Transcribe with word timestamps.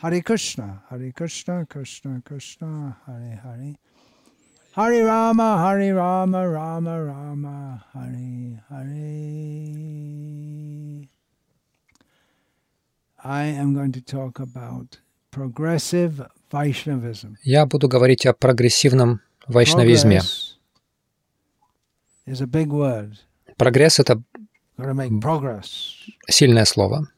Hare 0.00 0.22
Krishna, 0.22 0.82
Hare 0.90 1.10
Krishna, 1.10 1.66
Krishna 1.66 2.22
Krishna, 2.24 2.96
Hare 3.04 3.40
Hare. 3.42 3.74
Hare 4.76 5.04
Rama, 5.04 5.58
Hare 5.58 5.92
Rama, 5.92 6.48
Rama 6.48 7.04
Rama, 7.04 7.84
Hare 7.92 8.62
Hare. 8.68 8.88
I 13.24 13.44
am 13.46 13.74
going 13.74 13.90
to 13.90 14.00
talk 14.00 14.38
about 14.38 15.00
progressive 15.32 16.28
Vaishnavism. 16.52 17.36
Я 17.42 17.66
буду 17.66 17.88
говорить 17.88 18.24
о 18.24 18.34
прогрессивном 18.34 19.20
вайшнавизме. 19.48 20.20
Прогресс— 23.56 23.98
это 24.00 24.22
Сильное 26.28 26.64
слово. 26.64 27.08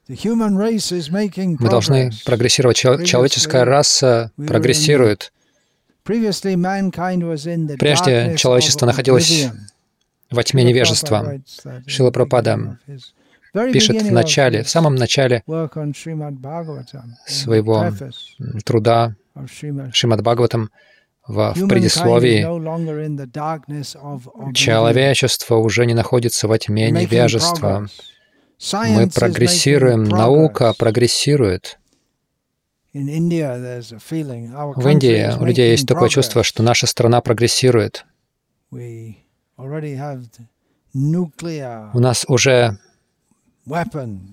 Мы 1.61 1.69
должны 1.71 2.11
прогрессировать. 2.25 2.77
Чел- 2.77 3.03
Человеческая 3.05 3.65
раса 3.65 4.33
прогрессирует. 4.47 5.33
Прежде 7.79 8.35
человечество 8.37 8.87
находилось 8.87 9.29
во 10.31 10.43
тьме 10.43 10.65
невежества. 10.65 11.19
Шила 11.87 12.11
Прабхупада 12.11 12.79
пишет 13.73 13.97
в 14.03 14.13
начале, 14.15 14.63
в 14.63 14.71
самом 14.71 14.95
начале 14.95 15.43
своего 17.27 17.91
труда 18.65 19.15
Шримад 19.93 20.23
Бхагаватам 20.23 20.71
в, 21.27 21.55
в 21.55 21.69
предисловии 21.69 22.43
Человечество 24.55 25.57
уже 25.57 25.87
не 25.87 25.95
находится 25.95 26.47
во 26.49 26.59
тьме 26.59 26.91
невежества. 26.91 27.89
Мы 28.73 29.09
прогрессируем, 29.09 30.05
наука 30.05 30.75
прогрессирует. 30.77 31.79
В 32.93 32.93
В 32.93 32.99
Индии 34.89 35.39
у 35.39 35.45
людей 35.45 35.71
есть 35.71 35.87
такое 35.87 36.09
чувство, 36.09 36.43
что 36.43 36.63
наша 36.63 36.87
страна 36.87 37.21
прогрессирует. 37.21 38.07
У 38.73 38.79
нас 42.01 42.25
уже 42.27 42.79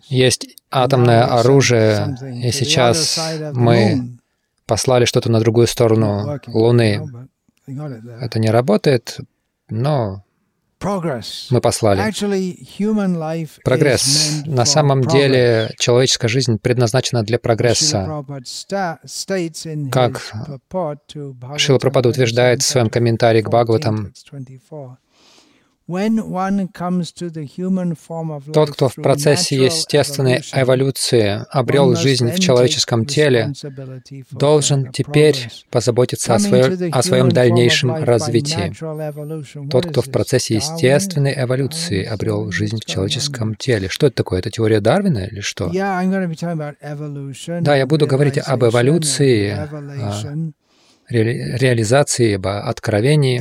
есть 0.10 0.48
атомное 0.72 1.26
оружие, 1.26 2.18
и 2.44 2.52
сейчас 2.52 3.20
мы 3.54 4.17
послали 4.68 5.06
что-то 5.06 5.32
на 5.32 5.40
другую 5.40 5.66
сторону 5.68 6.40
Луны. 6.48 7.02
Это 8.22 8.40
не 8.40 8.50
работает, 8.52 9.18
но 9.70 10.24
мы 11.50 11.60
послали. 11.62 12.00
Прогресс. 13.64 14.44
На 14.46 14.66
самом 14.66 15.02
деле 15.04 15.74
человеческая 15.80 16.28
жизнь 16.28 16.60
предназначена 16.60 17.24
для 17.24 17.40
прогресса. 17.40 18.24
Как 19.92 20.22
Шила 21.58 21.80
Прабхупада 21.80 22.10
утверждает 22.10 22.62
в 22.62 22.66
своем 22.66 22.90
комментарии 22.90 23.42
к 23.42 23.50
Бхагаватам, 23.50 24.14
тот, 28.52 28.72
кто 28.72 28.90
в 28.90 28.96
процессе 28.96 29.56
естественной 29.66 30.34
эволюции 30.64 31.46
обрел 31.50 31.96
жизнь 31.96 32.26
в 32.26 32.40
человеческом 32.40 33.06
теле, 33.06 33.54
должен 34.38 34.92
теперь 34.92 35.36
позаботиться 35.72 36.36
о, 36.36 36.40
свое- 36.40 36.64
о 36.92 37.02
своем 37.04 37.30
дальнейшем 37.36 37.90
развитии. 38.04 38.54
Тот, 39.70 39.86
кто 39.92 40.02
в 40.02 40.12
процессе 40.12 40.56
естественной 40.56 41.34
эволюции 41.42 42.04
обрел 42.04 42.52
жизнь 42.52 42.78
в 42.78 42.86
человеческом 42.86 43.56
теле. 43.56 43.88
Что 43.88 44.08
это 44.08 44.16
такое? 44.18 44.40
Это 44.40 44.52
теория 44.52 44.82
Дарвина 44.82 45.20
или 45.20 45.40
что? 45.40 45.70
Да, 47.64 47.76
я 47.78 47.86
буду 47.88 48.08
говорить 48.08 48.38
об 48.46 48.64
эволюции, 48.66 49.52
ре- 51.10 51.58
реализации, 51.58 52.34
об 52.36 52.48
откровении. 52.48 53.40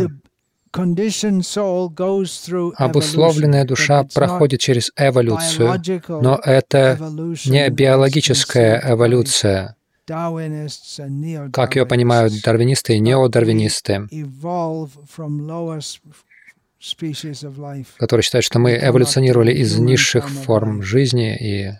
Обусловленная 2.76 3.64
душа 3.64 4.04
проходит 4.14 4.60
через 4.60 4.92
эволюцию, 4.96 5.82
но 6.08 6.40
это 6.42 6.98
не 7.46 7.68
биологическая 7.70 8.82
эволюция, 8.92 9.76
как 10.06 11.76
ее 11.76 11.86
понимают 11.86 12.32
дарвинисты 12.44 12.94
и 12.94 13.00
неодарвинисты, 13.00 14.08
которые 17.98 18.22
считают, 18.22 18.44
что 18.44 18.58
мы 18.58 18.78
эволюционировали 18.80 19.52
из 19.52 19.78
низших 19.78 20.28
форм 20.28 20.82
жизни 20.82 21.36
и 21.36 21.72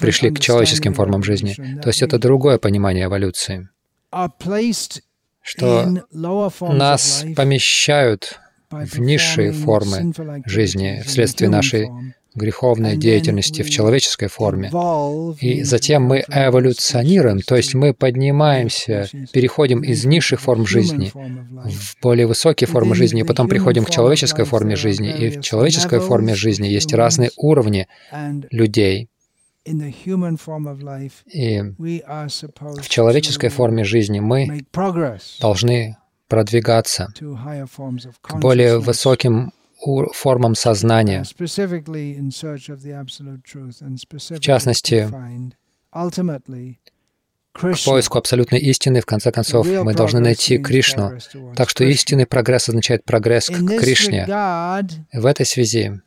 пришли 0.00 0.30
к 0.30 0.40
человеческим 0.40 0.94
формам 0.94 1.22
жизни. 1.22 1.54
То 1.82 1.88
есть 1.88 2.02
это 2.02 2.18
другое 2.18 2.58
понимание 2.58 3.04
эволюции, 3.06 3.68
что 5.48 6.04
нас 6.60 7.24
помещают 7.34 8.38
в 8.70 9.00
низшие 9.00 9.52
формы 9.52 10.12
жизни 10.44 11.02
вследствие 11.06 11.48
нашей 11.48 11.88
греховной 12.34 12.96
деятельности 12.96 13.62
в 13.62 13.70
человеческой 13.70 14.28
форме. 14.28 14.70
И 15.40 15.62
затем 15.62 16.04
мы 16.04 16.18
эволюционируем, 16.28 17.40
то 17.40 17.56
есть 17.56 17.74
мы 17.74 17.94
поднимаемся, 17.94 19.08
переходим 19.32 19.80
из 19.80 20.04
низших 20.04 20.40
форм 20.40 20.66
жизни 20.66 21.10
в 21.14 21.96
более 22.02 22.26
высокие 22.26 22.68
формы 22.68 22.94
жизни, 22.94 23.22
и 23.22 23.24
потом 23.24 23.48
приходим 23.48 23.86
к 23.86 23.90
человеческой 23.90 24.44
форме 24.44 24.76
жизни. 24.76 25.10
И 25.10 25.38
в 25.38 25.40
человеческой 25.40 26.00
форме 26.00 26.34
жизни 26.34 26.68
есть 26.68 26.92
разные 26.92 27.30
уровни 27.36 27.88
людей. 28.50 29.08
И 31.26 31.60
в 31.60 32.88
человеческой 32.88 33.48
форме 33.48 33.84
жизни 33.84 34.20
мы 34.20 34.64
должны 35.40 35.96
продвигаться 36.28 37.08
к 38.20 38.38
более 38.38 38.78
высоким 38.78 39.52
формам 40.12 40.54
сознания. 40.54 41.24
В 44.30 44.40
частности, 44.40 45.08
К 47.58 47.84
поиску 47.84 48.18
абсолютной 48.18 48.60
истины, 48.60 49.00
в 49.00 49.06
конце 49.06 49.32
концов, 49.32 49.66
мы 49.66 49.94
должны 49.94 50.20
найти 50.20 50.58
Кришну. 50.58 51.18
Так 51.56 51.68
что 51.68 51.84
истинный 51.84 52.26
прогресс 52.26 52.68
означает 52.68 53.04
прогресс 53.04 53.48
к 53.48 53.56
Кришне. 53.78 54.26
В 55.12 55.26
этой 55.26 55.46
связи 55.46 56.00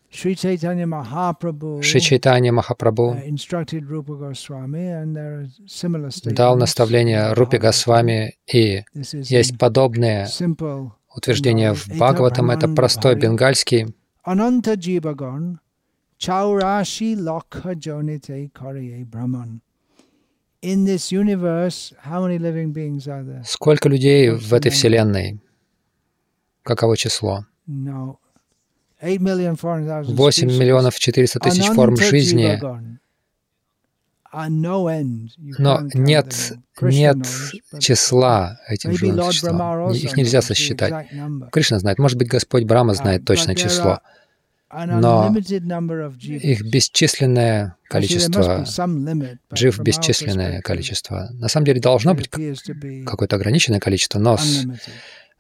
Шри 1.82 2.02
Чайтанья 2.02 2.52
Махапрабху 2.52 3.16
uh, 3.16 3.24
дал 6.34 6.58
наставление 6.58 7.34
Bhagavatam. 7.34 7.60
Госвами, 7.60 8.36
и 8.46 8.84
есть 8.94 9.58
подобные 9.58 10.28
утверждения 11.16 11.74
в 11.74 11.88
Бхагаватам. 11.88 12.52
Это 12.52 12.68
простой 12.68 13.16
бенгальский. 13.16 13.94
In 20.62 20.86
this 20.86 21.12
universe, 21.12 21.92
how 22.04 22.22
many 22.22 22.38
living 22.38 22.72
beings 22.72 23.08
are 23.08 23.24
there? 23.24 23.44
Сколько 23.46 23.90
людей 23.90 24.30
в 24.30 24.54
этой 24.54 24.70
вселенной? 24.70 25.40
Каково 26.64 26.96
число? 26.98 27.46
No. 27.68 28.18
8 29.02 29.56
8 29.58 30.48
миллионов 30.48 31.00
400 31.00 31.40
тысяч 31.40 31.66
форм 31.66 31.98
жизни, 31.98 32.62
но 35.58 35.82
нет, 35.94 36.54
нет 36.82 37.18
числа 37.80 38.60
этим 38.68 38.94
живым 38.94 39.24
существам. 39.24 39.92
Их 39.92 40.16
нельзя 40.16 40.42
сосчитать. 40.42 41.08
Кришна 41.52 41.80
знает, 41.80 41.98
может 41.98 42.18
быть, 42.20 42.28
Господь 42.28 42.66
Брама 42.66 42.94
знает 42.94 43.26
точное 43.26 43.56
число, 43.56 44.00
но 44.74 45.36
их 46.22 46.62
бесчисленное 46.64 47.76
количество, 47.90 48.66
жив 49.52 49.80
бесчисленное 49.80 50.62
количество. 50.62 51.30
На 51.34 51.48
самом 51.48 51.66
деле 51.66 51.82
должно 51.82 52.14
быть 52.14 52.30
какое-то 53.06 53.36
ограниченное 53.36 53.80
количество, 53.80 54.20
но 54.20 54.38
с, 54.38 54.66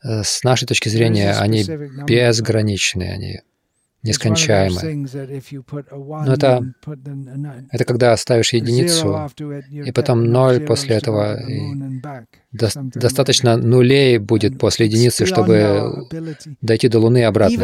э, 0.04 0.24
с 0.24 0.44
нашей 0.44 0.66
точки 0.66 0.90
зрения 0.90 1.34
они 1.34 1.64
безграничны, 1.64 3.04
они 3.04 3.42
нескончаемы. 4.04 4.80
Но 6.26 6.34
это- 6.34 6.58
Это 7.72 7.84
когда 7.86 8.18
ставишь 8.18 8.54
единицу, 8.54 9.08
и 9.88 9.92
потом 9.92 10.26
ноль 10.26 10.60
после 10.68 10.96
этого, 10.96 11.40
и 11.48 11.60
до- 12.52 12.66
достаточно 13.02 13.58
нулей 13.58 14.18
будет 14.18 14.58
после 14.60 14.86
единицы, 14.88 15.26
чтобы 15.26 15.54
дойти 16.62 16.88
до 16.90 17.00
Луны 17.00 17.20
и 17.20 17.22
обратно. 17.22 17.56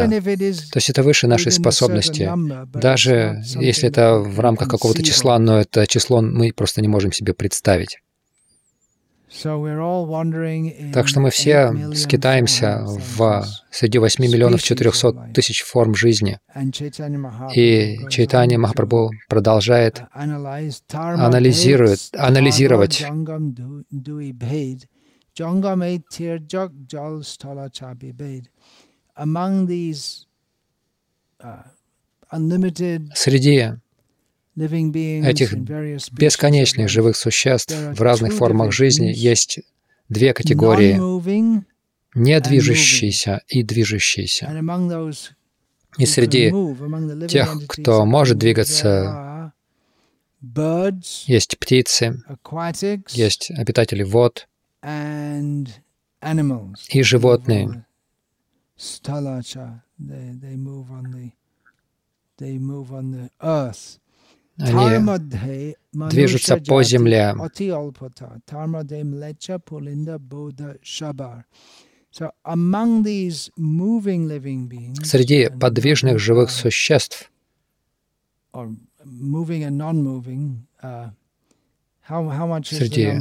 То 0.70 0.76
есть 0.78 0.90
это 0.90 1.02
выше 1.02 1.26
нашей 1.26 1.50
способности. 1.52 2.22
Даже 2.80 3.42
если 3.60 3.88
это 3.88 4.18
в 4.18 4.40
рамках 4.40 4.68
какого-то 4.68 4.98
числа, 5.12 5.38
но 5.38 5.60
это 5.60 5.86
число 5.86 6.20
мы 6.22 6.52
просто 6.52 6.80
не 6.82 6.88
можем 6.88 7.12
себе 7.12 7.34
представить. 7.34 7.98
Так 10.92 11.06
что 11.06 11.20
мы 11.20 11.30
все 11.30 11.74
скитаемся 11.94 12.84
в, 12.86 13.44
среди 13.70 13.98
8 13.98 14.24
миллионов 14.24 14.62
400 14.62 15.32
тысяч 15.34 15.62
форм 15.62 15.94
жизни. 15.94 16.38
И 17.54 17.98
Чайтанья 18.08 18.58
Махапрабху 18.58 19.10
продолжает 19.28 20.02
анализирует, 20.12 22.00
анализировать 22.14 23.04
Среди 33.14 33.72
этих 34.58 35.52
бесконечных 36.12 36.88
живых 36.88 37.16
существ 37.16 37.74
в 37.74 38.02
разных 38.02 38.34
формах 38.34 38.72
жизни 38.72 39.12
есть 39.14 39.60
две 40.08 40.34
категории— 40.34 40.98
недвижущиеся 42.14 43.42
и 43.48 43.62
движущиеся. 43.62 44.50
И 45.98 46.06
среди 46.06 46.52
тех, 47.28 47.56
кто 47.68 48.04
может 48.04 48.38
двигаться, 48.38 49.52
есть 51.26 51.58
птицы, 51.58 52.22
есть 53.10 53.50
обитатели 53.50 54.02
вод 54.02 54.48
и 56.90 57.02
животные. 57.02 57.84
Они 64.58 65.14
движутся 66.10 66.56
по 66.56 66.82
земле. 66.82 67.34
Среди 75.04 75.48
подвижных 75.48 76.18
живых 76.18 76.50
существ. 76.50 77.30
среди 82.64 83.12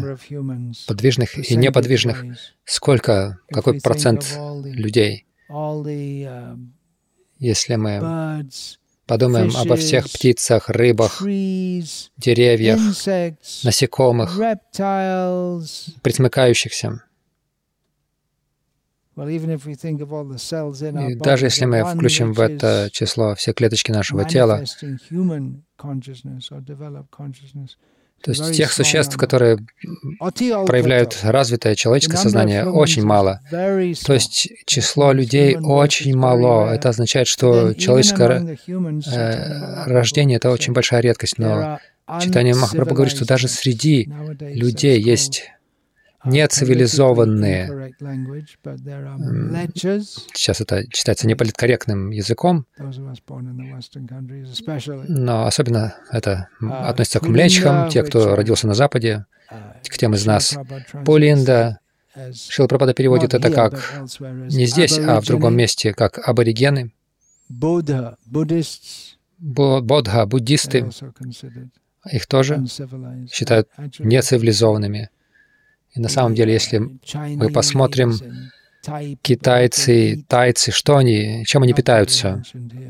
подвижных 0.88 1.52
и 1.52 1.56
неподвижных, 1.56 2.24
сколько, 2.64 3.40
какой 3.50 3.82
процент 3.82 4.40
людей, 4.64 5.26
если 7.40 7.76
мы 7.76 8.48
Подумаем 9.08 9.56
обо 9.56 9.76
всех 9.78 10.06
птицах, 10.06 10.70
рыбах, 10.70 11.22
деревьях, 11.22 12.80
насекомых, 13.64 14.38
присмыкающихся. 16.02 17.02
И 21.10 21.16
даже 21.16 21.46
если 21.46 21.66
мы 21.66 21.84
включим 21.86 22.34
в 22.34 22.40
это 22.40 22.90
число 22.92 23.34
все 23.36 23.54
клеточки 23.54 23.92
нашего 23.92 24.26
тела, 24.26 24.64
то 28.22 28.32
есть 28.32 28.54
тех 28.54 28.74
существ, 28.74 29.16
которые 29.18 29.58
проявляют 30.20 31.18
развитое 31.24 31.76
человеческое 31.76 32.18
сознание, 32.18 32.66
очень 32.66 33.04
мало. 33.04 33.42
То 33.50 34.14
есть 34.14 34.50
число 34.66 35.12
людей 35.12 35.56
очень 35.58 36.16
мало. 36.16 36.74
Это 36.74 36.90
означает, 36.90 37.28
что 37.28 37.74
человеческое 37.74 38.58
э, 38.68 39.84
рождение— 39.86 40.38
это 40.38 40.52
очень 40.52 40.74
большая 40.74 41.02
редкость. 41.02 41.38
Но 41.38 41.80
Читание 42.22 42.56
Махапрабху 42.56 42.96
говорит, 42.96 43.14
что 43.14 43.26
даже 43.26 43.50
среди 43.50 44.10
людей 44.40 45.02
есть 45.02 45.52
нецивилизованные. 46.28 47.94
Сейчас 50.34 50.62
это 50.62 50.84
считается 50.92 51.28
неполиткорректным 51.28 52.12
языком, 52.12 52.66
но 55.08 55.46
особенно 55.46 55.96
это 56.12 56.50
относится 56.60 57.20
к 57.20 57.28
млечхам, 57.28 57.90
те, 57.90 58.04
кто 58.04 58.36
родился 58.36 58.68
на 58.68 58.74
Западе, 58.74 59.26
к 59.88 59.98
тем 59.98 60.14
из 60.14 60.26
нас. 60.26 60.58
Пулинда, 61.06 61.80
Шилапрапада 62.34 62.94
переводит 62.94 63.34
это 63.34 63.52
как 63.52 64.02
не 64.50 64.66
здесь, 64.66 65.00
а 65.00 65.22
в 65.22 65.26
другом 65.26 65.56
месте, 65.56 65.94
как 65.94 66.20
аборигены, 66.28 66.92
бодха, 67.50 68.18
буддисты, 70.26 70.90
их 72.12 72.28
тоже 72.28 72.66
считают 73.32 73.70
нецивилизованными. 74.00 75.10
И 75.98 76.00
на 76.00 76.10
самом 76.10 76.36
деле, 76.36 76.54
если 76.54 76.78
мы 76.78 77.50
посмотрим 77.50 78.14
китайцы, 79.22 80.24
тайцы, 80.28 80.72
что 80.72 80.98
они, 80.98 81.44
чем 81.46 81.64
они 81.64 81.74
питаются, 81.74 82.44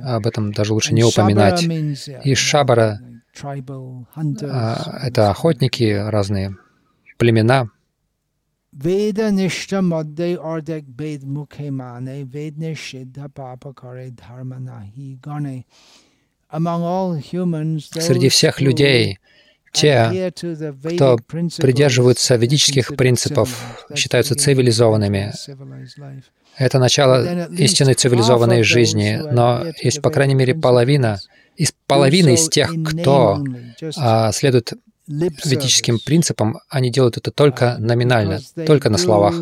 об 0.03 0.27
этом 0.27 0.51
даже 0.51 0.73
лучше 0.73 0.93
не 0.93 1.03
упоминать. 1.03 1.63
И 2.23 2.35
шабара 2.35 2.99
а,— 3.41 4.99
это 5.03 5.29
охотники, 5.31 5.93
разные 5.93 6.57
племена. 7.17 7.69
Среди 18.01 18.29
всех 18.29 18.61
людей 18.61 19.19
те, 19.71 20.31
кто 20.83 21.17
придерживаются 21.17 22.35
ведических 22.35 22.95
принципов, 22.95 23.85
считаются 23.95 24.35
цивилизованными. 24.35 25.33
Это 26.57 26.79
начало 26.79 27.47
истинной 27.51 27.93
цивилизованной 27.93 28.63
жизни, 28.63 29.21
но 29.31 29.65
есть, 29.81 30.01
по 30.01 30.09
крайней 30.09 30.35
мере, 30.35 30.55
половина, 30.55 31.19
из 31.55 31.73
половины 31.85 32.33
из 32.35 32.49
тех, 32.49 32.71
кто 32.85 33.43
а, 33.97 34.31
следует 34.31 34.73
ведическим 35.07 35.99
принципам, 35.99 36.59
они 36.69 36.91
делают 36.91 37.17
это 37.17 37.31
только 37.31 37.77
номинально, 37.79 38.39
только 38.65 38.89
на 38.89 38.97
словах. 38.97 39.35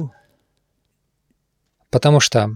Потому 1.90 2.20
что 2.20 2.52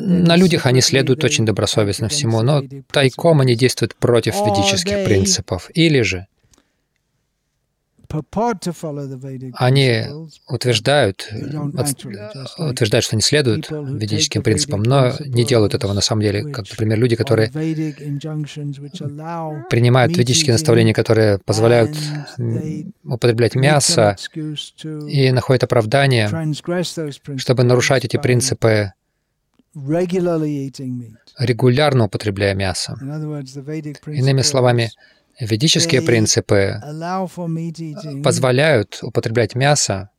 на 0.00 0.36
людях 0.36 0.66
они 0.66 0.80
следуют 0.80 1.24
очень 1.24 1.44
добросовестно 1.44 2.08
всему, 2.08 2.42
но 2.42 2.62
тайком 2.90 3.40
они 3.40 3.54
действуют 3.54 3.94
против 3.96 4.34
ведических 4.46 5.04
принципов. 5.04 5.70
Или 5.74 6.02
же 6.02 6.26
они 9.54 10.04
утверждают, 10.48 11.28
утверждают, 12.58 13.04
что 13.04 13.16
они 13.16 13.22
следуют 13.22 13.70
ведическим 13.70 14.42
принципам, 14.42 14.82
но 14.82 15.12
не 15.20 15.44
делают 15.44 15.74
этого 15.74 15.92
на 15.92 16.00
самом 16.00 16.22
деле. 16.22 16.44
Как, 16.52 16.68
например, 16.70 16.98
люди, 16.98 17.16
которые 17.16 17.50
принимают 19.70 20.16
ведические 20.16 20.52
наставления, 20.52 20.94
которые 20.94 21.38
позволяют 21.38 21.96
употреблять 23.04 23.54
мясо 23.54 24.16
и 25.08 25.32
находят 25.32 25.64
оправдание, 25.64 26.28
чтобы 27.38 27.64
нарушать 27.64 28.04
эти 28.04 28.16
принципы, 28.16 28.92
регулярно 31.38 32.04
употребляя 32.04 32.54
мясо. 32.54 32.96
Иными 34.06 34.42
словами, 34.42 34.90
Ведические 35.40 36.02
принципы 36.02 36.80
позволяют 38.22 38.98
употреблять 39.02 39.54
мясо 39.54 40.10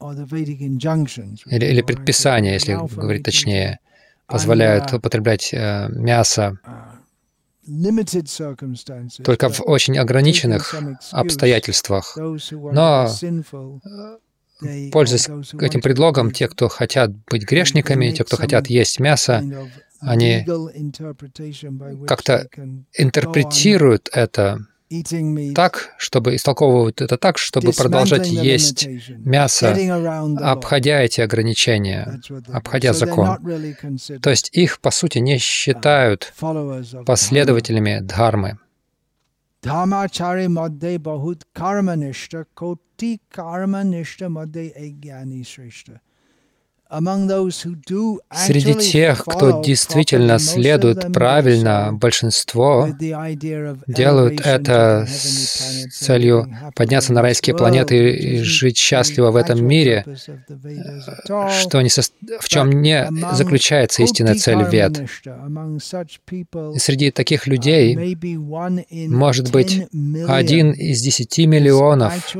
или, 0.00 1.64
или 1.66 1.82
предписания, 1.82 2.54
если 2.54 2.74
говорить 2.74 3.22
точнее, 3.22 3.80
позволяют 4.26 4.92
употреблять 4.92 5.52
э, 5.52 5.88
мясо 5.90 6.58
только 9.24 9.48
в 9.50 9.60
очень 9.62 9.98
ограниченных 9.98 10.74
обстоятельствах. 11.12 12.16
Но, 12.16 13.08
э, 14.62 14.90
пользуясь 14.90 15.28
этим 15.60 15.80
предлогом, 15.80 16.30
те, 16.32 16.48
кто 16.48 16.68
хотят 16.68 17.10
быть 17.26 17.44
грешниками, 17.44 18.10
те, 18.10 18.24
кто 18.24 18.36
хотят 18.36 18.68
есть 18.68 18.98
мясо, 18.98 19.44
они 20.00 20.46
как-то 22.06 22.48
интерпретируют 22.94 24.08
это 24.12 24.66
так, 25.54 25.94
чтобы 25.98 26.34
истолковывают 26.34 27.00
это 27.00 27.16
так, 27.16 27.38
чтобы 27.38 27.72
продолжать 27.72 28.26
есть 28.26 28.88
мясо, 29.08 29.76
обходя 30.40 31.00
эти 31.00 31.20
ограничения, 31.20 32.20
обходя 32.52 32.92
закон. 32.92 33.38
То 34.20 34.30
есть 34.30 34.50
их, 34.52 34.80
по 34.80 34.90
сути, 34.90 35.18
не 35.18 35.38
считают 35.38 36.32
последователями 37.06 38.00
дхармы. 38.00 38.58
Shrishta. 45.44 46.00
Среди 46.90 48.74
тех, 48.74 49.24
кто 49.24 49.62
действительно 49.62 50.40
следует 50.40 51.12
правильно, 51.12 51.90
большинство 51.92 52.88
делают 53.86 54.40
это 54.40 55.06
с 55.08 55.86
целью 55.92 56.48
подняться 56.74 57.12
на 57.12 57.22
райские 57.22 57.56
планеты 57.56 58.10
и 58.10 58.38
жить 58.38 58.76
счастливо 58.76 59.30
в 59.30 59.36
этом 59.36 59.64
мире, 59.64 60.04
что 61.24 61.80
не 61.80 61.88
со... 61.88 62.02
в 62.40 62.48
чем 62.48 62.82
не 62.82 63.08
заключается 63.34 64.02
истинная 64.02 64.34
цель 64.34 64.64
вед. 64.64 65.00
И 66.74 66.78
среди 66.78 67.12
таких 67.12 67.46
людей 67.46 68.16
может 69.08 69.52
быть 69.52 69.86
один 70.26 70.72
из 70.72 71.00
десяти 71.02 71.46
миллионов 71.46 72.34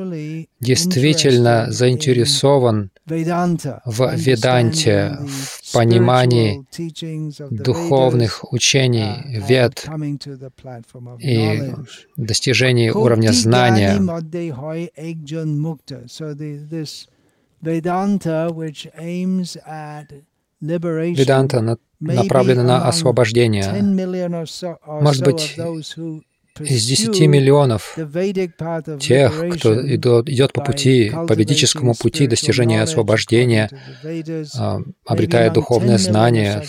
действительно 0.58 1.66
заинтересован 1.70 2.90
в 3.84 4.14
Веданте, 4.16 5.18
в 5.26 5.72
понимании 5.72 6.64
духовных 7.50 8.52
учений, 8.52 9.14
вед 9.26 9.86
и 11.18 11.62
достижении 12.16 12.90
уровня 12.90 13.32
знания. 13.32 13.98
Веданта 20.60 21.78
направлена 22.00 22.62
на 22.62 22.88
освобождение. 22.88 23.64
Может 24.86 25.24
быть, 25.24 25.56
из 26.64 26.84
10 26.86 27.20
миллионов 27.26 27.96
тех, 29.00 29.44
кто 29.54 29.80
идет 29.86 30.52
по 30.52 30.62
пути, 30.62 31.12
по 31.28 31.32
ведическому 31.32 31.94
пути 31.94 32.26
достижения 32.26 32.82
освобождения, 32.82 33.70
а, 34.58 34.80
обретая 35.06 35.50
духовное 35.50 35.98
знание, 35.98 36.62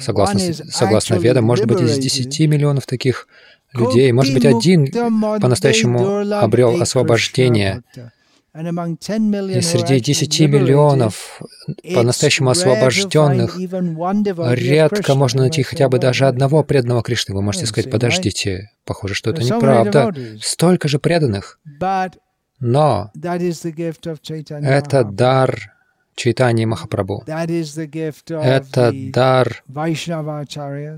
согласно, 0.00 0.40
согласно 0.40 1.14
ведам, 1.14 1.44
может 1.44 1.66
быть, 1.66 1.80
из 1.80 1.98
10 1.98 2.46
миллионов 2.46 2.86
таких 2.86 3.28
людей, 3.72 4.12
может 4.12 4.34
быть, 4.34 4.44
один 4.46 4.86
по-настоящему 5.40 6.32
обрел 6.34 6.80
освобождение, 6.80 7.82
и 8.54 9.60
среди 9.62 9.98
10 10.00 10.40
миллионов 10.42 11.40
по-настоящему 11.92 12.50
освобожденных 12.50 13.58
редко 13.58 15.14
можно 15.16 15.40
найти 15.42 15.62
хотя 15.64 15.88
бы 15.88 15.98
даже 15.98 16.26
одного 16.26 16.62
преданного 16.62 17.02
Кришны. 17.02 17.34
Вы 17.34 17.42
можете 17.42 17.66
сказать, 17.66 17.90
подождите, 17.90 18.70
похоже, 18.84 19.14
что 19.14 19.30
это 19.30 19.42
неправда. 19.42 20.14
Столько 20.40 20.86
же 20.88 20.98
преданных. 21.00 21.58
Но 22.60 23.10
это 23.14 25.04
дар 25.04 25.72
Чайтани 26.14 26.64
Махапрабху. 26.64 27.24
Это 27.26 28.92
дар 29.12 29.64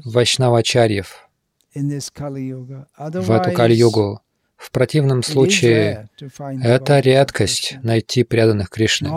Вайшнавачарьев 0.05 1.29
в 1.75 3.31
эту 3.31 3.51
Кали-югу. 3.53 4.21
В 4.57 4.71
противном 4.71 5.23
случае 5.23 6.09
это 6.41 7.01
редкость 7.01 7.77
найти 7.83 8.25
преданных 8.25 8.71
Кришне. 8.71 9.11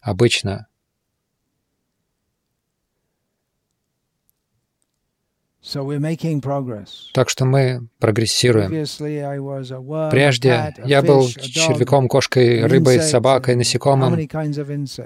Обычно. 0.00 0.66
Так 7.14 7.30
что 7.30 7.46
мы 7.46 7.88
прогрессируем. 7.98 8.68
Прежде 10.10 10.74
я 10.84 11.02
был 11.02 11.26
червяком, 11.28 12.08
кошкой, 12.08 12.66
рыбой, 12.66 13.00
собакой, 13.00 13.54
насекомым. 13.54 14.28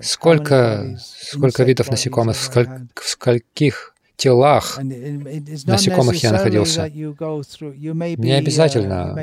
Сколько, 0.02 0.98
сколько 0.98 1.62
видов 1.62 1.90
насекомых, 1.90 2.36
в, 2.36 2.42
сколь, 2.42 2.68
в 2.94 3.08
скольких 3.08 3.94
телах 4.18 4.78
насекомых 4.82 6.22
я 6.22 6.32
находился. 6.32 6.90
Не 6.90 8.32
обязательно. 8.32 9.16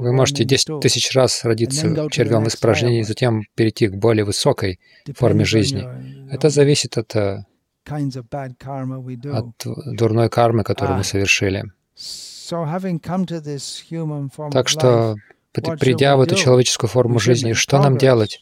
Вы 0.00 0.12
можете 0.12 0.44
10 0.44 0.80
тысяч 0.80 1.14
раз 1.14 1.44
родиться 1.44 2.08
червем 2.10 2.48
испражнений, 2.48 3.04
затем 3.04 3.42
перейти 3.54 3.88
к 3.88 3.94
более 3.94 4.24
высокой 4.24 4.80
форме 5.14 5.44
жизни. 5.44 5.86
Это 6.30 6.48
зависит 6.48 6.98
от, 6.98 7.14
э, 7.14 7.44
от 7.88 9.66
дурной 9.96 10.28
кармы, 10.28 10.64
которую 10.64 10.98
мы 10.98 11.04
совершили. 11.04 11.64
Так 14.52 14.68
что, 14.68 15.16
придя 15.52 16.16
в 16.16 16.20
эту 16.20 16.34
человеческую 16.34 16.90
форму 16.90 17.18
жизни, 17.18 17.52
что 17.52 17.78
нам 17.82 17.98
делать? 17.98 18.40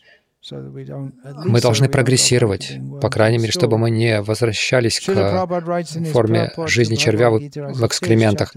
Мы 0.50 1.60
должны 1.60 1.88
прогрессировать, 1.88 2.78
по 3.00 3.10
крайней 3.10 3.38
мере, 3.38 3.52
чтобы 3.52 3.78
мы 3.78 3.90
не 3.90 4.20
возвращались 4.22 5.00
к 5.00 5.46
форме 6.12 6.52
жизни 6.66 6.96
червя 6.96 7.30
в 7.30 7.86
экскрементах. 7.86 8.54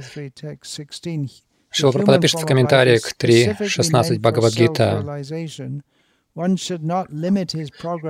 Шила 1.73 1.91
Прабхупада 1.91 2.21
пишет 2.21 2.41
в 2.41 2.45
комментарии 2.45 2.97
к 2.97 3.15
3.16 3.17 4.19
Бхагавадгита, 4.19 5.21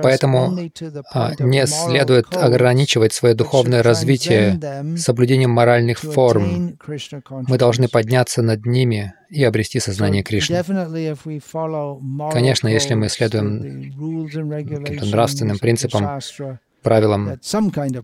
Поэтому 0.02 0.56
а, 1.12 1.32
не 1.40 1.66
следует 1.66 2.36
ограничивать 2.36 3.12
свое 3.12 3.34
духовное 3.34 3.82
развитие 3.82 4.60
соблюдением 4.96 5.50
моральных 5.50 5.98
форм. 5.98 6.78
Мы 7.48 7.58
должны 7.58 7.88
подняться 7.88 8.42
над 8.42 8.64
ними 8.64 9.14
и 9.28 9.42
обрести 9.42 9.80
сознание 9.80 10.22
Кришны. 10.22 10.62
Конечно, 12.32 12.68
если 12.68 12.94
мы 12.94 13.08
следуем 13.08 13.92
нравственным 15.10 15.58
принципам, 15.58 16.20
правилам, 16.82 17.40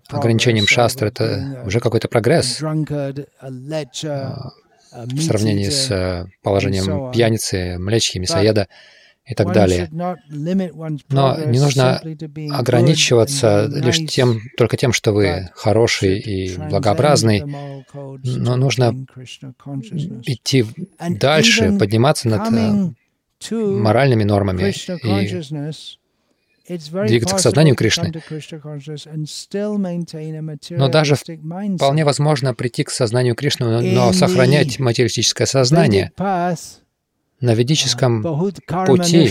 ограничениям 0.08 0.66
шастры, 0.66 1.08
это 1.08 1.62
уже 1.64 1.78
какой-то 1.80 2.08
прогресс 2.08 2.60
а, 4.90 5.04
в 5.04 5.20
сравнении 5.20 5.68
с 5.68 5.90
э, 5.90 6.24
положением 6.42 7.12
пьяницы, 7.12 7.76
млечки, 7.78 8.18
мясоеда 8.18 8.68
и 9.28 9.34
так 9.34 9.52
далее. 9.52 9.88
Но 9.90 10.16
не 10.26 11.60
нужно 11.60 12.00
ограничиваться 12.50 13.66
лишь 13.66 13.98
тем, 14.06 14.40
только 14.56 14.76
тем, 14.76 14.92
что 14.92 15.12
вы 15.12 15.50
хороший 15.54 16.18
и 16.18 16.56
благообразный, 16.56 17.42
но 18.24 18.56
нужно 18.56 18.94
идти 20.24 20.64
дальше, 21.08 21.76
подниматься 21.78 22.28
над 22.28 22.52
э, 22.52 23.54
моральными 23.54 24.24
нормами 24.24 24.72
и 24.72 25.42
двигаться 27.06 27.36
к 27.36 27.40
сознанию 27.40 27.74
Кришны. 27.74 28.12
Но 30.70 30.88
даже 30.88 31.14
вполне 31.14 32.04
возможно 32.04 32.54
прийти 32.54 32.84
к 32.84 32.90
сознанию 32.90 33.34
Кришны, 33.34 33.80
но 33.80 34.12
сохранять 34.12 34.78
материалистическое 34.78 35.46
сознание 35.46 36.12
на 37.40 37.54
ведическом 37.54 38.22
пути 38.22 39.30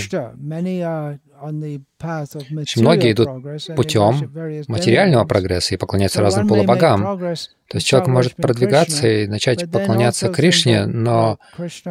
многие 2.78 3.12
идут 3.12 3.30
путем 3.76 4.66
материального 4.68 5.26
прогресса 5.26 5.76
и 5.76 5.78
поклоняются 5.78 6.22
разным 6.22 6.48
полубогам. 6.48 7.20
То 7.20 7.76
есть 7.78 7.86
человек 7.88 8.08
может 8.08 8.36
продвигаться 8.36 9.08
и 9.08 9.28
начать 9.28 9.70
поклоняться 9.70 10.30
Кришне, 10.30 10.86
но 10.86 11.38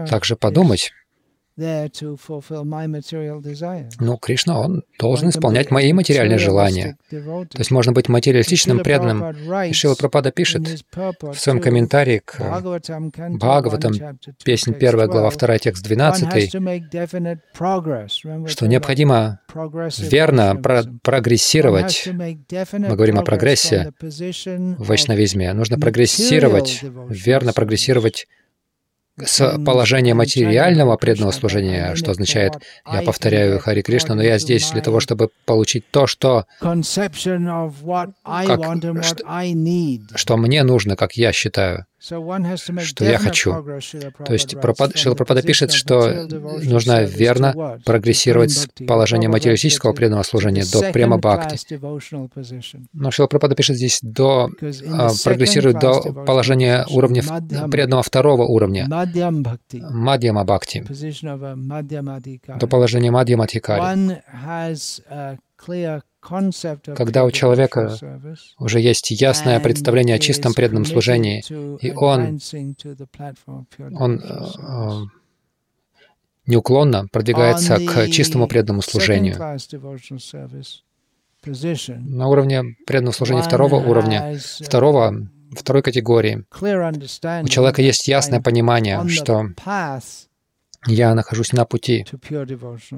также 0.08 0.36
подумать, 0.36 0.92
ну, 3.98 4.18
Кришна, 4.18 4.60
он 4.60 4.82
должен 4.98 5.30
исполнять 5.30 5.70
мои 5.70 5.92
материальные 5.94 6.38
желания. 6.38 6.98
То 7.10 7.58
есть 7.58 7.70
можно 7.70 7.92
быть 7.92 8.08
материалистичным 8.10 8.80
преданным. 8.80 9.34
И 9.64 9.72
Шила 9.72 9.94
Прабхада 9.94 10.32
пишет 10.32 10.84
в 10.94 11.34
своем 11.34 11.60
комментарии 11.60 12.20
к 12.22 12.38
Бхагаватам, 13.30 13.94
песнь 14.44 14.74
1 14.74 15.06
глава 15.08 15.30
2, 15.30 15.58
текст 15.58 15.82
12, 15.82 16.50
что 18.50 18.66
необходимо 18.66 19.40
верно 19.98 20.56
про 20.56 20.82
прогрессировать. 21.02 22.06
Мы 22.06 22.96
говорим 22.96 23.18
о 23.18 23.22
прогрессе 23.22 23.92
в 24.00 24.86
вайшнавизме. 24.86 25.54
Нужно 25.54 25.78
прогрессировать, 25.78 26.82
верно 27.08 27.54
прогрессировать 27.54 28.26
с 29.24 29.58
положения 29.64 30.14
материального 30.14 30.96
преданного 30.96 31.30
служения, 31.30 31.94
что 31.94 32.10
означает, 32.10 32.52
я 32.90 33.02
повторяю 33.02 33.58
Хари 33.60 33.82
Кришна, 33.82 34.14
но 34.14 34.22
я 34.22 34.38
здесь 34.38 34.70
для 34.70 34.82
того, 34.82 35.00
чтобы 35.00 35.30
получить 35.46 35.84
то, 35.90 36.06
что, 36.06 36.44
как, 38.22 39.02
что, 39.02 39.16
что 40.14 40.36
мне 40.36 40.62
нужно, 40.62 40.96
как 40.96 41.14
я 41.14 41.32
считаю 41.32 41.86
что 42.06 43.04
я 43.04 43.18
хочу. 43.18 43.52
То 44.24 44.32
есть 44.32 44.54
Шила 44.94 45.14
Прабхада 45.14 45.42
пишет, 45.42 45.72
что 45.72 46.28
нужно 46.62 47.02
верно 47.02 47.80
прогрессировать 47.84 48.52
с 48.52 48.68
положения 48.86 49.28
материалистического 49.28 49.92
преданного 49.92 50.22
служения 50.22 50.64
до 50.70 50.92
према 50.92 51.18
бхакти. 51.18 51.80
Но 52.92 53.10
Шила 53.10 53.26
Прабхада 53.26 53.54
пишет 53.54 53.76
здесь 53.76 53.98
до, 54.02 54.50
а, 54.92 55.10
прогрессировать 55.24 55.78
до 55.78 56.00
положения 56.24 56.86
уровня 56.90 57.22
преданного 57.70 58.02
второго 58.02 58.44
уровня, 58.44 58.86
Мадьяма 59.90 60.44
Бхакти, 60.44 60.84
до 62.58 62.66
положения 62.66 63.10
Мадьяма 63.10 63.44
Адхикари. 63.44 63.82
Когда 66.96 67.24
у 67.24 67.30
человека 67.30 67.96
уже 68.58 68.80
есть 68.80 69.10
ясное 69.10 69.60
представление 69.60 70.16
о 70.16 70.18
чистом 70.18 70.54
преданном 70.54 70.84
служении, 70.84 71.44
и 71.80 71.92
он, 71.92 72.38
он 73.98 74.20
э, 74.20 75.04
неуклонно 76.46 77.06
продвигается 77.12 77.76
к 77.76 78.08
чистому 78.08 78.48
преданному 78.48 78.82
служению. 78.82 79.36
На 81.44 82.28
уровне 82.28 82.76
преданного 82.86 83.14
служения 83.14 83.42
второго 83.42 83.76
уровня, 83.76 84.38
второго, 84.60 85.28
второй 85.52 85.82
категории, 85.82 86.44
у 86.60 87.48
человека 87.48 87.82
есть 87.82 88.08
ясное 88.08 88.40
понимание, 88.40 89.06
что 89.08 89.50
я 90.86 91.14
нахожусь 91.14 91.52
на 91.52 91.64
пути 91.64 92.06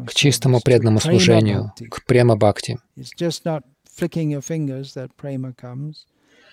к 0.07 0.15
чистому 0.15 0.61
преданному 0.61 1.01
служению, 1.01 1.73
к 1.91 2.05
према-бхакти. 2.05 2.79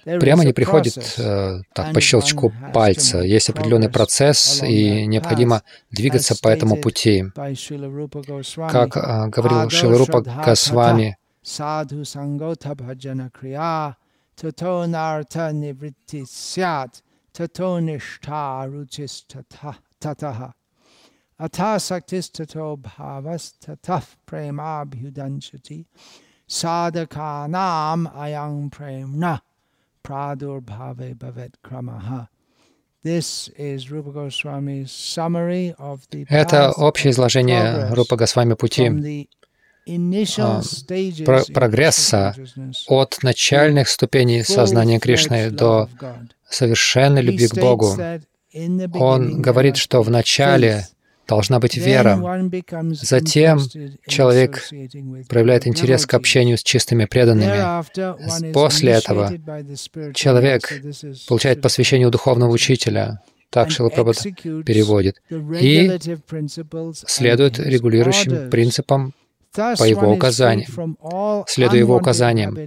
Прямо 0.04 0.46
не 0.46 0.54
приходит 0.54 1.16
э, 1.18 1.62
так, 1.74 1.94
по 1.94 2.00
щелчку 2.00 2.54
пальца. 2.74 3.22
Есть 3.22 3.50
определенный 3.50 3.90
процесс, 3.90 4.62
и 4.62 5.08
необходимо 5.08 5.64
двигаться 5.90 6.36
по 6.40 6.48
этому 6.48 6.78
пути. 6.78 7.26
Как 8.70 8.98
э, 8.98 9.28
говорил 9.30 9.70
Шиларупа 9.72 10.22
Госвами, 10.22 11.18
Atha 21.38 21.78
saktistato 21.80 22.78
bhavas 22.78 23.54
tataf 23.64 24.16
premabhyudanchati 24.26 25.86
sadhakanam 26.48 28.08
ayang 28.16 28.70
premna 28.70 29.42
pradurbhave 30.04 31.16
bhavet 31.16 31.54
kramaha. 31.64 32.28
Это 36.30 36.72
общее 36.72 37.12
изложение 37.12 37.94
Рупа 37.94 38.16
Госвами 38.16 38.56
пути 38.56 38.90
а, 40.40 40.62
прогресса 41.54 42.36
от 42.88 43.20
начальных 43.22 43.90
ступеней 43.90 44.44
сознания 44.44 45.00
Кришны 45.00 45.52
до 45.52 45.88
совершенной 46.50 47.22
любви 47.22 47.48
к 47.48 47.54
Богу. 47.54 47.96
Он 48.96 49.40
говорит, 49.40 49.78
что 49.78 50.02
в 50.02 50.10
начале 50.10 50.88
должна 51.28 51.60
быть 51.60 51.78
вера. 51.78 52.20
Затем 52.92 53.60
человек 54.08 54.68
проявляет 55.28 55.68
интерес 55.68 56.06
к 56.06 56.14
общению 56.14 56.58
с 56.58 56.64
чистыми 56.64 57.06
преданными. 57.06 58.52
После 58.54 58.94
этого 58.94 59.32
человек 60.14 60.72
получает 61.28 61.62
посвящение 61.62 62.08
у 62.08 62.12
духовного 62.12 62.52
учителя, 62.52 63.22
так 63.50 63.72
Шилапрабхата 63.72 64.32
переводит, 64.64 65.22
и 65.30 65.98
следует 67.08 67.60
регулирующим 67.60 68.50
принципам 68.50 69.14
по 69.54 69.84
его 69.84 70.12
указаниям, 70.12 70.98
следуя 71.48 71.80
его 71.80 71.96
указаниям. 71.96 72.58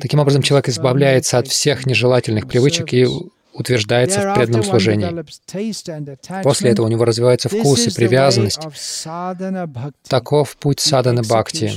Таким 0.00 0.20
образом, 0.20 0.42
человек 0.42 0.68
избавляется 0.68 1.38
от 1.38 1.48
всех 1.48 1.86
нежелательных 1.86 2.46
привычек 2.46 2.92
и 2.92 3.06
утверждается 3.54 4.20
в 4.20 4.34
преданном 4.34 4.62
служении. 4.62 6.42
После 6.42 6.70
этого 6.70 6.86
у 6.86 6.88
него 6.90 7.04
развивается 7.04 7.48
вкус 7.48 7.86
и 7.86 7.94
привязанность. 7.94 8.60
Таков 10.08 10.56
путь 10.56 10.80
садхана 10.80 11.22
бхакти. 11.22 11.72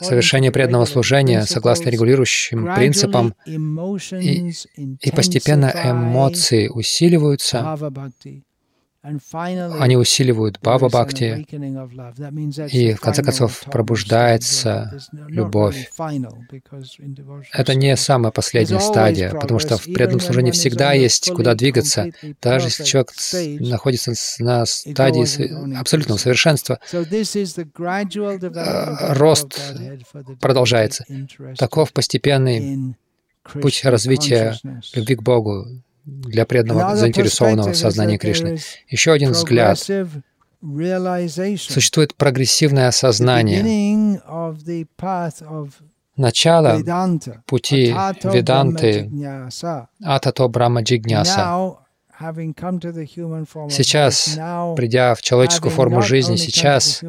Совершение 0.00 0.52
преданного 0.52 0.84
служения 0.84 1.42
согласно 1.42 1.88
регулирующим 1.88 2.72
принципам, 2.76 3.34
и, 3.44 4.52
и 5.00 5.10
постепенно 5.10 5.72
эмоции 5.84 6.68
усиливаются, 6.68 7.76
они 9.02 9.96
усиливают 9.96 10.60
бхава 10.60 10.88
бхакти, 10.88 11.44
и 12.70 12.94
в 12.94 13.00
конце 13.00 13.22
концов 13.24 13.64
пробуждается 13.70 14.96
любовь. 15.28 15.90
Это 17.52 17.74
не 17.74 17.96
самая 17.96 18.30
последняя 18.30 18.78
стадия, 18.78 19.30
потому 19.32 19.58
что 19.58 19.76
в 19.76 19.84
преданном 19.84 20.20
служении 20.20 20.52
всегда 20.52 20.92
есть 20.92 21.32
куда 21.32 21.54
двигаться, 21.56 22.12
даже 22.40 22.68
если 22.68 22.84
человек 22.84 23.10
находится 23.60 24.12
на 24.38 24.64
стадии 24.66 25.76
абсолютного 25.76 26.18
совершенства. 26.18 26.78
Э, 28.54 29.14
рост 29.14 29.60
продолжается. 30.40 31.04
Таков 31.58 31.92
постепенный 31.92 32.94
путь 33.42 33.84
развития 33.84 34.56
любви 34.94 35.16
к 35.16 35.22
Богу, 35.22 35.66
для 36.04 36.46
преданного 36.46 36.96
заинтересованного 36.96 37.72
в 37.72 37.76
сознании 37.76 38.16
Кришны. 38.16 38.58
Еще 38.88 39.12
один 39.12 39.32
взгляд. 39.32 39.78
Существует 41.58 42.14
прогрессивное 42.14 42.88
осознание. 42.88 44.20
Начало 46.16 46.82
пути 47.46 47.94
Веданты 48.22 49.10
Атато 50.02 50.48
Брахма 50.48 50.82
Джигняса. 50.82 51.76
Сейчас, 53.70 54.38
придя 54.76 55.14
в 55.14 55.22
человеческую 55.22 55.72
форму 55.72 56.02
жизни, 56.02 56.36
сейчас 56.36 57.02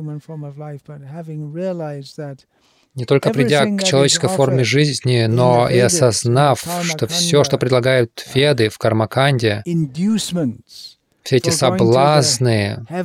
не 2.95 3.05
только 3.05 3.31
придя 3.31 3.65
к 3.65 3.83
человеческой 3.83 4.29
форме 4.29 4.63
жизни, 4.63 5.25
но 5.25 5.67
и 5.69 5.79
осознав, 5.79 6.63
что 6.83 7.07
все, 7.07 7.43
что 7.43 7.57
предлагают 7.57 8.25
веды 8.33 8.69
в 8.69 8.77
Кармаканде, 8.77 9.63
все 11.23 11.37
эти 11.37 11.49
соблазны 11.49 12.85
а, 12.89 13.03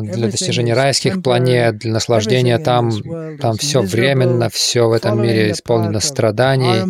для 0.00 0.28
достижения 0.28 0.74
райских 0.74 1.22
планет, 1.22 1.78
для 1.78 1.92
наслаждения 1.92 2.58
там, 2.58 2.90
там 3.38 3.56
все 3.58 3.82
временно, 3.82 4.48
все 4.48 4.88
в 4.88 4.92
этом 4.92 5.22
мире 5.22 5.52
исполнено 5.52 6.00
страданий, 6.00 6.82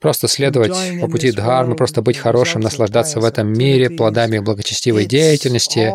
просто 0.00 0.26
следовать 0.26 1.00
по 1.00 1.06
пути 1.06 1.30
Дхармы, 1.30 1.76
просто 1.76 2.02
быть 2.02 2.16
хорошим, 2.16 2.60
наслаждаться 2.60 3.20
в 3.20 3.24
этом 3.24 3.52
мире 3.52 3.90
плодами 3.90 4.40
благочестивой 4.40 5.06
деятельности, 5.06 5.92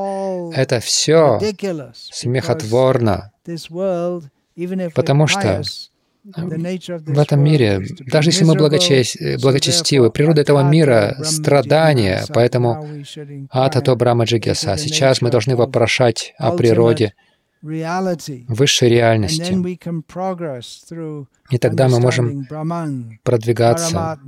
это 0.54 0.80
все 0.80 1.40
смехотворно, 1.94 3.32
потому 4.96 5.28
что 5.28 5.62
в 6.36 7.20
этом 7.20 7.42
мире, 7.42 7.86
даже 8.06 8.30
если 8.32 8.44
мы 8.44 8.56
благочестивы, 8.56 10.12
природа 10.12 10.42
этого 10.42 10.62
мира— 10.62 11.16
страдания, 11.24 12.26
поэтому 12.34 12.86
Атато 13.50 13.96
Брахма 13.96 14.26
Джигеса. 14.26 14.76
Сейчас 14.78 15.22
мы 15.22 15.30
должны 15.30 15.56
вопрошать 15.56 16.34
о 16.38 16.52
природе 16.52 17.14
высшей 17.62 18.90
реальности. 18.90 19.54
И 21.50 21.58
тогда 21.58 21.88
мы 21.88 22.00
можем 22.00 22.46
продвигаться 23.24 24.20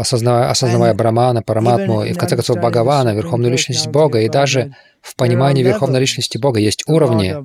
осознавая, 0.00 0.50
осознавая 0.50 0.92
Брамана, 0.92 1.40
Параматму 1.42 2.02
и, 2.02 2.12
в 2.12 2.18
конце 2.18 2.34
концов, 2.34 2.56
Бхагавана, 2.58 3.14
Верховную 3.14 3.52
Личность 3.52 3.86
Бога, 3.88 4.20
и 4.20 4.28
даже 4.28 4.74
в 5.00 5.14
понимании 5.14 5.62
Верховной 5.62 6.00
Личности 6.00 6.36
Бога 6.36 6.58
есть 6.58 6.82
уровни. 6.88 7.36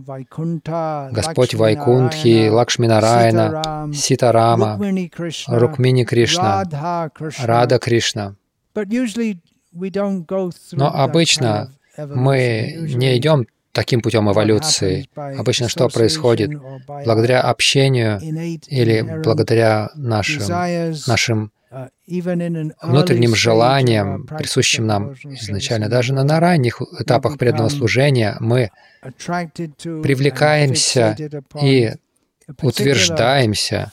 Господь 1.13 1.53
Вайкунтхи, 1.53 2.49
Лакшминарайна, 2.49 3.91
Ситарама, 3.93 4.79
Рукмини 5.47 6.05
Кришна, 6.05 6.63
Рада 7.39 7.77
Кришна. 7.77 8.35
Но 10.71 10.87
обычно 10.87 11.71
мы 11.97 12.75
не 12.79 13.17
идем 13.17 13.45
таким 13.79 14.01
путем 14.01 14.29
эволюции. 14.29 15.07
Обычно 15.15 15.69
что 15.69 15.87
происходит? 15.87 16.51
Благодаря 17.05 17.39
общению 17.39 18.19
или 18.67 19.21
благодаря 19.23 19.89
нашим, 19.95 20.43
нашим 21.07 21.53
внутренним 22.81 23.35
желаниям, 23.35 24.27
присущим 24.27 24.85
нам 24.85 25.13
изначально, 25.13 25.87
даже 25.87 26.13
на, 26.13 26.25
на 26.25 26.41
ранних 26.41 26.81
этапах 26.99 27.37
преданного 27.37 27.69
служения, 27.69 28.35
мы 28.41 28.69
привлекаемся 29.01 31.15
и 31.61 31.93
утверждаемся 32.61 33.89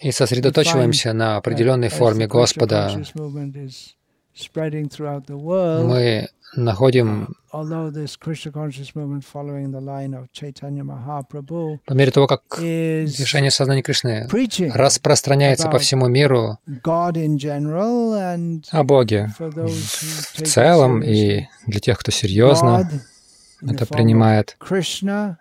и 0.00 0.10
сосредоточиваемся 0.10 1.12
на 1.12 1.36
определенной 1.36 1.90
форме 1.90 2.26
Господа, 2.26 2.90
мы 5.84 6.28
находим 6.56 7.34
по 11.86 11.94
мере 11.94 12.10
того, 12.10 12.26
как 12.26 12.42
движение 12.58 13.50
сознания 13.50 13.82
Кришны 13.82 14.28
распространяется 14.74 15.68
по 15.68 15.78
всему 15.78 16.08
миру 16.08 16.58
о 18.70 18.84
Боге 18.84 19.30
в 19.38 20.42
целом 20.42 21.02
и 21.02 21.46
для 21.66 21.80
тех, 21.80 21.98
кто 21.98 22.10
серьезно 22.10 22.88
это 23.66 23.86
принимает 23.86 24.56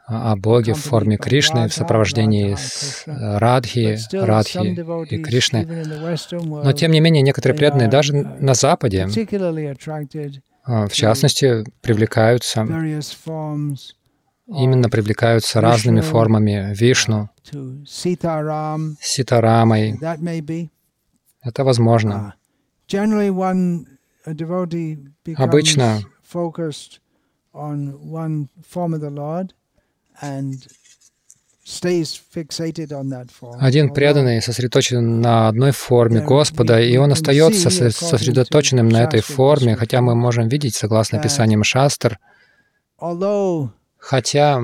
о 0.08 0.36
Боге 0.36 0.74
в 0.74 0.80
форме 0.80 1.18
Кришны 1.18 1.68
в 1.68 1.74
сопровождении 1.74 2.56
с 2.56 3.04
Радхи, 3.06 4.00
Радхи 4.14 5.14
и 5.14 5.22
Кришны. 5.22 5.66
Но 6.64 6.72
тем 6.74 6.92
не 6.92 7.00
менее 7.00 7.22
некоторые 7.22 7.58
преданные 7.58 7.90
даже 7.90 8.14
на 8.14 8.54
Западе 8.54 9.08
в 10.68 10.90
частности, 10.92 11.64
привлекаются, 11.82 12.62
именно 14.48 14.90
привлекаются 14.90 15.62
разными 15.62 16.02
формами 16.02 16.74
Вишну, 16.76 17.30
Ситарамой. 19.02 19.98
Это 21.42 21.64
возможно. 21.64 22.34
Обычно 25.36 26.02
один 33.60 33.94
преданный 33.94 34.42
сосредоточен 34.42 35.20
на 35.20 35.50
одной 35.50 35.72
форме 35.72 36.22
Господа, 36.22 36.80
и 36.80 36.96
он 36.96 37.12
остается 37.12 37.70
сосредоточенным 37.70 38.88
на 38.88 39.04
этой 39.04 39.20
форме, 39.22 39.76
хотя 39.76 40.02
мы 40.02 40.16
можем 40.16 40.48
видеть, 40.48 40.76
согласно 40.76 41.22
Писаниям 41.22 41.64
Шастр, 41.64 42.20
хотя 43.98 44.62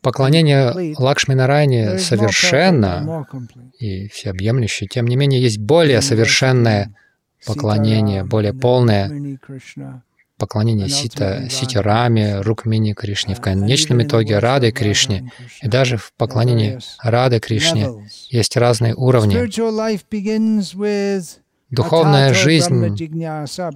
поклонение 0.00 0.94
Лакшми 0.98 1.34
Нарайне 1.34 1.98
совершенно 1.98 3.26
и 3.78 4.08
всеобъемлюще, 4.08 4.86
тем 4.86 5.06
не 5.08 5.16
менее 5.16 5.42
есть 5.42 5.58
более 5.58 6.02
совершенное 6.02 6.94
поклонение, 7.44 8.22
более 8.22 8.54
полное 8.54 9.38
поклонение 10.42 10.88
Сита, 10.88 11.48
Сити 11.48 11.76
Раме, 11.76 12.40
Рукмини 12.40 12.94
Кришне, 12.94 13.36
в 13.36 13.40
конечном 13.40 14.02
итоге 14.02 14.40
Рады 14.40 14.72
Кришне. 14.72 15.30
И 15.62 15.68
даже 15.68 15.96
в 15.96 16.12
поклонении 16.16 16.80
Рады 17.00 17.38
Кришне. 17.38 17.88
Есть 18.28 18.56
разные 18.56 18.92
уровни. 18.96 19.36
Духовная 21.70 22.34
жизнь 22.34 22.74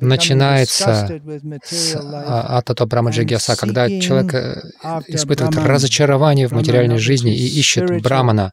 начинается 0.00 1.20
с 1.62 1.96
Атато 1.96 2.84
Брамаджигьяса, 2.84 3.56
когда 3.56 3.88
человек 3.88 4.34
э, 4.34 4.60
испытывает 5.06 5.56
разочарование 5.56 6.48
в 6.48 6.52
материальной 6.52 6.98
жизни 6.98 7.32
и 7.32 7.46
ищет 7.60 8.02
Брамана, 8.02 8.52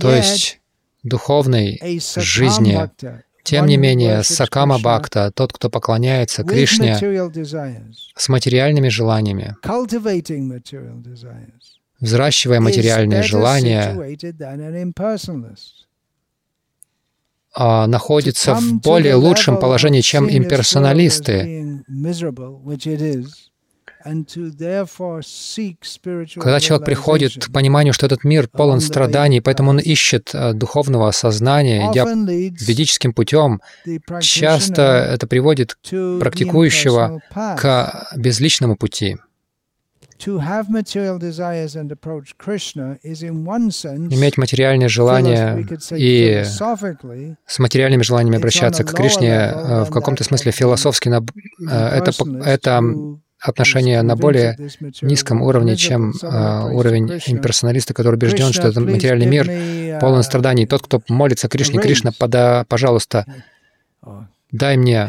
то 0.00 0.10
есть 0.12 0.60
духовной 1.04 1.80
жизни, 2.16 2.90
тем 3.48 3.66
не 3.66 3.76
менее, 3.76 4.22
Сакама 4.22 4.78
Бхакта, 4.78 5.30
тот, 5.34 5.52
кто 5.52 5.70
поклоняется 5.70 6.44
Кришне 6.44 6.98
с 8.16 8.28
материальными 8.28 8.88
желаниями, 8.88 9.56
взращивая 12.00 12.60
материальные 12.60 13.22
желания, 13.22 13.96
а, 17.54 17.86
находится 17.86 18.54
в 18.54 18.80
более 18.80 19.14
лучшем 19.14 19.58
положении, 19.58 20.02
чем 20.02 20.30
имперсоналисты. 20.30 21.82
Когда 26.40 26.60
человек 26.60 26.86
приходит 26.86 27.44
к 27.46 27.52
пониманию, 27.52 27.92
что 27.92 28.06
этот 28.06 28.24
мир 28.24 28.48
полон 28.48 28.80
страданий, 28.80 29.40
поэтому 29.40 29.70
он 29.70 29.78
ищет 29.78 30.30
э, 30.34 30.52
духовного 30.52 31.08
осознания, 31.08 31.90
идя 31.90 32.04
ведическим 32.04 33.12
путем, 33.12 33.60
часто 34.20 34.82
это 34.82 35.26
приводит 35.26 35.76
практикующего 35.82 37.20
к 37.32 38.08
безличному 38.16 38.76
пути. 38.76 39.16
Иметь 44.10 44.36
материальные 44.36 44.88
желания 44.88 45.64
и 45.92 46.42
с 47.46 47.58
материальными 47.60 48.02
желаниями 48.02 48.38
обращаться 48.38 48.82
к 48.82 48.92
Кришне 48.94 49.30
э, 49.30 49.84
в 49.84 49.90
каком-то 49.90 50.24
смысле 50.24 50.50
философски, 50.50 51.08
э, 51.08 51.20
это, 51.70 52.10
это 52.44 52.82
отношения 53.40 54.02
на 54.02 54.16
более 54.16 54.56
низком 55.00 55.42
уровне, 55.42 55.76
чем 55.76 56.12
э, 56.22 56.70
уровень 56.70 57.20
имперсоналиста, 57.26 57.94
который 57.94 58.16
убежден, 58.16 58.52
что 58.52 58.68
этот 58.68 58.84
материальный 58.84 59.26
мир 59.26 60.00
полон 60.00 60.22
страданий. 60.22 60.66
Тот, 60.66 60.82
кто 60.82 61.00
молится 61.08 61.48
Кришне, 61.48 61.80
Кришна, 61.80 62.12
пода, 62.16 62.64
пожалуйста, 62.68 63.26
дай 64.50 64.76
мне 64.76 65.08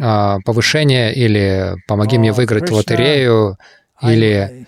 э, 0.00 0.38
повышение 0.44 1.14
или 1.14 1.76
помоги 1.86 2.18
мне 2.18 2.32
выиграть 2.32 2.70
лотерею, 2.70 3.58
или 4.02 4.66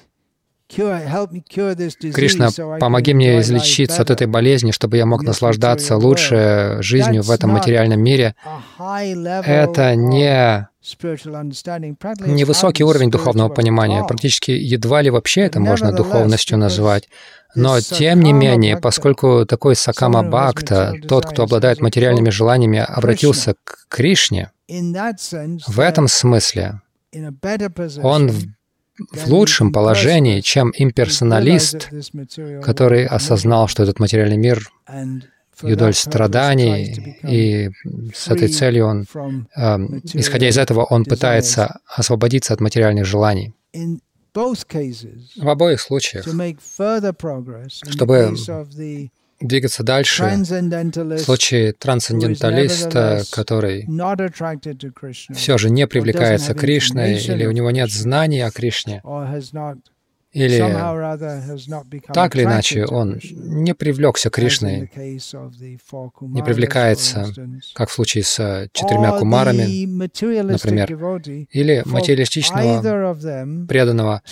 Кришна, 0.69 2.49
помоги 2.81 3.13
мне 3.13 3.41
излечиться 3.41 4.03
от 4.03 4.11
этой 4.11 4.27
болезни, 4.27 4.71
чтобы 4.71 4.97
я 4.97 5.07
мог 5.07 5.23
наслаждаться 5.23 5.97
лучше 5.97 6.79
жизнью 6.81 7.23
в 7.23 7.31
этом 7.31 7.51
материальном 7.51 8.01
мире. 8.01 8.35
Это 8.79 9.95
не 9.95 10.69
невысокий 12.27 12.85
уровень 12.85 13.11
духовного 13.11 13.49
понимания. 13.49 14.05
Практически 14.05 14.51
едва 14.51 15.03
ли 15.03 15.11
вообще 15.11 15.43
это 15.43 15.61
можно 15.61 15.93
духовностью 15.93 16.59
назвать. 16.59 17.09
Но 17.55 17.81
тем 17.81 18.21
не 18.21 18.33
менее, 18.33 18.79
поскольку 18.79 19.45
такой 19.47 19.77
Сакама 19.77 20.23
Бхакта, 20.23 20.95
тот, 21.07 21.27
кто 21.27 21.45
обладает 21.45 21.81
материальными 21.81 22.31
желаниями, 22.31 22.79
обратился 22.79 23.55
к 23.65 23.87
Кришне, 23.89 24.51
в 24.69 25.81
этом 25.81 26.09
смысле 26.09 26.81
он 28.03 28.29
в 28.29 28.47
в 29.11 29.27
лучшем 29.27 29.73
положении, 29.73 30.41
чем 30.41 30.73
имперсоналист, 30.77 31.89
который 32.63 33.07
осознал, 33.07 33.67
что 33.69 33.83
этот 33.83 33.99
материальный 33.99 34.37
мир 34.37 34.71
юдоль 35.63 35.95
страданий, 35.95 37.19
и 37.23 37.71
с 38.15 38.29
этой 38.29 38.49
целью 38.49 38.87
он, 38.87 39.07
э, 39.57 39.79
исходя 40.15 40.49
из 40.49 40.59
этого, 40.59 40.85
он 40.85 41.05
пытается 41.05 41.81
освободиться 41.87 42.55
от 42.55 42.61
материальных 42.61 43.05
желаний. 43.05 43.55
В 44.35 45.49
обоих 45.49 45.81
случаях, 45.81 46.27
чтобы 47.89 48.35
двигаться 49.41 49.83
дальше. 49.83 50.25
В 50.25 51.19
случае 51.19 51.73
трансценденталиста, 51.73 53.23
который 53.31 53.87
все 55.35 55.59
же 55.59 55.71
не 55.71 55.87
привлекается 55.87 56.55
Кришной, 56.55 57.19
или 57.19 57.47
у 57.47 57.51
него 57.51 57.71
нет 57.71 57.91
знаний 57.91 58.41
о 58.41 58.51
Кришне, 58.51 59.03
или 60.33 60.59
так 62.13 62.35
или 62.35 62.45
иначе 62.45 62.87
он 62.87 63.21
не 63.33 63.75
привлекся 63.75 64.31
Кришной, 64.31 64.91
не 66.21 66.43
привлекается, 66.43 67.33
как 67.75 67.91
в 67.91 67.93
случае 67.93 68.25
с 68.25 68.69
четырьмя 68.73 69.19
кумарами, 69.19 69.85
например, 70.43 70.91
или 71.51 71.83
материалистичного 71.85 73.67
преданного 73.67 74.23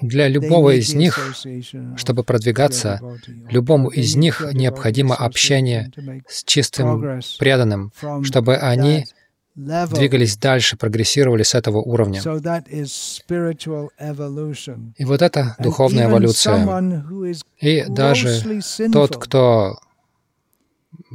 для 0.00 0.28
любого 0.28 0.70
из 0.70 0.94
них, 0.94 1.36
чтобы 1.96 2.24
продвигаться, 2.24 3.00
любому 3.50 3.88
из 3.88 4.16
них 4.16 4.44
необходимо 4.52 5.14
общение 5.14 5.92
с 6.28 6.44
чистым 6.44 7.20
преданным, 7.38 7.92
чтобы 8.22 8.56
они 8.56 9.06
двигались 9.58 10.36
дальше, 10.36 10.76
прогрессировали 10.76 11.42
с 11.42 11.54
этого 11.54 11.78
уровня. 11.78 12.20
И 14.96 15.04
вот 15.04 15.22
это 15.22 15.56
духовная 15.58 16.06
эволюция. 16.06 17.34
И 17.60 17.84
даже 17.88 18.62
тот, 18.92 19.16
кто 19.16 19.78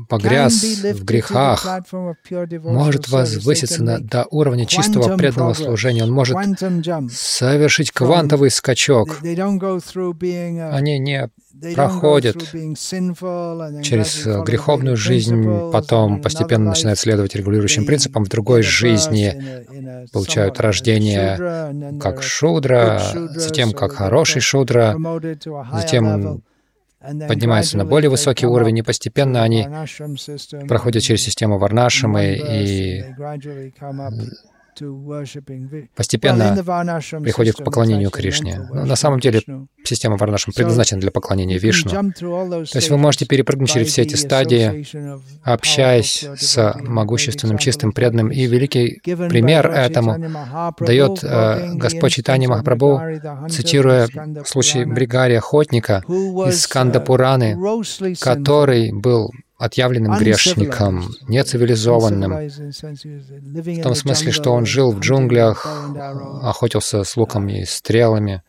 погряз 0.09 0.63
в 0.63 1.03
грехах, 1.03 1.65
может 2.63 3.09
возвыситься 3.09 3.83
на, 3.83 3.99
до 3.99 4.25
уровня 4.31 4.65
чистого 4.65 5.15
преданного 5.17 5.53
служения. 5.53 6.03
Он 6.03 6.11
может 6.11 6.37
совершить 7.11 7.91
квантовый 7.91 8.49
скачок. 8.49 9.19
Они 9.21 10.99
не 10.99 11.29
проходят 11.75 12.37
через 13.83 14.25
греховную 14.43 14.97
жизнь, 14.97 15.71
потом 15.71 16.21
постепенно 16.21 16.69
начинают 16.69 16.99
следовать 16.99 17.35
регулирующим 17.35 17.85
принципам, 17.85 18.25
в 18.25 18.29
другой 18.29 18.63
жизни 18.63 19.65
получают 20.11 20.59
рождение 20.59 21.99
как 21.99 22.23
шудра, 22.23 23.01
затем 23.35 23.71
как 23.73 23.93
хороший 23.93 24.41
шудра, 24.41 24.97
затем 25.73 26.43
поднимаются 27.27 27.77
на 27.77 27.85
более 27.85 28.09
высокий 28.09 28.45
уровень, 28.45 28.79
и 28.79 28.81
постепенно 28.81 29.43
они 29.43 29.67
проходят 30.67 31.03
через 31.03 31.21
систему 31.21 31.57
Варнашамы 31.57 32.35
и 32.35 33.03
постепенно 35.95 36.55
приходит 37.21 37.55
к 37.55 37.63
поклонению 37.63 38.09
Кришне. 38.09 38.67
Но 38.71 38.86
на 38.86 38.95
самом 38.95 39.19
деле 39.19 39.41
система 39.83 40.17
Варнашам 40.17 40.53
предназначена 40.53 41.01
для 41.01 41.12
поклонения 41.12 41.57
Вишну. 41.57 41.91
То 41.91 42.63
есть 42.75 42.89
вы 42.89 42.97
можете 42.97 43.25
перепрыгнуть 43.25 43.71
через 43.71 43.88
все 43.88 44.03
эти 44.03 44.15
стадии, 44.15 44.86
общаясь 45.43 46.25
с 46.38 46.75
могущественным, 46.79 47.57
чистым, 47.57 47.91
преданным. 47.91 48.29
И 48.31 48.45
великий 48.45 48.99
пример 49.03 49.67
этому 49.67 50.17
дает 50.79 51.23
э, 51.23 51.73
Господь 51.75 52.13
Читани 52.13 52.47
Махапрабху, 52.47 53.01
цитируя 53.49 54.07
случай 54.45 54.86
Бригари 54.86 55.36
Охотника 55.36 56.03
из 56.07 56.62
Скандапураны, 56.62 57.57
который 58.19 58.91
был 58.91 59.31
отъявленным 59.63 60.17
грешником, 60.17 61.15
нецивилизованным, 61.28 62.32
в 62.34 63.82
том 63.82 63.95
смысле, 63.95 64.32
что 64.32 64.52
он 64.52 64.65
жил 64.65 64.91
в 64.91 64.99
джунглях, 64.99 65.65
охотился 66.41 67.04
с 67.04 67.15
луком 67.15 67.47
и 67.47 67.63
стрелами, 67.63 68.43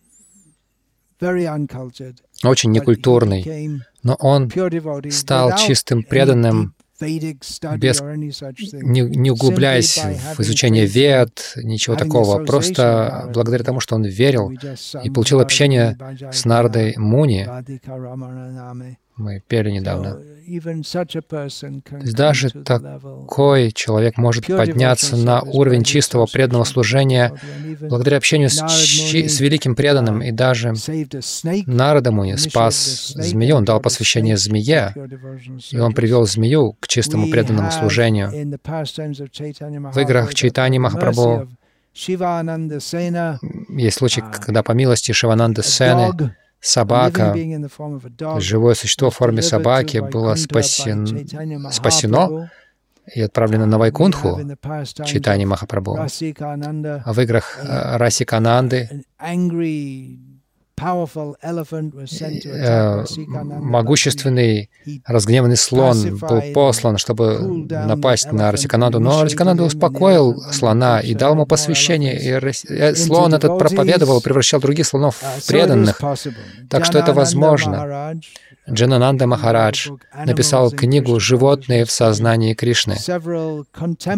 очень 2.43 2.73
некультурный, 2.73 3.81
но 4.03 4.15
он 4.19 4.51
стал 5.11 5.57
чистым 5.57 6.03
преданным, 6.03 6.75
без, 7.01 8.01
не, 8.01 9.01
не 9.01 9.31
углубляясь 9.31 9.99
в 10.37 10.41
изучение 10.41 10.87
вед, 10.87 11.55
ничего 11.57 11.97
такого, 11.97 12.45
просто 12.45 13.31
благодаря 13.35 13.65
тому, 13.65 13.81
что 13.81 13.95
он 13.95 14.05
верил 14.05 14.53
и 15.03 15.11
получил 15.11 15.41
общение 15.41 15.97
с 16.33 16.45
Нардой 16.45 16.95
Муни, 16.97 17.47
мы 19.17 19.43
пели 19.47 19.71
недавно. 19.71 20.21
То 20.47 21.97
есть 22.03 22.15
даже 22.15 22.51
такой 22.51 23.73
человек 23.73 24.19
может 24.19 24.47
подняться 24.47 25.17
на 25.17 25.41
уровень 25.43 25.85
чистого 25.85 26.27
преданного 26.27 26.65
служения 26.65 27.33
благодаря 27.81 28.19
общению 28.19 28.51
с, 28.51 28.59
с 28.59 29.41
великим 29.41 29.75
преданным. 29.75 30.21
И 30.23 30.33
даже 30.33 30.75
Нарадамуни 31.67 32.35
спас 32.37 33.15
змею, 33.15 33.57
он 33.57 33.65
дал 33.65 33.81
посвящение 33.81 34.37
змее, 34.37 34.95
и 35.71 35.79
он 35.79 35.95
привел 35.95 36.27
змею 36.27 36.77
к 36.79 36.89
чистому 36.89 37.31
преданному 37.31 37.71
служению. 37.71 38.31
В 38.31 39.99
играх 39.99 40.35
Чайтани 40.35 40.79
Махапрабху 40.79 41.49
есть 43.69 43.97
случай, 43.97 44.23
когда 44.45 44.63
по 44.63 44.73
милости 44.73 45.13
Шивананды 45.13 45.63
Сены 45.63 46.35
собака, 46.65 47.35
живое 48.39 48.75
существо 48.75 49.11
в 49.11 49.17
форме 49.17 49.43
собаки 49.43 49.99
было 49.99 50.35
спасен, 50.35 51.29
спасено 51.71 52.51
и 53.15 53.21
отправлено 53.21 53.67
на 53.67 53.79
Вайкунху, 53.79 54.41
читание 55.05 55.47
Махапрабху. 55.47 55.99
А 55.99 57.13
в 57.13 57.21
играх 57.21 57.59
э, 57.63 57.97
Расикананды 57.99 59.05
Э, 59.25 60.34
могущественный 63.63 64.71
разгневанный 65.07 65.57
слон 65.57 66.19
был 66.19 66.43
послан, 66.53 66.99
чтобы 66.99 67.67
напасть 67.69 68.33
на 68.33 68.51
Расиканаду, 68.51 68.99
но 68.99 69.23
Расиканаду 69.23 69.65
успокоил 69.65 70.41
слона 70.53 71.01
и 71.01 71.15
дал 71.15 71.35
ему 71.35 71.47
посвящение, 71.47 72.19
и 72.21 72.31
э, 72.73 72.95
слон 72.95 73.35
этот 73.35 73.59
проповедовал, 73.59 74.21
превращал 74.21 74.61
других 74.61 74.87
слонов 74.87 75.17
в 75.17 75.23
uh, 75.23 75.49
преданных. 75.49 76.01
Так 76.69 76.85
что 76.85 76.99
это 76.99 77.13
возможно. 77.13 78.15
Джанананда 78.69 79.27
Махарадж 79.27 79.91
написал 80.25 80.71
книгу 80.71 81.21
«Животные 81.21 81.85
в 81.85 81.91
сознании 81.91 82.55
Кришны», 82.55 82.97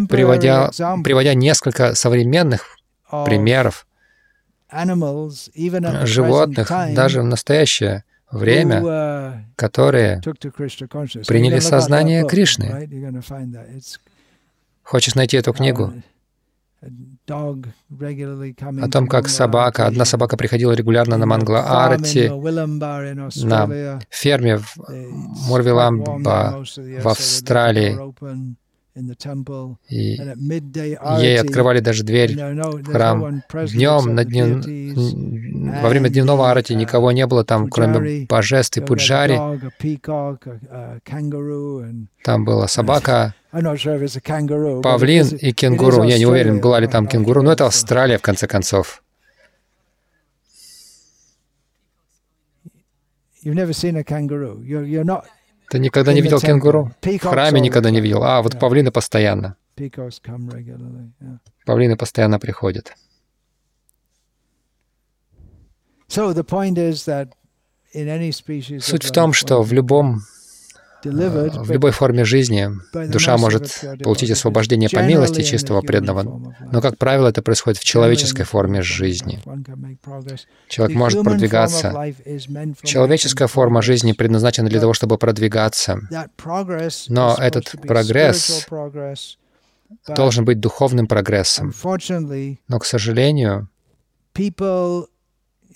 приводя, 0.07 0.71
приводя 1.03 1.33
несколько 1.33 1.95
современных 1.95 2.77
примеров 3.25 3.86
животных 6.05 6.69
даже 6.93 7.21
в 7.21 7.25
настоящее 7.25 8.03
время, 8.31 8.81
uh, 8.81 9.33
которые 9.55 10.21
приняли 11.27 11.59
сознание 11.59 12.27
Кришны. 12.27 12.89
Хочешь 14.83 15.15
найти 15.15 15.37
эту 15.37 15.53
книгу? 15.53 15.93
О 17.27 18.89
том, 18.89 19.07
как 19.07 19.27
собака, 19.27 19.87
одна 19.87 20.05
собака 20.05 20.37
приходила 20.37 20.73
регулярно 20.73 21.17
на 21.17 21.25
Мангла-Арти, 21.25 22.29
на 23.43 23.99
ферме 24.09 24.57
в 24.57 24.75
Мурвиламба 25.47 26.63
в 27.01 27.07
Австралии, 27.07 27.97
и 29.89 30.17
ей 31.19 31.39
открывали 31.39 31.79
даже 31.79 32.03
дверь 32.03 32.35
в 32.35 32.91
храм. 32.91 33.43
Днем, 33.53 34.15
на 34.15 34.25
днев... 34.25 34.65
во 35.81 35.89
время 35.89 36.09
дневного 36.09 36.49
арати 36.51 36.73
никого 36.73 37.11
не 37.11 37.25
было 37.27 37.43
там, 37.43 37.69
кроме 37.69 38.25
божеств 38.25 38.77
и 38.77 38.81
пуджари. 38.81 39.37
Там 42.23 42.45
была 42.45 42.67
собака, 42.67 43.33
павлин 44.83 45.27
и 45.27 45.51
кенгуру. 45.51 46.03
Я 46.03 46.17
не 46.17 46.25
уверен, 46.25 46.59
была 46.59 46.79
ли 46.79 46.87
там 46.87 47.07
кенгуру, 47.07 47.41
но 47.41 47.51
это 47.51 47.65
Австралия, 47.65 48.17
в 48.17 48.21
конце 48.21 48.47
концов. 48.47 49.03
You've 53.43 53.55
never 53.55 53.71
seen 53.71 53.95
a 53.95 54.03
kangaroo. 54.03 54.61
You're, 54.61 54.83
you're 54.83 55.05
not 55.05 55.23
ты 55.69 55.79
никогда 55.79 56.13
не 56.13 56.21
видел 56.21 56.39
кенгуру? 56.39 56.91
В 57.01 57.19
храме 57.19 57.59
никогда 57.59 57.89
не 57.89 58.01
видел. 58.01 58.23
А, 58.23 58.41
вот 58.41 58.59
павлины 58.59 58.91
постоянно. 58.91 59.55
Павлины 61.65 61.97
постоянно 61.97 62.39
приходят. 62.39 62.93
Суть 68.79 69.03
в 69.03 69.11
том, 69.11 69.33
что 69.33 69.61
в 69.61 69.73
любом 69.73 70.21
в 71.11 71.71
любой 71.71 71.91
форме 71.91 72.25
жизни 72.25 72.69
душа 72.93 73.37
может 73.37 73.83
получить 74.03 74.31
освобождение 74.31 74.89
по 74.89 74.99
милости 74.99 75.41
чистого 75.41 75.81
преданного, 75.81 76.53
но, 76.71 76.81
как 76.81 76.97
правило, 76.97 77.29
это 77.29 77.41
происходит 77.41 77.79
в 77.79 77.83
человеческой 77.83 78.43
форме 78.43 78.81
жизни. 78.81 79.41
Человек 80.67 80.97
может 80.97 81.23
продвигаться. 81.23 82.13
Человеческая 82.83 83.47
форма 83.47 83.81
жизни 83.81 84.13
предназначена 84.13 84.69
для 84.69 84.79
того, 84.79 84.93
чтобы 84.93 85.17
продвигаться. 85.17 85.99
Но 87.09 87.35
этот 87.39 87.75
прогресс 87.81 88.67
должен 90.07 90.45
быть 90.45 90.59
духовным 90.59 91.07
прогрессом. 91.07 91.73
Но, 92.67 92.79
к 92.79 92.85
сожалению, 92.85 93.69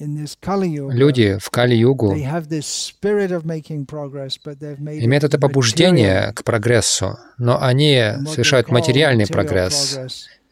Люди 0.01 1.37
в 1.39 1.49
Кали-югу 1.49 2.13
имеют 4.95 5.23
это 5.23 5.39
побуждение 5.39 6.33
к 6.33 6.43
прогрессу, 6.43 7.17
но 7.37 7.61
они 7.61 8.13
совершают 8.27 8.69
материальный 8.69 9.27
прогресс. 9.27 9.99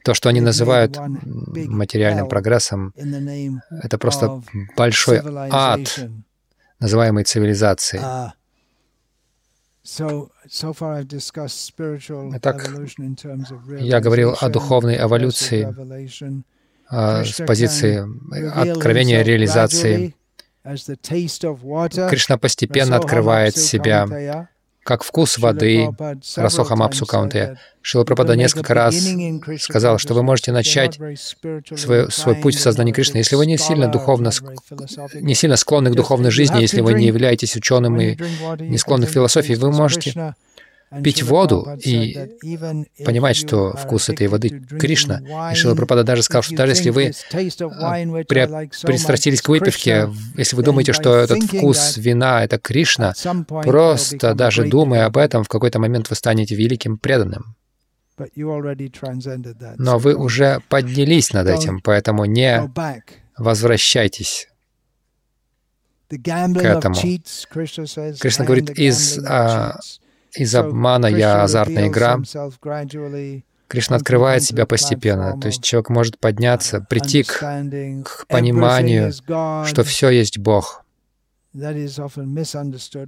То, 0.03 0.13
что 0.13 0.29
они 0.29 0.39
называют 0.39 0.97
материальным 0.97 2.27
прогрессом, 2.27 2.93
это 3.83 3.97
просто 3.97 4.41
большой 4.77 5.21
ад, 5.51 5.99
называемый 6.79 7.23
цивилизацией. 7.25 8.03
Uh, 8.03 8.31
Итак, 12.35 12.69
я 13.79 13.99
говорил 13.99 14.35
о 14.39 14.49
духовной 14.49 14.97
эволюции 14.97 15.63
с 16.89 17.43
позиции 17.45 18.05
откровения 18.53 19.21
реализации. 19.21 20.15
Кришна 22.09 22.37
постепенно 22.37 22.97
открывает 22.97 23.57
себя 23.57 24.47
как 24.83 25.03
вкус 25.03 25.37
воды, 25.37 25.89
Расоха 26.35 26.75
Мапсу 26.75 27.05
Каунте. 27.05 27.59
Шила 27.81 28.05
Прабхада 28.05 28.35
несколько 28.35 28.73
раз 28.73 28.95
сказал, 29.59 29.99
что 29.99 30.15
вы 30.15 30.23
можете 30.23 30.51
начать 30.51 30.99
свой, 31.75 32.11
свой 32.11 32.35
путь 32.35 32.55
в 32.55 32.59
сознании 32.59 32.91
Кришны, 32.91 33.17
если 33.17 33.35
вы 33.35 33.45
не 33.45 33.57
сильно 33.57 33.87
духовно, 33.87 34.31
не 35.13 35.35
сильно 35.35 35.57
склонны 35.57 35.91
к 35.91 35.95
духовной 35.95 36.31
жизни, 36.31 36.61
если 36.61 36.81
вы 36.81 36.93
не 36.95 37.05
являетесь 37.05 37.55
ученым 37.55 38.01
и 38.01 38.17
не 38.59 38.77
склонны 38.79 39.05
к 39.05 39.11
философии, 39.11 39.53
вы 39.53 39.71
можете 39.71 40.33
пить 41.03 41.23
воду 41.23 41.67
и 41.83 42.17
понимать, 43.05 43.35
что 43.35 43.73
вкус 43.73 44.09
этой 44.09 44.27
воды— 44.27 44.49
Кришна. 44.79 45.51
И 45.51 45.55
Шила 45.55 45.75
Прабхада 45.75 46.03
даже 46.03 46.23
сказал, 46.23 46.43
что 46.43 46.55
даже 46.55 46.71
если 46.71 46.89
вы 46.89 47.11
пристрастились 48.27 49.41
к 49.41 49.49
выпивке, 49.49 50.09
если 50.35 50.55
вы 50.55 50.63
думаете, 50.63 50.93
что 50.93 51.15
этот 51.15 51.43
вкус 51.43 51.97
вина— 51.97 52.43
это 52.43 52.57
Кришна, 52.57 53.13
просто 53.63 54.33
даже 54.33 54.65
думая 54.65 55.05
об 55.05 55.17
этом, 55.17 55.43
в 55.43 55.47
какой-то 55.47 55.79
момент 55.79 56.09
вы 56.09 56.15
станете 56.15 56.55
великим 56.55 56.97
преданным. 56.97 57.55
Но 59.77 59.97
вы 59.97 60.15
уже 60.15 60.61
поднялись 60.67 61.31
над 61.31 61.47
этим, 61.47 61.79
поэтому 61.81 62.25
не 62.25 62.69
возвращайтесь 63.37 64.49
к 66.09 66.63
этому. 66.63 66.95
Кришна 68.19 68.45
говорит, 68.45 68.71
из, 68.71 69.19
а, 69.19 69.79
из 70.35 70.55
обмана 70.55 71.07
я 71.07 71.43
азартная 71.43 71.87
игра. 71.87 72.19
Кришна 73.67 73.97
открывает 73.97 74.43
себя 74.43 74.65
постепенно. 74.65 75.39
То 75.39 75.47
есть 75.47 75.63
человек 75.63 75.89
может 75.89 76.19
подняться, 76.19 76.81
прийти 76.89 77.23
к, 77.23 77.39
к 77.39 78.27
пониманию, 78.27 79.11
что 79.13 79.83
все 79.83 80.09
есть 80.09 80.39
Бог. 80.39 80.83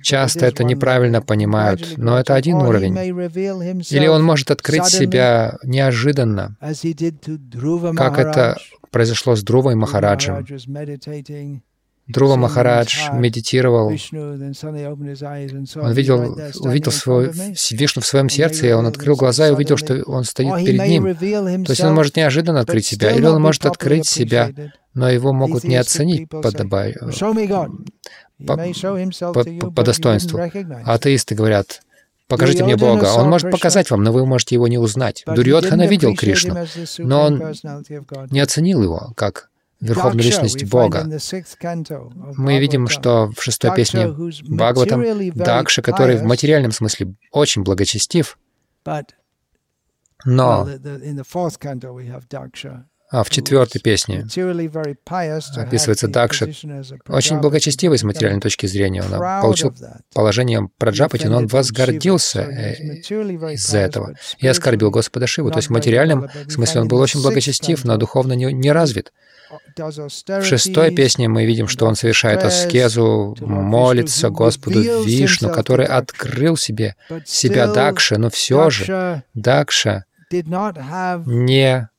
Часто 0.03 0.45
это 0.45 0.63
неправильно 0.63 1.21
понимают, 1.21 1.97
но 1.97 2.19
это 2.19 2.35
один 2.35 2.57
уровень. 2.57 2.97
Или 2.97 4.07
он 4.07 4.23
может 4.23 4.49
открыть 4.51 4.85
себя 4.85 5.57
неожиданно, 5.63 6.57
как 6.59 8.17
это 8.17 8.57
произошло 8.91 9.35
с 9.35 9.43
Друвой 9.43 9.75
Махараджем. 9.75 10.45
Друва 12.11 12.35
Махарадж 12.35 13.09
медитировал, 13.13 13.87
он 13.87 15.93
видел, 15.93 16.37
увидел 16.59 16.91
свой, 16.91 17.31
Вишну 17.71 18.01
в 18.01 18.05
своем 18.05 18.29
сердце, 18.29 18.67
и 18.67 18.71
он 18.71 18.85
открыл 18.85 19.15
глаза 19.15 19.47
и 19.47 19.51
увидел, 19.51 19.77
что 19.77 20.03
он 20.05 20.23
стоит 20.23 20.65
перед 20.65 20.85
ним. 20.85 21.15
То 21.65 21.71
есть 21.71 21.83
он 21.83 21.93
может 21.93 22.17
неожиданно 22.17 22.61
открыть 22.61 22.85
себя, 22.85 23.11
или 23.11 23.25
он 23.25 23.41
может 23.41 23.65
открыть 23.65 24.07
себя, 24.07 24.51
но 24.93 25.09
его 25.09 25.33
могут 25.33 25.63
не 25.63 25.75
оценить 25.75 26.29
по, 26.29 26.41
по, 29.33 29.71
по 29.71 29.83
достоинству. 29.83 30.39
А 30.85 30.93
атеисты 30.93 31.35
говорят, 31.35 31.81
покажите 32.27 32.63
мне 32.63 32.75
Бога. 32.75 33.13
Он 33.15 33.29
может 33.29 33.51
показать 33.51 33.89
вам, 33.91 34.03
но 34.03 34.11
вы 34.11 34.25
можете 34.25 34.55
его 34.55 34.67
не 34.67 34.77
узнать. 34.77 35.23
Дурьотхана 35.25 35.87
видел 35.87 36.15
Кришну, 36.15 36.65
но 36.97 37.23
он 37.23 37.53
не 38.31 38.39
оценил 38.39 38.83
его 38.83 39.13
как 39.15 39.50
верховную 39.81 40.23
личность 40.23 40.63
Бога. 40.65 41.07
Мы 42.37 42.59
видим, 42.59 42.87
что 42.87 43.31
в 43.35 43.43
шестой 43.43 43.75
песне 43.75 44.07
Бхагаватам 44.07 45.03
Дакша, 45.35 45.81
который 45.81 46.17
в 46.17 46.23
материальном 46.23 46.71
смысле 46.71 47.15
очень 47.31 47.63
благочестив, 47.63 48.37
но 50.23 50.67
а 53.11 53.25
в 53.25 53.29
четвертой 53.29 53.81
песне 53.81 54.25
описывается 55.57 56.07
Дакша, 56.07 56.49
очень 57.09 57.39
благочестивый 57.39 57.97
с 57.97 58.03
материальной 58.03 58.39
точки 58.39 58.67
зрения. 58.67 59.03
Он 59.03 59.41
получил 59.41 59.75
положение 60.13 60.69
Праджапати, 60.77 61.27
но 61.27 61.37
он 61.37 61.47
возгордился 61.47 62.41
э, 62.41 62.75
из-за 63.53 63.79
этого. 63.79 64.15
и 64.39 64.47
оскорбил 64.47 64.91
Господа 64.91 65.27
Шиву. 65.27 65.51
То 65.51 65.57
есть 65.57 65.67
в 65.67 65.71
материальном 65.71 66.29
смысле 66.47 66.81
он 66.81 66.87
был 66.87 66.99
очень 66.99 67.21
благочестив, 67.21 67.83
но 67.83 67.97
духовно 67.97 68.33
не, 68.33 68.45
не 68.53 68.71
развит. 68.71 69.11
В 69.75 70.43
шестой 70.43 70.95
песне 70.95 71.27
мы 71.27 71.45
видим, 71.45 71.67
что 71.67 71.85
он 71.87 71.95
совершает 71.95 72.45
аскезу, 72.45 73.35
молится 73.41 74.29
Господу 74.29 75.03
Вишну, 75.03 75.49
который 75.49 75.85
открыл 75.85 76.55
себе 76.55 76.95
себя 77.25 77.67
Дакша, 77.67 78.17
но 78.17 78.29
все 78.29 78.69
же 78.69 79.23
Дакша 79.33 80.05
не 80.31 81.89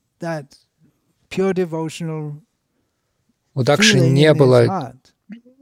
у 3.55 3.63
Дакши 3.63 4.01
не 4.01 4.33
было 4.35 4.95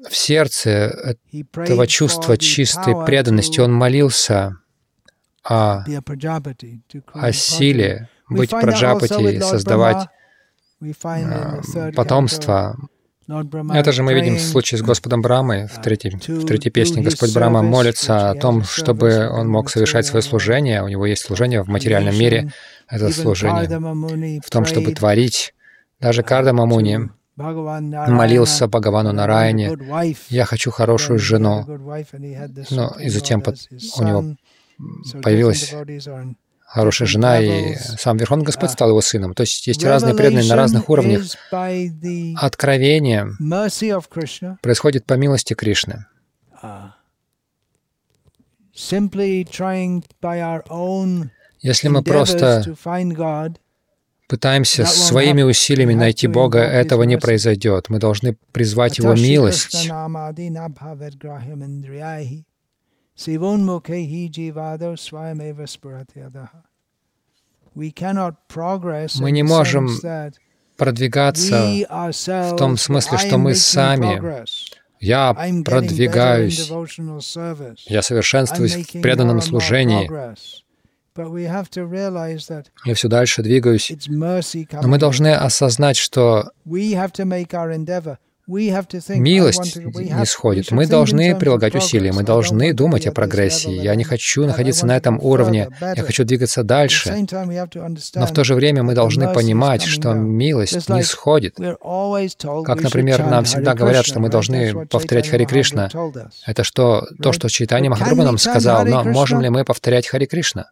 в 0.09 0.16
сердце 0.16 1.16
этого 1.54 1.87
чувства 1.87 2.37
чистой 2.37 2.94
преданности. 3.04 3.61
Он 3.61 3.72
молился 3.72 4.56
о, 5.42 5.85
о 7.12 7.33
силе 7.33 8.09
быть 8.28 8.50
праджапати 8.50 9.40
создавать 9.40 10.09
а, 11.02 11.61
потомство. 11.94 12.76
Это 13.72 13.92
же 13.92 14.02
мы 14.02 14.14
видим 14.14 14.37
в 14.37 14.40
случае 14.40 14.78
с 14.78 14.83
Господом 14.83 15.22
Брамой 15.22 15.66
в 15.66 15.80
третьей, 15.80 16.11
в 16.11 16.46
третьей 16.46 16.72
песне. 16.72 17.02
Господь 17.02 17.33
Брама 17.33 17.62
молится 17.62 18.30
о 18.30 18.35
том, 18.35 18.64
чтобы 18.64 19.28
он 19.28 19.48
мог 19.48 19.70
совершать 19.70 20.06
свое 20.06 20.22
служение. 20.22 20.83
У 20.83 20.88
него 20.88 21.06
есть 21.06 21.22
служение 21.22 21.62
в 21.62 21.68
материальном 21.68 22.18
мире. 22.18 22.52
Это 22.88 23.12
служение 23.12 24.40
в 24.40 24.50
том, 24.50 24.64
чтобы 24.64 24.92
творить 24.92 25.54
даже 26.01 26.23
Карда 26.23 26.53
Мамуни 26.53 27.11
молился 27.37 28.67
Бхагавану 28.69 29.13
Нараяне, 29.13 29.77
«Я 30.29 30.45
хочу 30.45 30.71
хорошую 30.71 31.19
жену». 31.19 31.65
Но 32.71 32.97
и 32.99 33.09
затем 33.09 33.43
у 33.97 34.03
него 34.03 34.37
появилась 35.23 35.75
хорошая 36.71 37.09
жена, 37.09 37.41
и 37.41 37.75
сам 37.77 38.17
Верховный 38.17 38.45
Господь 38.45 38.71
стал 38.71 38.91
его 38.91 39.01
сыном. 39.01 39.35
То 39.35 39.43
есть 39.43 39.67
есть 39.67 39.85
разные 39.85 40.15
преданные 40.15 40.49
на 40.49 40.57
разных 40.57 40.89
уровнях. 40.89 41.23
Откровение 42.37 43.27
происходит 44.63 45.05
по 45.05 45.15
милости 45.15 45.55
Кришны. 45.55 46.07
Если 51.63 51.89
мы 51.89 52.03
просто 52.03 52.75
пытаемся 54.31 54.87
своими 54.87 55.43
усилиями 55.43 55.95
найти 55.95 56.29
Бога, 56.29 56.61
этого 56.61 57.03
не 57.03 57.19
произойдет. 57.19 57.88
Мы 57.88 57.99
должны 57.99 58.37
призвать 58.53 58.99
Его 58.99 59.14
милость. 59.14 59.90
Мы 69.19 69.31
не 69.33 69.43
можем 69.43 69.88
продвигаться 70.77 71.57
в 72.29 72.57
том 72.57 72.77
смысле, 72.77 73.19
что 73.19 73.37
мы 73.37 73.55
сами. 73.57 74.45
я 75.01 75.35
продвигаюсь, 75.64 76.71
я 77.88 78.03
совершенствуюсь 78.03 78.77
в 78.77 79.01
преданном 79.01 79.40
служении, 79.40 80.09
я 82.85 82.94
все 82.94 83.09
дальше 83.09 83.42
двигаюсь. 83.42 83.92
Но 84.09 84.88
мы 84.88 84.98
должны 84.98 85.35
осознать, 85.35 85.96
что 85.96 86.50
милость 88.50 89.76
не 89.76 90.26
сходит. 90.26 90.70
Мы 90.70 90.87
должны 90.87 91.37
прилагать 91.37 91.74
усилия, 91.74 92.12
мы 92.12 92.22
должны 92.22 92.72
думать 92.72 93.06
о 93.06 93.12
прогрессии. 93.12 93.70
Я 93.70 93.94
не 93.94 94.04
хочу 94.04 94.46
находиться 94.46 94.87
на 94.87 94.96
этом 94.96 95.20
уровне, 95.20 95.68
я 95.80 96.02
хочу 96.02 96.24
двигаться 96.24 96.62
дальше. 96.62 97.26
Но 98.14 98.26
в 98.26 98.33
то 98.33 98.44
же 98.44 98.54
время 98.54 98.83
мы 98.83 98.94
должны 98.94 99.33
понимать, 99.33 99.83
что 99.83 100.14
милость 100.14 100.88
не 100.88 101.02
сходит. 101.02 101.56
Как, 101.56 102.83
например, 102.83 103.26
нам 103.26 103.44
всегда 103.44 103.74
говорят, 103.74 104.06
что 104.06 104.20
мы 104.20 104.28
должны 104.28 104.87
повторять 104.87 105.28
Хари 105.28 105.44
Кришна. 105.44 105.88
Это 106.46 106.64
что, 106.64 107.06
то, 107.22 107.33
что 107.33 107.48
Чайтанья 107.48 107.90
Махапрабху 107.90 108.22
нам 108.24 108.38
сказал, 108.38 108.85
но 108.85 109.04
можем 109.04 109.40
ли 109.40 109.50
мы 109.50 109.64
повторять 109.64 110.06
Хари 110.09 110.26
Кришна? 110.26 110.70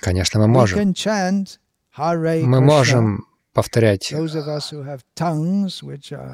Конечно, 0.00 0.40
мы 0.40 0.48
можем. 0.48 0.94
Мы 2.44 2.60
можем 2.60 3.26
повторять 3.52 4.10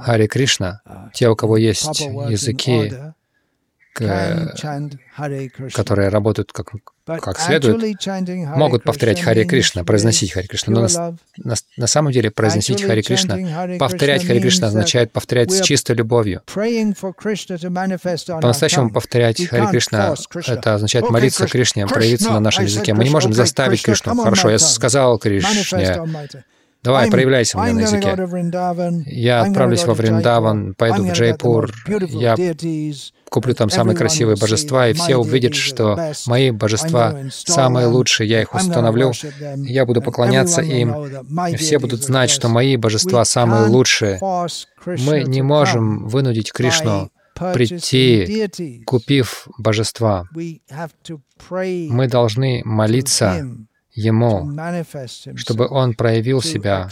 Хари 0.03 0.27
Кришна, 0.29 0.83
uh, 0.87 1.11
те, 1.13 1.29
у 1.29 1.37
кого 1.37 1.57
есть 1.57 2.01
языки, 2.01 2.93
которые 5.73 6.09
работают 6.09 6.53
как, 6.53 6.73
как 7.05 7.39
следует, 7.39 7.81
могут 8.57 8.85
повторять 8.85 9.21
Хари 9.21 9.45
Кришна, 9.45 9.85
произносить 9.85 10.33
Хари 10.33 10.47
Кришна. 10.47 10.75
Но 10.75 10.83
на, 10.83 11.17
на, 11.37 11.55
на 11.77 11.87
самом 11.87 12.13
деле 12.13 12.31
произносить 12.31 12.83
Хари 12.83 13.03
Кришна, 13.03 13.37
повторять 13.79 14.27
Хари 14.27 14.41
Кришна 14.41 14.69
означает 14.69 15.13
повторять 15.13 15.51
с 15.51 15.61
чистой 15.61 15.97
любовью. 15.97 16.43
По-настоящему 18.41 18.91
повторять 18.91 19.47
Хари 19.47 19.71
Кришна, 19.71 20.15
это 20.47 20.75
означает 20.75 21.11
молиться 21.11 21.47
Кришне, 21.47 21.87
проявиться 21.87 22.31
на 22.31 22.41
нашем 22.41 22.65
языке. 22.65 22.95
Мы 22.95 23.05
не 23.05 23.11
можем 23.11 23.33
заставить 23.33 23.83
Кришну. 23.83 24.15
Хорошо, 24.17 24.51
я 24.51 24.59
сказал 24.59 25.19
Кришне, 25.19 25.97
Давай, 26.83 27.11
проявляйся 27.11 27.59
мне 27.59 27.73
на 27.73 27.81
языке. 27.81 28.17
Я 29.07 29.43
отправлюсь 29.43 29.85
во 29.85 29.95
Вриндаван, 29.95 30.75
пойду 30.75 31.05
в 31.05 31.13
Джейпур, 31.13 31.73
я 32.09 32.37
куплю 33.29 33.55
там 33.55 33.71
самые 33.71 33.97
красивые 33.97 34.37
божества, 34.37 34.89
и 34.89 34.93
все 34.93 35.17
увидят, 35.17 35.55
что 35.55 36.13
мои 36.27 36.51
божества 36.51 37.17
самые 37.31 37.87
лучшие, 37.87 38.29
я 38.29 38.43
их 38.43 38.55
установлю, 38.55 39.13
я 39.57 39.87
буду 39.87 40.03
поклоняться 40.03 40.63
им, 40.63 40.95
и 41.49 41.57
все 41.57 41.79
будут 41.79 42.03
знать, 42.03 42.31
что 42.31 42.49
мои 42.49 42.77
божества 42.77 43.25
самые 43.25 43.67
лучшие. 43.67 44.19
Мы 44.87 45.25
не 45.25 45.43
можем 45.43 46.09
вынудить 46.09 46.53
Кришну 46.53 47.11
прийти, 47.35 48.83
купив 48.85 49.49
божества. 49.59 50.27
Мы 50.31 52.09
должны 52.09 52.63
молиться 52.65 53.47
Ему, 53.93 54.49
чтобы 55.35 55.67
Он 55.69 55.95
проявил 55.95 56.41
себя, 56.41 56.89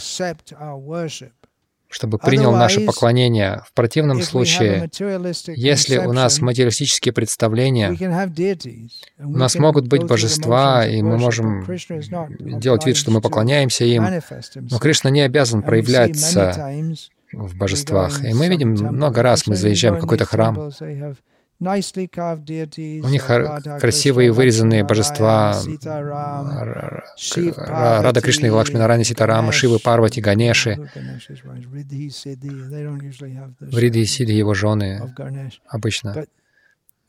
чтобы 1.89 2.17
принял 2.17 2.51
наше 2.51 2.85
поклонение. 2.85 3.61
В 3.65 3.73
противном 3.73 4.21
случае, 4.21 4.89
если 5.55 5.97
у 5.97 6.11
нас 6.13 6.39
материалистические 6.41 7.13
представления, 7.13 7.95
у 9.19 9.37
нас 9.37 9.55
могут 9.55 9.87
быть 9.87 10.03
божества, 10.03 10.85
и 10.85 11.01
мы 11.01 11.17
можем 11.17 11.65
делать 12.59 12.85
вид, 12.85 12.97
что 12.97 13.11
мы 13.11 13.21
поклоняемся 13.21 13.85
им, 13.85 14.05
но 14.55 14.79
Кришна 14.79 15.09
не 15.09 15.21
обязан 15.21 15.61
проявляться 15.61 16.71
в 17.31 17.55
божествах. 17.55 18.23
И 18.23 18.33
мы 18.33 18.47
видим 18.47 18.71
много 18.71 19.21
раз, 19.21 19.47
мы 19.47 19.55
заезжаем 19.55 19.95
в 19.95 19.99
какой-то 19.99 20.25
храм, 20.25 20.71
у 21.59 23.09
них 23.09 23.25
красивые 23.79 24.31
вырезанные 24.31 24.83
божества. 24.83 25.59
Рада 27.55 28.21
Кришны, 28.21 28.51
Лакшминарани, 28.51 29.03
Ситарама, 29.03 29.51
Шивы, 29.51 29.79
Парвати, 29.79 30.21
Ганеши, 30.21 30.77
Вриди 33.59 34.01
и 34.01 34.05
Сиди, 34.05 34.33
его 34.33 34.53
жены 34.53 35.13
обычно, 35.67 36.25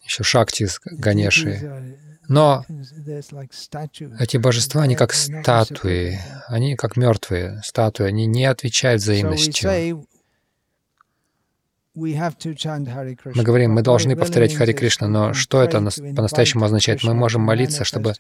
еще 0.05 0.23
Шакти 0.23 0.67
с 0.67 0.81
Ганеши. 0.85 1.99
Но 2.29 2.65
эти 4.19 4.37
божества, 4.37 4.83
они 4.83 4.97
как 4.97 5.13
статуи, 5.15 6.19
они 6.47 6.77
как 6.77 6.97
мертвые 6.97 7.61
статуи, 7.65 8.07
они 8.07 8.27
не 8.27 8.45
отвечают 8.45 9.03
взаимностью. 9.03 10.05
Мы 11.99 13.43
говорим, 13.43 13.73
мы 13.73 13.83
должны 13.83 14.17
повторять 14.17 14.55
Хари 14.55 14.73
Кришна, 14.73 15.09
но 15.09 15.35
что 15.35 15.63
это 15.63 15.81
по-настоящему 16.15 16.65
означает? 16.65 17.03
Мы 17.03 17.15
можем 17.15 17.43
молиться, 17.43 17.85
чтобы 17.85 18.15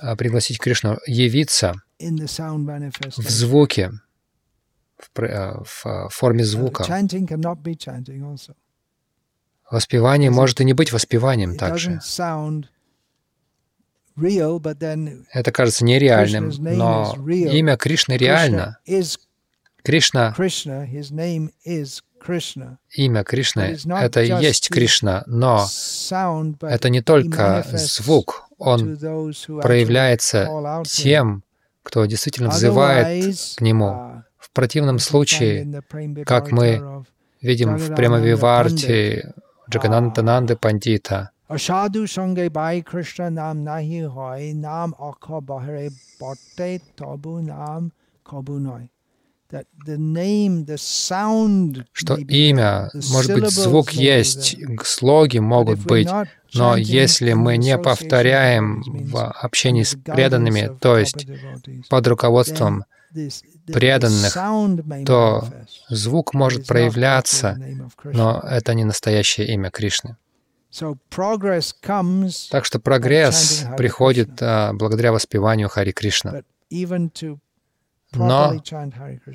а, 0.00 0.16
пригласить 0.16 0.58
Кришну 0.58 0.98
явиться 1.06 1.74
в 2.00 3.28
звуке, 3.28 3.92
в, 4.98 5.20
а, 5.20 5.62
в 5.64 5.86
а, 5.86 6.08
форме 6.08 6.44
звука. 6.44 6.84
Воспевание 9.70 10.30
может 10.30 10.60
и 10.60 10.64
не 10.64 10.72
быть 10.72 10.92
воспеванием 10.92 11.56
также. 11.56 12.00
Это 15.32 15.52
кажется 15.52 15.84
нереальным, 15.84 16.50
но 16.58 17.14
имя 17.26 17.76
Кришны 17.76 18.14
реально. 18.14 18.78
Кришна 19.84 20.34
Имя 22.90 23.24
Кришны— 23.24 23.76
это 24.00 24.22
и 24.22 24.42
есть 24.42 24.68
Кришна, 24.70 25.24
но 25.26 25.66
это 26.60 26.88
не 26.90 27.00
только 27.02 27.64
звук, 27.72 28.48
он 28.58 28.98
проявляется 29.62 30.48
тем, 30.84 31.42
кто 31.82 32.04
действительно 32.04 32.50
взывает 32.50 33.34
к 33.56 33.60
Нему. 33.60 33.86
Uh, 33.86 34.22
в 34.36 34.50
противном 34.50 34.98
случае, 34.98 35.82
как 36.26 36.52
мы 36.52 37.04
видим 37.40 37.76
в 37.76 37.94
Премавиварте 37.94 39.32
Джаганантананды 39.70 40.56
Пандита, 40.56 41.30
nam 47.40 47.92
kabu 48.24 48.58
noy 48.60 48.90
что 51.92 52.16
имя, 52.16 52.90
может 53.10 53.34
быть, 53.34 53.50
звук 53.50 53.92
есть, 53.92 54.56
слоги 54.84 55.38
могут 55.38 55.80
быть, 55.80 56.08
но 56.54 56.76
если 56.76 57.32
мы 57.32 57.56
не 57.56 57.78
повторяем 57.78 58.82
в 58.82 59.30
общении 59.30 59.84
с 59.84 59.96
преданными, 59.96 60.70
то 60.80 60.98
есть 60.98 61.26
под 61.88 62.06
руководством 62.08 62.84
преданных, 63.66 64.36
то 65.06 65.48
звук 65.88 66.34
может 66.34 66.66
проявляться, 66.66 67.58
но 68.04 68.40
это 68.40 68.74
не 68.74 68.84
настоящее 68.84 69.48
имя 69.54 69.70
Кришны. 69.70 70.16
Так 72.50 72.64
что 72.66 72.78
прогресс 72.78 73.64
приходит 73.78 74.42
а, 74.42 74.72
благодаря 74.74 75.12
воспеванию 75.12 75.68
Хари 75.70 75.92
Кришна. 75.92 76.42
Но 78.14 78.54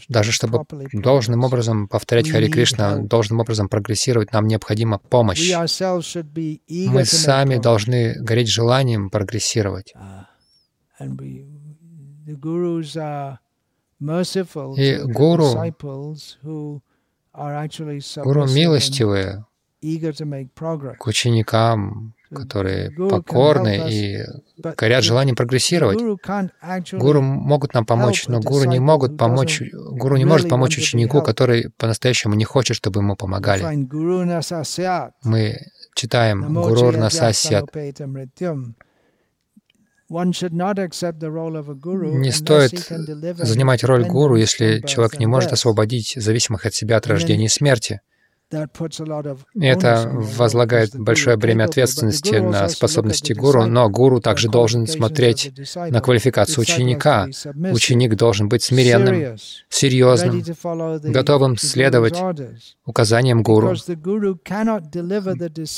даже 0.09 0.31
чтобы 0.31 0.65
должным 0.93 1.43
образом 1.43 1.87
повторять 1.87 2.29
Хари 2.29 2.49
Кришна, 2.49 2.97
должным 2.97 3.39
образом 3.39 3.69
прогрессировать, 3.69 4.31
нам 4.33 4.47
необходима 4.47 4.97
помощь. 4.97 5.51
Мы 5.53 7.05
сами 7.05 7.57
должны 7.57 8.15
гореть 8.15 8.47
желанием 8.47 9.09
прогрессировать. 9.09 9.93
Uh, 9.95 10.25
И 14.77 14.97
гуру, 15.03 15.53
гуру 18.23 18.47
милостивые 18.47 19.45
к 20.99 21.07
ученикам, 21.07 22.13
которые 22.33 22.91
покорны 22.91 23.89
и 23.89 24.25
горят 24.77 25.03
желанием 25.03 25.35
прогрессировать. 25.35 25.99
Гуру 26.91 27.21
могут 27.21 27.73
нам 27.73 27.85
помочь, 27.85 28.27
но 28.27 28.39
гуру 28.39 28.65
не 28.65 28.79
могут 28.79 29.17
помочь, 29.17 29.61
гуру 29.73 30.17
не 30.17 30.25
может 30.25 30.49
помочь 30.49 30.77
ученику, 30.77 31.21
который 31.21 31.69
по-настоящему 31.77 32.35
не 32.35 32.45
хочет, 32.45 32.75
чтобы 32.75 33.01
ему 33.01 33.15
помогали. 33.15 33.63
Мы 35.23 35.57
читаем 35.95 36.53
Гурур 36.53 36.97
Насасят. 36.97 37.65
Не 42.13 42.31
стоит 42.31 42.87
занимать 43.37 43.83
роль 43.83 44.05
гуру, 44.05 44.35
если 44.35 44.79
человек 44.85 45.19
не 45.19 45.25
может 45.25 45.51
освободить 45.53 46.13
зависимых 46.15 46.65
от 46.65 46.73
себя 46.73 46.97
от 46.97 47.07
рождения 47.07 47.45
и 47.45 47.49
смерти. 47.49 48.01
Это 49.59 50.09
возлагает 50.13 50.95
большое 50.95 51.37
бремя 51.37 51.65
ответственности 51.65 52.35
на 52.35 52.69
способности 52.69 53.33
гуру, 53.33 53.65
но 53.65 53.89
гуру 53.89 54.19
также 54.19 54.49
должен 54.49 54.87
смотреть 54.87 55.51
на 55.75 56.01
квалификацию 56.01 56.61
ученика. 56.61 57.27
Ученик 57.71 58.15
должен 58.15 58.49
быть 58.49 58.63
смиренным, 58.63 59.37
серьезным, 59.69 60.43
готовым 61.03 61.57
следовать 61.57 62.19
указаниям 62.85 63.43
гуру. 63.43 63.75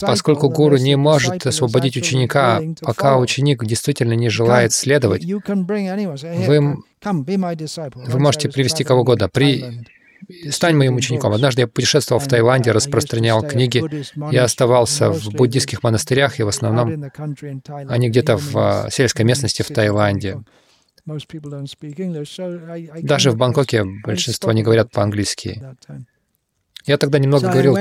Поскольку 0.01 0.49
гуру 0.49 0.77
не 0.77 0.95
может 0.95 1.45
освободить 1.45 1.97
ученика, 1.97 2.61
пока 2.81 3.17
ученик 3.17 3.63
действительно 3.65 4.13
не 4.13 4.29
желает 4.29 4.73
следовать, 4.73 5.25
вы, 5.25 6.77
вы 7.03 8.19
можете 8.19 8.49
привести 8.49 8.83
кого 8.83 9.01
угодно. 9.01 9.29
При 9.29 9.85
стань 10.49 10.75
моим 10.75 10.95
учеником. 10.95 11.33
Однажды 11.33 11.61
я 11.61 11.67
путешествовал 11.67 12.19
в 12.19 12.27
Таиланде, 12.27 12.71
распространял 12.71 13.41
книги. 13.43 13.83
Я 14.31 14.43
оставался 14.43 15.11
в 15.11 15.31
буддийских 15.31 15.83
монастырях, 15.83 16.39
и 16.39 16.43
в 16.43 16.47
основном 16.47 17.11
они 17.89 18.09
где-то 18.09 18.37
в 18.37 18.57
а, 18.57 18.89
сельской 18.89 19.25
местности 19.25 19.61
в 19.61 19.67
Таиланде. 19.67 20.43
Даже 23.01 23.31
в 23.31 23.37
Бангкоке 23.37 23.83
большинство 24.03 24.51
не 24.51 24.63
говорят 24.63 24.91
по-английски. 24.91 25.61
Я 26.85 26.97
тогда 26.97 27.19
немного 27.19 27.49
говорил 27.49 27.75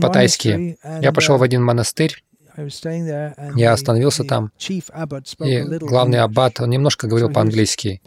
по-тайски. 0.00 0.78
Я 1.00 1.12
пошел 1.12 1.38
в 1.38 1.42
один 1.42 1.62
монастырь, 1.62 2.22
я 3.56 3.72
остановился 3.72 4.24
там, 4.24 4.52
и 5.40 5.60
главный 5.78 6.20
аббат, 6.20 6.60
он 6.60 6.70
немножко 6.70 7.06
говорил 7.08 7.30
по-английски. 7.30 8.00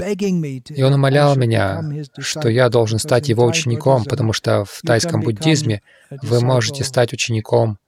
И 0.00 0.82
он 0.82 0.94
умолял 0.94 1.36
меня, 1.36 1.82
что 2.18 2.48
я 2.48 2.68
должен 2.68 2.98
стать 2.98 3.28
его 3.28 3.44
учеником, 3.44 4.04
потому 4.04 4.32
что 4.32 4.64
в 4.64 4.80
тайском 4.82 5.22
буддизме 5.22 5.82
вы 6.22 6.40
можете 6.40 6.84
стать 6.84 7.12
учеником 7.12 7.78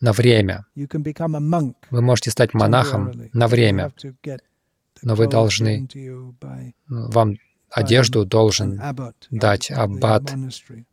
на 0.00 0.12
время. 0.12 0.66
Вы 0.74 2.02
можете 2.02 2.30
стать 2.30 2.54
монахом 2.54 3.12
на 3.32 3.48
время, 3.48 3.92
но 5.02 5.14
вы 5.14 5.26
должны, 5.28 5.88
вам 6.88 7.36
одежду 7.72 8.24
должен 8.24 8.80
дать 9.30 9.70
аббат 9.70 10.32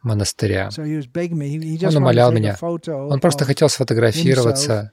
монастыря. 0.01 0.69
Он 0.77 1.95
умолял 1.97 2.31
меня. 2.31 2.57
Он 2.61 3.19
просто 3.19 3.45
хотел 3.45 3.69
сфотографироваться. 3.69 4.91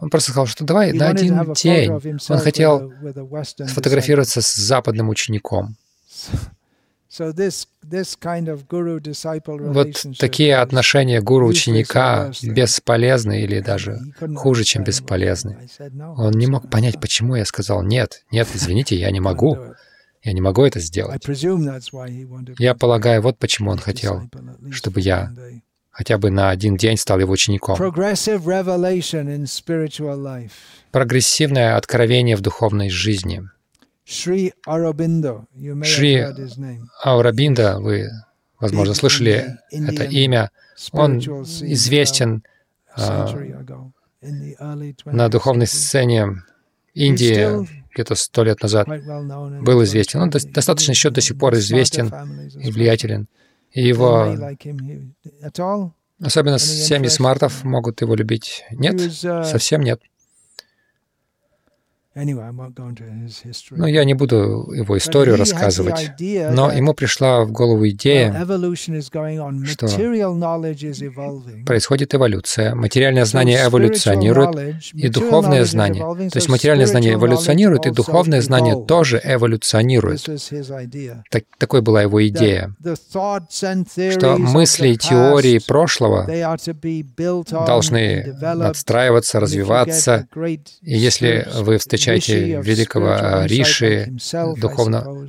Он 0.00 0.10
просто 0.10 0.30
сказал, 0.30 0.46
что 0.46 0.64
давай 0.64 0.92
на 0.92 1.08
один 1.08 1.52
день. 1.54 1.90
Он 2.28 2.38
хотел 2.38 2.92
сфотографироваться 3.66 4.40
с 4.40 4.54
западным 4.54 5.08
учеником. 5.08 5.76
Вот 7.18 7.48
такие 10.18 10.56
отношения 10.56 11.20
гуру-ученика 11.20 12.30
бесполезны 12.42 13.42
или 13.42 13.58
даже 13.58 13.98
хуже, 14.36 14.62
чем 14.62 14.84
бесполезны. 14.84 15.68
Он 16.16 16.30
не 16.32 16.46
мог 16.46 16.70
понять, 16.70 17.00
почему 17.00 17.34
я 17.34 17.44
сказал 17.44 17.82
«нет, 17.82 18.22
нет, 18.30 18.46
извините, 18.54 18.94
я 18.94 19.10
не 19.10 19.18
могу». 19.18 19.58
Я 20.22 20.32
не 20.32 20.40
могу 20.40 20.64
это 20.64 20.80
сделать. 20.80 21.24
Я 22.58 22.74
полагаю, 22.74 23.22
вот 23.22 23.38
почему 23.38 23.70
он 23.70 23.78
хотел, 23.78 24.28
чтобы 24.70 25.00
я 25.00 25.32
хотя 25.90 26.18
бы 26.18 26.30
на 26.30 26.50
один 26.50 26.76
день 26.76 26.96
стал 26.96 27.20
его 27.20 27.32
учеником. 27.32 27.76
Прогрессивное 30.92 31.76
откровение 31.76 32.36
в 32.36 32.40
духовной 32.40 32.90
жизни. 32.90 33.42
Шри 34.04 34.52
Аурабинда, 37.04 37.78
вы, 37.80 38.08
возможно, 38.58 38.94
слышали 38.94 39.58
это 39.70 40.04
имя. 40.04 40.50
Он 40.92 41.18
известен 41.18 42.42
uh, 42.96 43.92
на 45.04 45.28
духовной 45.28 45.66
сцене 45.66 46.42
Индии 46.94 47.79
где-то 47.92 48.14
сто 48.14 48.44
лет 48.44 48.62
назад 48.62 48.88
был 48.88 49.82
известен. 49.84 50.20
Он 50.20 50.30
достаточно 50.30 50.92
еще 50.92 51.10
до 51.10 51.20
сих 51.20 51.38
пор 51.38 51.54
известен 51.54 52.12
и 52.60 52.70
влиятелен. 52.70 53.28
И 53.72 53.86
его, 53.86 54.36
особенно 56.20 56.58
семьи 56.58 57.08
смартов, 57.08 57.64
могут 57.64 58.00
его 58.00 58.14
любить. 58.14 58.64
Нет, 58.70 59.00
совсем 59.12 59.82
нет. 59.82 60.00
Но 62.12 63.86
я 63.86 64.04
не 64.04 64.14
буду 64.14 64.68
его 64.72 64.98
историю 64.98 65.36
рассказывать, 65.36 66.10
но 66.18 66.72
ему 66.72 66.92
пришла 66.92 67.44
в 67.44 67.52
голову 67.52 67.88
идея, 67.90 68.32
что 69.64 69.86
происходит 71.64 72.12
эволюция, 72.12 72.74
материальное 72.74 73.24
знание 73.24 73.64
эволюционирует, 73.64 74.82
и 74.92 75.08
духовное 75.08 75.64
знание. 75.64 76.02
То 76.30 76.38
есть 76.38 76.48
материальное 76.48 76.86
знание 76.86 77.14
эволюционирует, 77.14 77.86
и 77.86 77.90
духовное 77.90 78.40
знание 78.40 78.74
тоже 78.86 79.20
эволюционирует. 79.22 80.24
Так, 81.30 81.44
такой 81.58 81.80
была 81.80 82.02
его 82.02 82.26
идея, 82.26 82.74
что 84.10 84.36
мысли 84.36 84.88
и 84.88 84.96
теории 84.96 85.60
прошлого 85.64 86.26
должны 87.66 88.34
отстраиваться, 88.42 89.38
развиваться, 89.38 90.26
и 90.82 90.98
если 90.98 91.46
вы 91.60 91.78
встречаете 91.78 91.99
встречаете 92.00 92.60
великого 92.62 93.44
Риши, 93.44 94.12
духовно, 94.56 95.28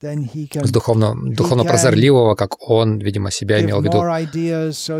с 0.00 0.70
духовно, 0.70 1.14
духовно 1.16 1.64
прозорливого, 1.64 2.34
как 2.34 2.68
он, 2.68 2.98
видимо, 2.98 3.30
себя 3.30 3.60
имел 3.62 3.80
в 3.80 3.84
виду, 3.84 4.02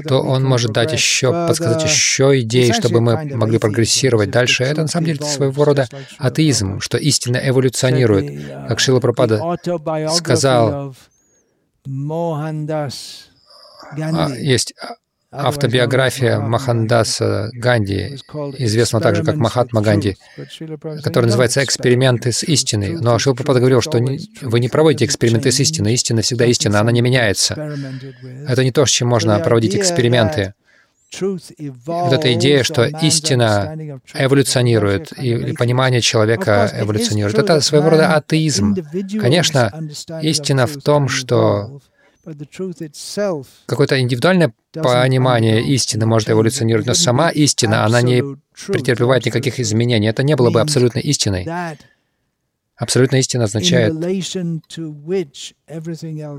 то 0.09 0.21
он 0.21 0.43
может 0.45 0.73
дать 0.73 0.93
еще, 0.93 1.33
подсказать 1.33 1.85
еще 1.85 2.41
идеи, 2.41 2.73
чтобы 2.73 3.01
мы 3.01 3.25
могли 3.35 3.59
прогрессировать 3.59 4.31
дальше. 4.31 4.65
Это 4.65 4.83
на 4.83 4.89
самом 4.89 5.07
деле 5.07 5.25
своего 5.25 5.65
рода 5.65 5.87
атеизм, 6.19 6.81
что 6.81 6.97
истина 6.99 7.37
эволюционирует. 7.37 8.69
Как 8.69 8.81
Шила 8.81 9.01
Пропада 9.01 9.59
сказал, 10.15 10.95
а, 13.93 14.31
есть 14.31 14.75
автобиография 15.31 16.39
Махандаса 16.39 17.51
Ганди, 17.53 18.19
известного 18.59 19.03
также 19.03 19.25
как 19.25 19.37
Махатма 19.37 19.83
Ганди, 19.83 20.17
которая 21.03 21.27
называется 21.27 21.63
«Эксперименты 21.65 22.33
с 22.33 22.43
истиной». 22.43 22.93
Но 23.01 23.19
Шилпрапада 23.19 23.61
говорил, 23.61 23.81
что 23.81 23.99
вы 24.43 24.61
не 24.61 24.69
проводите 24.69 25.05
эксперименты 25.05 25.51
с 25.53 25.61
истиной. 25.61 25.95
Истина 25.95 26.23
всегда 26.23 26.47
истина, 26.47 26.81
она 26.81 26.93
не 26.93 27.01
меняется. 27.01 27.55
Это 28.49 28.65
не 28.65 28.73
то, 28.73 28.87
с 28.87 28.91
чем 28.91 29.09
можно 29.09 29.39
проводить 29.41 29.75
эксперименты. 29.77 30.55
Вот 31.87 32.13
эта 32.13 32.35
идея, 32.35 32.63
что 32.63 32.85
истина 32.85 34.01
эволюционирует, 34.13 35.13
и 35.13 35.55
понимание 35.55 36.01
человека 36.01 36.71
эволюционирует, 36.75 37.39
это 37.39 37.61
своего 37.61 37.91
рода 37.91 38.15
атеизм. 38.15 38.77
Конечно, 39.21 39.73
истина 40.23 40.67
в 40.67 40.77
том, 40.79 41.09
что 41.09 41.81
Какое-то 43.67 44.01
индивидуальное 44.01 44.53
понимание 44.73 45.63
истины 45.63 46.07
может 46.07 46.29
эволюционировать, 46.31 46.87
но 46.87 46.95
сама 46.95 47.31
истина, 47.31 47.85
она 47.85 48.03
не 48.03 48.23
претерпевает 48.67 49.27
никаких 49.27 49.61
изменений. 49.61 50.09
Это 50.09 50.23
не 50.23 50.37
было 50.37 50.51
бы 50.51 50.61
абсолютной 50.61 51.03
истиной. 51.03 51.47
Абсолютная 52.77 53.21
истина 53.21 53.45
означает 53.45 53.95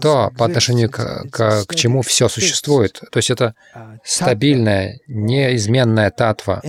то, 0.02 0.32
по 0.38 0.46
отношению 0.46 0.92
к, 0.92 1.24
к, 1.32 1.66
к 1.66 1.76
чему 1.76 2.04
все 2.04 2.30
существует. 2.30 3.02
То 3.12 3.18
есть 3.18 3.32
это 3.32 3.56
uh, 3.74 3.98
стабильная, 4.04 5.00
неизменная 5.08 6.12
татва. 6.12 6.62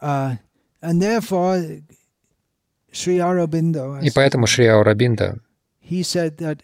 Uh, 0.00 0.38
И 4.02 4.10
поэтому 4.10 4.46
Шри 4.46 4.66
Аурабинда 4.66 5.38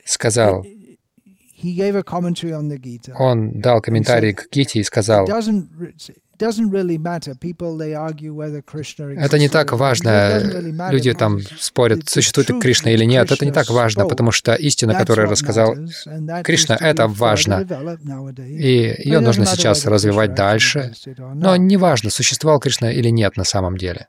сказал, 0.05 0.64
он 3.18 3.61
дал 3.61 3.81
комментарий 3.81 4.33
к 4.33 4.49
Гите 4.51 4.81
и 4.81 4.85
сказал, 4.85 5.26
это 9.16 9.39
не 9.39 9.49
так 9.49 9.72
важно, 9.72 10.41
люди 10.91 11.12
там 11.14 11.41
спорят, 11.59 12.09
существует 12.09 12.51
ли 12.51 12.61
Кришна 12.61 12.93
или 12.93 13.05
нет, 13.05 13.33
это 13.33 13.45
не 13.45 13.51
так 13.53 13.70
важно, 13.70 14.07
потому 14.07 14.31
что 14.31 14.55
истина, 14.55 14.95
которую 14.95 15.29
рассказал 15.29 15.74
Кришна, 16.45 16.76
это 16.76 17.09
важно. 17.09 17.66
И 18.47 18.95
ее 19.05 19.20
нужно 19.20 19.47
сейчас 19.47 19.85
развивать 19.87 20.35
дальше. 20.35 20.93
Но 21.35 21.57
не 21.57 21.76
важно, 21.76 22.11
существовал 22.11 22.61
Кришна 22.61 22.93
или 22.93 23.09
нет 23.09 23.37
на 23.37 23.45
самом 23.45 23.76
деле. 23.76 24.07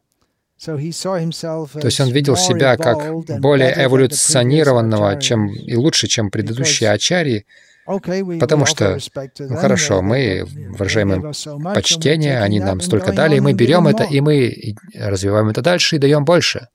То 0.64 0.78
есть 0.78 2.00
он 2.00 2.10
видел 2.10 2.36
себя 2.36 2.76
как 2.78 3.14
более 3.40 3.74
эволюционированного 3.86 5.22
чем, 5.22 5.54
и 5.54 5.76
лучше, 5.76 6.08
чем 6.08 6.30
предыдущие 6.30 6.92
ачарьи, 6.92 7.46
потому 7.86 8.66
что, 8.66 8.98
ну 9.40 9.56
хорошо, 9.56 10.02
мы 10.02 10.46
выражаем 10.78 11.14
им 11.14 11.34
почтение, 11.74 12.40
они 12.42 12.60
нам 12.60 12.82
столько 12.82 13.14
дали, 13.14 13.38
и 13.38 13.40
мы 13.40 13.54
берем 13.54 13.88
это, 13.88 14.04
и 14.04 14.20
мы 14.22 14.76
развиваем 14.94 15.50
это 15.50 15.62
дальше 15.62 15.96
и 15.96 16.00
даем 16.00 16.26
больше. 16.26 16.68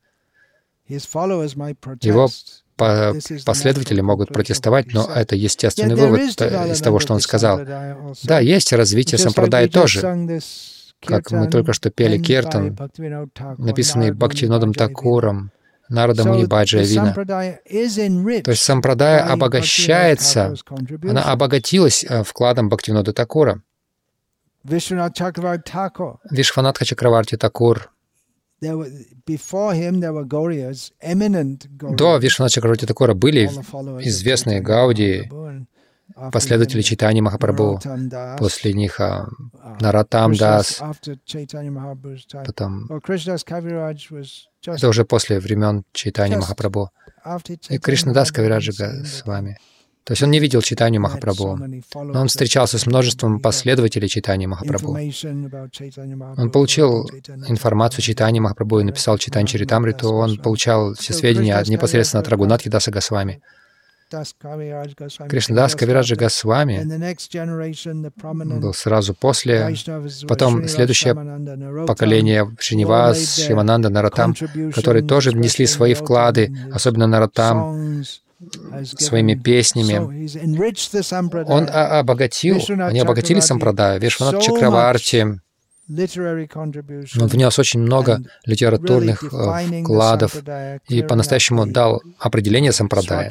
Его 0.89 2.28
последователи 2.76 4.01
могут 4.01 4.30
протестовать, 4.30 4.93
но 4.93 5.09
это 5.14 5.37
естественный 5.37 5.95
вывод 5.95 6.41
из 6.41 6.80
того, 6.80 6.99
что 6.99 7.14
он 7.14 7.20
сказал. 7.20 7.61
Да, 8.22 8.41
есть 8.41 8.72
развитие 8.72 9.18
сампрадай 9.18 9.68
тоже 9.68 10.01
как 11.07 11.31
мы 11.31 11.49
только 11.49 11.73
что 11.73 11.91
пели 11.91 12.19
Киртан, 12.19 12.77
написанный 13.59 14.13
Бхактивинодом 14.13 14.75
Такуром, 14.75 15.51
Народом 15.89 16.29
Мунибаджа 16.29 16.81
Вина. 16.81 17.15
То 17.15 18.51
есть 18.51 18.63
сампрадая 18.63 19.25
обогащается, 19.25 20.55
она 21.03 21.25
обогатилась 21.25 22.05
э, 22.05 22.23
вкладом 22.23 22.69
Бхактивинода 22.69 23.13
Такура. 23.13 23.63
Вишванатха 26.31 26.85
Чакраварти 26.87 27.37
Такур. 27.37 27.91
До 28.61 28.87
Вишванатха 32.17 32.55
Чакраварти 32.55 32.87
Такура 32.87 33.15
были 33.15 33.47
известные 33.47 34.61
Гауди, 34.61 35.31
последователи 36.33 36.83
Чайтани 36.83 37.21
Махапрабху, 37.21 37.81
после 38.39 38.73
них 38.73 39.01
а, 39.01 39.29
Наратам 39.81 40.35
Дас, 40.35 40.83
потом 42.45 42.89
это 44.67 44.89
уже 44.89 45.05
после 45.05 45.41
времен 45.41 45.85
Чайтани 45.93 46.37
Махапрабху. 46.37 46.91
И 47.71 47.79
Кришнадас 47.79 48.33
Кавираджига 48.33 49.05
с 49.05 49.25
вами. 49.25 49.59
То 50.05 50.13
есть 50.13 50.23
он 50.23 50.31
не 50.31 50.39
видел 50.39 50.61
Читанию 50.61 51.01
Махапрабху, 51.01 51.59
но 51.95 52.21
он 52.21 52.29
встречался 52.29 52.79
с 52.79 52.87
множеством 52.87 53.41
последователей 53.41 54.09
Читания 54.09 54.47
Махапрабху. 54.47 54.93
Он 54.93 56.51
получил 56.51 57.09
информацию 57.49 58.03
Читания 58.03 58.41
Махапрабху 58.41 58.81
и 58.81 58.85
написал 58.85 59.17
Читань 59.17 59.47
Чаритамриту, 59.47 60.11
он 60.13 60.37
получал 60.37 60.93
все 60.95 61.15
сведения 61.15 61.63
непосредственно 61.67 62.21
от 62.21 62.29
Рагунатхи 62.29 62.69
Даса 62.69 62.91
Госвами. 62.91 63.41
Кришнадас 65.29 65.75
Кавираджа 65.75 66.17
Госвами 66.17 66.83
был 68.61 68.75
сразу 68.75 69.15
после, 69.15 69.75
потом 70.29 70.69
следующее 70.69 71.15
поколение 71.87 72.51
Шинивас, 72.59 73.37
Шивананда, 73.37 73.89
Наратам, 73.91 74.35
которые 74.75 75.05
тоже 75.05 75.31
внесли 75.31 75.67
свои 75.67 75.95
вклады, 75.95 76.55
особенно 76.73 77.07
Наратам, 77.07 78.05
своими 78.99 79.35
песнями. 79.35 79.97
Он 81.47 81.69
обогатил, 81.71 82.61
они 82.69 83.01
обогатили 83.01 83.41
Сампрадаю, 83.41 84.01
Вишванат 84.01 84.43
Чакраварти, 84.43 85.41
он 85.89 87.26
внес 87.26 87.59
очень 87.59 87.80
много 87.80 88.22
литературных 88.47 89.22
э, 89.22 89.82
вкладов 89.82 90.37
и 90.89 91.03
по-настоящему 91.03 91.66
дал 91.66 92.03
определение 92.18 92.72
сампрадая. 92.72 93.30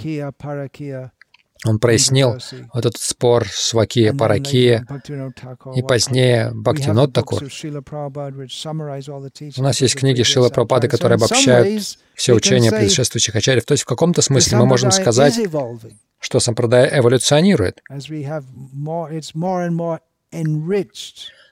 Он 1.66 1.80
прояснил 1.80 2.38
этот 2.74 2.98
спор 2.98 3.48
Свакия 3.50 4.14
Паракия, 4.14 4.86
и 5.76 5.82
позднее 5.82 6.52
Бхактинот 6.54 7.14
Такур. 7.14 7.42
У 9.58 9.64
нас 9.64 9.82
есть 9.82 9.96
книги 9.96 10.24
Шила 10.24 10.50
Прабхупады, 10.50 10.90
которые 10.90 11.16
обобщают 11.16 11.98
все 12.16 12.34
учения 12.34 12.72
предшествующих 12.72 13.36
ачарьев. 13.36 13.66
То 13.66 13.74
есть 13.74 13.84
в 13.84 13.88
каком-то 13.88 14.22
смысле 14.22 14.58
мы 14.58 14.66
можем 14.66 14.92
сказать, 14.92 15.40
что 16.20 16.40
сампрадая 16.40 17.00
эволюционирует. 17.00 17.82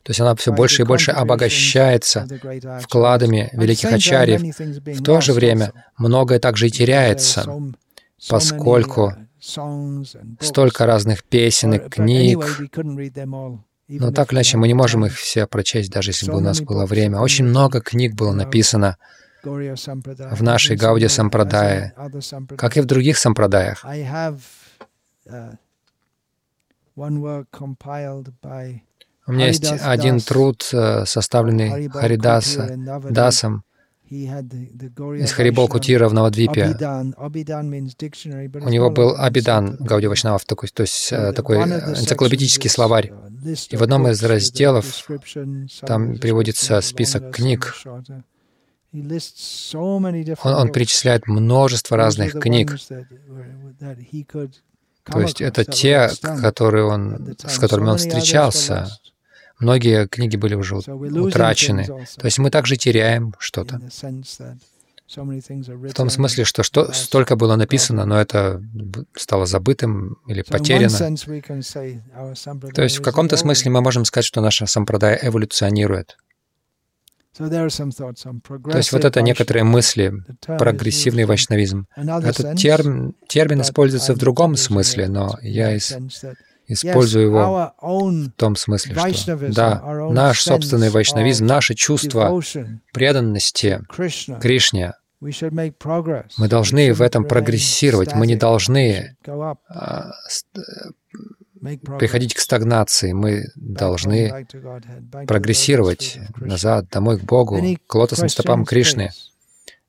То 0.03 0.09
есть 0.11 0.19
она 0.19 0.35
все 0.35 0.51
больше 0.51 0.81
и 0.81 0.85
больше 0.85 1.11
обогащается 1.11 2.27
вкладами 2.81 3.49
великих 3.53 3.91
ачарьев. 3.91 4.41
В 4.41 5.03
то 5.03 5.21
же 5.21 5.33
время 5.33 5.73
многое 5.97 6.39
также 6.39 6.67
и 6.67 6.71
теряется, 6.71 7.45
поскольку 8.29 9.13
столько 9.39 10.85
разных 10.85 11.23
песен 11.23 11.73
и 11.73 11.79
книг. 11.79 12.39
Но 13.87 14.11
так 14.11 14.31
или 14.31 14.37
иначе, 14.37 14.57
мы 14.57 14.67
не 14.67 14.73
можем 14.73 15.05
их 15.05 15.17
все 15.17 15.45
прочесть, 15.47 15.91
даже 15.91 16.11
если 16.11 16.31
бы 16.31 16.37
у 16.37 16.41
нас 16.41 16.61
было 16.61 16.85
время. 16.85 17.19
Очень 17.19 17.45
много 17.45 17.81
книг 17.81 18.15
было 18.15 18.31
написано 18.31 18.97
в 19.43 20.43
нашей 20.43 20.77
Гауди 20.77 21.07
Сампрадае, 21.07 21.93
как 22.57 22.77
и 22.77 22.81
в 22.81 22.85
других 22.85 23.17
сампрадаях. 23.17 23.83
У 29.31 29.33
меня 29.33 29.47
есть 29.47 29.71
один 29.81 30.19
труд, 30.19 30.69
э, 30.73 31.05
составленный 31.05 31.87
Харидаса 31.87 32.75
Дасом 33.09 33.63
из 34.09 35.31
Харибол 35.31 35.69
Кутира 35.69 36.09
в 36.09 36.13
Навадвипе. 36.13 36.75
У 38.59 38.69
него 38.69 38.89
был 38.89 39.15
Абидан 39.17 39.77
Гауди 39.79 40.09
такой, 40.45 40.67
то 40.67 40.81
есть 40.81 41.13
э, 41.13 41.31
такой 41.31 41.59
энциклопедический 41.59 42.69
словарь. 42.69 43.13
И 43.69 43.77
в 43.77 43.81
одном 43.81 44.09
из 44.09 44.21
разделов 44.21 45.07
там 45.87 46.17
приводится 46.17 46.81
список 46.81 47.33
книг. 47.33 47.73
Он, 48.91 50.53
он 50.53 50.71
перечисляет 50.73 51.27
множество 51.27 51.95
разных 51.95 52.33
книг. 52.33 52.75
То 55.05 55.21
есть 55.21 55.39
это 55.39 55.63
те, 55.63 56.09
которые 56.41 56.83
он, 56.83 57.35
с 57.39 57.57
которыми 57.57 57.91
он 57.91 57.97
встречался. 57.97 58.89
Многие 59.61 60.07
книги 60.07 60.37
были 60.37 60.55
уже 60.55 60.75
утрачены. 60.75 61.85
То 61.85 62.25
есть 62.25 62.39
мы 62.39 62.49
также 62.49 62.75
теряем 62.75 63.35
что-то. 63.39 63.79
В 65.15 65.93
том 65.93 66.09
смысле, 66.09 66.45
что, 66.45 66.63
что 66.63 66.91
столько 66.93 67.35
было 67.35 67.55
написано, 67.55 68.05
но 68.05 68.19
это 68.19 68.63
стало 69.15 69.45
забытым 69.45 70.17
или 70.25 70.41
потеряно. 70.41 71.15
То 72.73 72.81
есть 72.81 72.97
в 72.97 73.01
каком-то 73.01 73.37
смысле 73.37 73.71
мы 73.71 73.81
можем 73.81 74.05
сказать, 74.05 74.25
что 74.25 74.41
наша 74.41 74.65
сампрадая 74.65 75.19
эволюционирует. 75.21 76.17
То 77.37 78.77
есть 78.77 78.91
вот 78.91 79.05
это 79.05 79.21
некоторые 79.21 79.63
мысли, 79.63 80.13
прогрессивный 80.45 81.25
вайшнавизм. 81.25 81.87
Этот 81.95 82.57
термин, 82.57 83.13
термин 83.27 83.61
используется 83.61 84.13
в 84.13 84.17
другом 84.17 84.55
смысле, 84.55 85.07
но 85.07 85.37
я 85.41 85.75
из, 85.75 85.95
использую 86.71 87.25
его 87.25 87.73
в 87.79 88.29
том 88.35 88.55
смысле, 88.55 88.95
что 89.13 89.37
да, 89.49 89.81
наш 90.11 90.41
собственный 90.41 90.89
вайшнавизм, 90.89 91.45
наше 91.45 91.75
чувство 91.75 92.41
преданности 92.93 93.81
Кришне, 94.39 94.93
мы 95.21 96.47
должны 96.47 96.93
в 96.93 97.01
этом 97.01 97.25
прогрессировать, 97.25 98.15
мы 98.15 98.25
не 98.25 98.35
должны 98.35 99.15
а, 99.69 100.11
приходить 101.99 102.33
к 102.33 102.39
стагнации, 102.39 103.11
мы 103.13 103.45
должны 103.55 104.47
прогрессировать 105.27 106.19
назад, 106.37 106.89
домой 106.89 107.19
к 107.19 107.23
Богу, 107.23 107.61
к 107.85 107.95
лотосным 107.95 108.29
стопам 108.29 108.65
Кришны. 108.65 109.11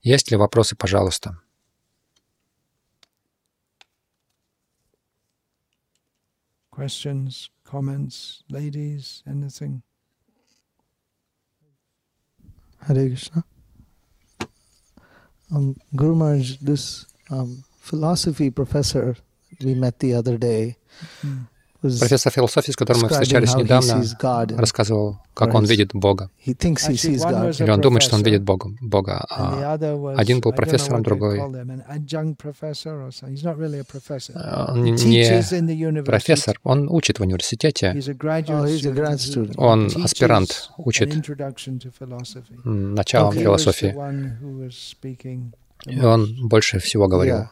Есть 0.03 0.31
ли 0.31 0.37
вопросы, 0.37 0.77
пожалуйста? 0.77 1.39
Questions, 6.83 7.49
comments, 7.63 8.43
ladies, 8.51 9.23
anything? 9.25 9.83
Hare 12.85 13.07
Krishna. 13.07 13.45
Um, 15.55 15.77
Guru 15.95 16.17
Maharaj, 16.17 16.57
this 16.57 17.07
um, 17.31 17.63
philosophy 17.79 18.51
professor 18.51 19.15
we 19.63 19.75
met 19.75 20.01
the 20.01 20.13
other 20.15 20.37
day, 20.37 20.75
mm. 21.25 21.47
Профессор 21.83 22.33
философии, 22.33 22.71
с 22.71 22.77
которым 22.77 23.03
мы 23.03 23.09
встречались 23.09 23.55
недавно, 23.55 24.05
рассказывал, 24.57 25.19
как 25.35 25.55
он 25.55 25.65
видит 25.65 25.91
Бога. 25.93 26.31
Или 26.45 27.71
он 27.71 27.81
думает, 27.81 28.05
что 28.05 28.15
он 28.15 28.23
видит 28.23 28.43
Бога. 28.45 28.71
Бога. 28.81 29.25
А 29.29 29.75
один 30.17 30.41
был 30.41 30.53
профессором, 30.53 31.03
другой... 31.03 31.41
Он 31.41 31.53
не 34.85 36.03
профессор, 36.05 36.61
он 36.63 36.89
учит 36.89 37.19
в 37.19 37.23
университете. 37.23 38.01
Он 39.57 39.91
аспирант, 40.05 40.71
учит 40.77 41.15
началом 42.65 43.33
философии. 43.33 43.95
И 45.87 46.01
он 46.01 46.49
больше 46.49 46.79
всего 46.79 47.09
говорил 47.09 47.49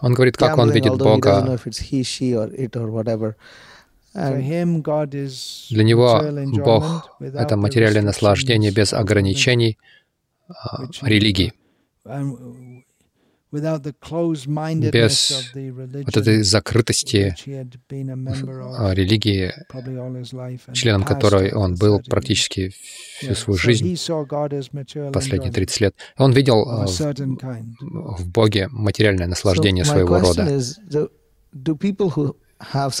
он 0.00 0.14
говорит, 0.14 0.36
как 0.36 0.58
он 0.58 0.70
видит 0.70 0.92
Бога. 0.98 1.40
Для 5.70 5.84
него 5.84 6.20
Бог— 6.64 7.16
это 7.20 7.56
материальное 7.56 8.02
наслаждение 8.02 8.70
без 8.72 8.92
ограничений 8.92 9.78
а, 10.48 10.84
религии 11.02 11.52
без 14.90 15.52
вот 15.52 16.16
этой 16.16 16.42
закрытости 16.42 17.34
религии, 18.92 19.52
членом 20.72 21.04
которой 21.04 21.52
он 21.52 21.74
был 21.74 22.00
практически 22.00 22.72
всю 23.18 23.34
свою 23.34 23.58
жизнь, 23.58 23.96
последние 25.12 25.52
30 25.52 25.80
лет. 25.80 25.94
Он 26.16 26.32
видел 26.32 26.68
а, 26.68 26.86
в 26.86 28.28
Боге 28.28 28.68
материальное 28.70 29.26
наслаждение 29.26 29.84
своего 29.84 30.18
рода. 30.18 30.60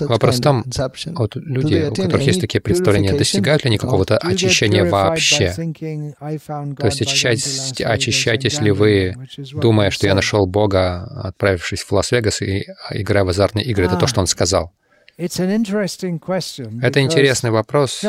Вопрос 0.00 0.38
в 0.38 0.40
том, 0.40 0.64
вот 1.16 1.36
люди, 1.36 1.88
у 1.90 1.94
которых 1.94 2.22
есть 2.22 2.40
такие 2.40 2.60
представления, 2.60 3.12
достигают 3.12 3.64
ли 3.64 3.68
они 3.68 3.78
какого-то 3.78 4.16
очищения 4.18 4.84
вообще? 4.84 5.52
То 5.52 6.86
есть 6.86 7.02
очищайтесь, 7.02 7.80
очищаетесь 7.80 8.60
ли 8.60 8.70
вы, 8.70 9.16
думая, 9.52 9.90
что 9.90 10.06
я 10.06 10.14
нашел 10.14 10.46
Бога, 10.46 11.04
отправившись 11.24 11.82
в 11.82 11.92
Лас-Вегас 11.92 12.42
и 12.42 12.66
играя 12.92 13.24
в 13.24 13.28
азартные 13.30 13.64
игры? 13.64 13.86
Это 13.86 13.96
то, 13.96 14.06
что 14.06 14.20
он 14.20 14.26
сказал. 14.26 14.72
Это 15.16 17.00
интересный 17.00 17.50
вопрос. 17.50 18.04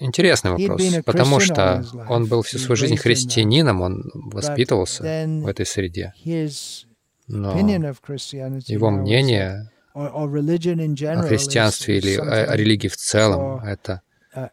Интересный 0.00 0.50
вопрос, 0.50 0.82
потому 1.04 1.38
что 1.38 1.84
он 2.08 2.26
был 2.26 2.42
всю 2.42 2.58
свою 2.58 2.76
жизнь 2.76 2.96
христианином, 2.96 3.80
он 3.80 4.10
воспитывался 4.12 5.04
в 5.04 5.46
этой 5.46 5.64
среде. 5.64 6.12
Но 7.26 7.58
его 7.58 8.90
мнение 8.90 9.70
о 9.94 10.26
христианстве 11.22 11.98
или 11.98 12.16
о 12.16 12.56
религии 12.56 12.88
в 12.88 12.96
целом— 12.96 13.64
это 13.64 14.02
uh, 14.34 14.48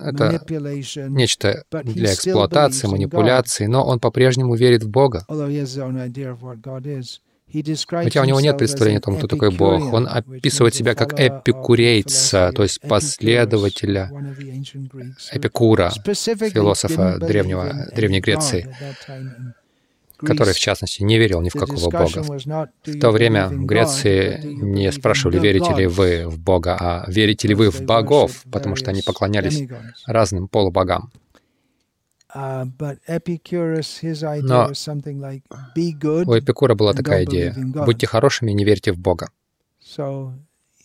это 0.00 0.40
нечто 1.08 1.64
для 1.84 2.14
эксплуатации, 2.14 2.88
манипуляции, 2.88 3.66
но 3.66 3.84
он 3.84 4.00
по-прежнему 4.00 4.54
верит 4.54 4.82
в 4.82 4.90
Бога. 4.90 5.24
Хотя 7.50 8.20
у 8.20 8.24
него 8.24 8.40
нет 8.40 8.58
представления 8.58 8.98
о 8.98 9.02
том, 9.02 9.16
кто 9.16 9.26
такой 9.26 9.50
Бог. 9.50 9.92
Он 9.92 10.06
описывает 10.06 10.74
себя 10.74 10.94
как 10.94 11.18
эпикурейца, 11.18 12.52
то 12.54 12.62
есть 12.62 12.80
последователя 12.82 14.10
Эпикура, 15.32 15.90
философа 15.90 17.18
древнего, 17.18 17.88
Древней 17.94 18.20
Греции 18.20 18.68
который, 20.18 20.52
в 20.52 20.58
частности, 20.58 21.02
не 21.02 21.18
верил 21.18 21.40
ни 21.40 21.48
в 21.48 21.54
какого 21.54 21.90
бога. 21.90 22.22
В 22.84 23.00
то 23.00 23.10
время 23.10 23.48
в 23.48 23.64
Греции 23.64 24.40
не 24.44 24.90
спрашивали, 24.92 25.38
верите 25.38 25.74
ли 25.74 25.86
вы 25.86 26.26
в 26.26 26.38
Бога, 26.38 26.76
а 26.78 27.04
верите 27.08 27.48
ли 27.48 27.54
вы 27.54 27.70
в 27.70 27.80
богов, 27.82 28.44
потому 28.50 28.76
что 28.76 28.90
они 28.90 29.02
поклонялись 29.02 29.68
разным 30.06 30.48
полубогам. 30.48 31.10
Но 34.42 34.68
у 36.26 36.38
Эпикура 36.38 36.74
была 36.74 36.92
такая 36.92 37.24
идея. 37.24 37.54
Будьте 37.56 38.06
хорошими 38.06 38.50
и 38.50 38.54
не 38.54 38.64
верьте 38.64 38.92
в 38.92 38.98
Бога. 38.98 39.30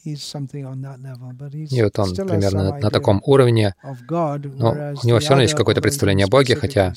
И 0.03 1.81
вот 1.81 1.99
он 1.99 2.15
примерно 2.15 2.77
на 2.77 2.89
таком 2.89 3.21
уровне, 3.25 3.75
но 3.83 4.95
у 5.01 5.07
него 5.07 5.19
все 5.19 5.29
равно 5.29 5.43
есть 5.43 5.55
какое-то 5.55 5.81
представление 5.81 6.25
о 6.25 6.29
Боге, 6.29 6.55
хотя 6.55 6.93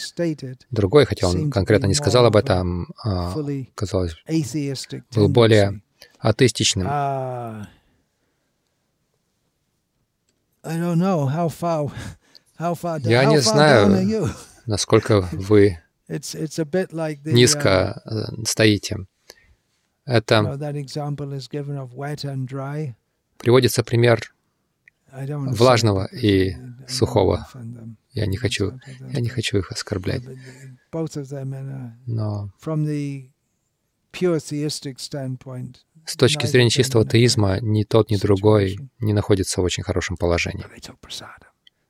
другой, 0.70 1.04
хотя 1.04 1.28
он 1.28 1.50
конкретно 1.50 1.86
не 1.86 1.94
сказал 1.94 2.26
об 2.26 2.36
этом, 2.36 2.88
а, 3.04 3.34
казалось, 3.74 4.14
был 5.14 5.28
более 5.28 5.80
атеистичным. 6.18 6.86
Uh, 6.86 7.66
Я 13.04 13.24
не 13.26 13.38
знаю, 13.38 14.30
насколько 14.66 15.28
вы 15.32 15.78
низко 17.24 18.02
э, 18.04 18.42
стоите. 18.44 18.98
Это 20.06 20.42
приводится 23.38 23.84
пример 23.84 24.32
влажного 25.12 26.06
и 26.06 26.56
сухого. 26.88 27.46
Я 28.12 28.26
не 28.26 28.36
хочу, 28.36 28.80
я 29.12 29.20
не 29.20 29.28
хочу 29.28 29.58
их 29.58 29.72
оскорблять. 29.72 30.22
Но 32.06 32.50
с 36.06 36.16
точки 36.16 36.46
зрения 36.46 36.70
чистого 36.70 37.04
атеизма 37.04 37.58
ни 37.60 37.84
тот, 37.84 38.10
ни 38.10 38.16
другой 38.16 38.78
не 39.00 39.12
находится 39.12 39.60
в 39.60 39.64
очень 39.64 39.82
хорошем 39.82 40.16
положении. 40.16 40.64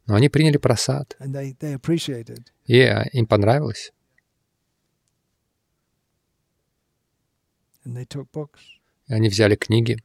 Но 0.06 0.14
они 0.14 0.28
приняли 0.28 0.56
просад, 0.56 1.16
и 2.64 2.80
а, 2.80 3.02
им 3.12 3.26
понравилось. 3.26 3.92
И 9.08 9.14
они 9.14 9.28
взяли 9.28 9.54
книги. 9.56 9.98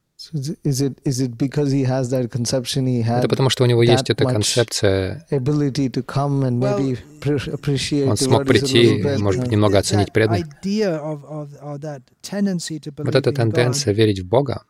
Это 3.13 3.27
потому, 3.27 3.49
что 3.49 3.63
у 3.63 3.67
него 3.67 3.82
есть 3.82 4.09
эта 4.11 4.23
концепция. 4.23 5.25
Он 5.32 5.39
смог 8.17 8.45
прийти, 8.47 9.03
может 9.17 9.41
быть, 9.41 9.51
немного 9.51 9.79
оценить 9.79 10.13
преданных. 10.13 10.45
Вот 12.97 13.15
эта 13.15 13.32
тенденция 13.32 13.93
верить 13.93 14.19
в 14.19 14.27
Бога 14.27 14.63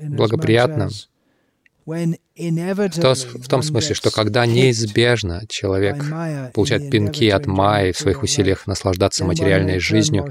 благоприятна 0.00 0.90
в 2.34 3.48
том 3.48 3.62
смысле, 3.62 3.94
что 3.94 4.10
когда 4.10 4.46
неизбежно 4.46 5.42
человек 5.48 6.02
получает 6.54 6.90
пинки 6.90 7.28
от 7.28 7.46
Майи 7.46 7.92
в 7.92 7.98
своих 7.98 8.22
усилиях 8.22 8.66
наслаждаться 8.66 9.24
материальной 9.24 9.78
жизнью, 9.78 10.28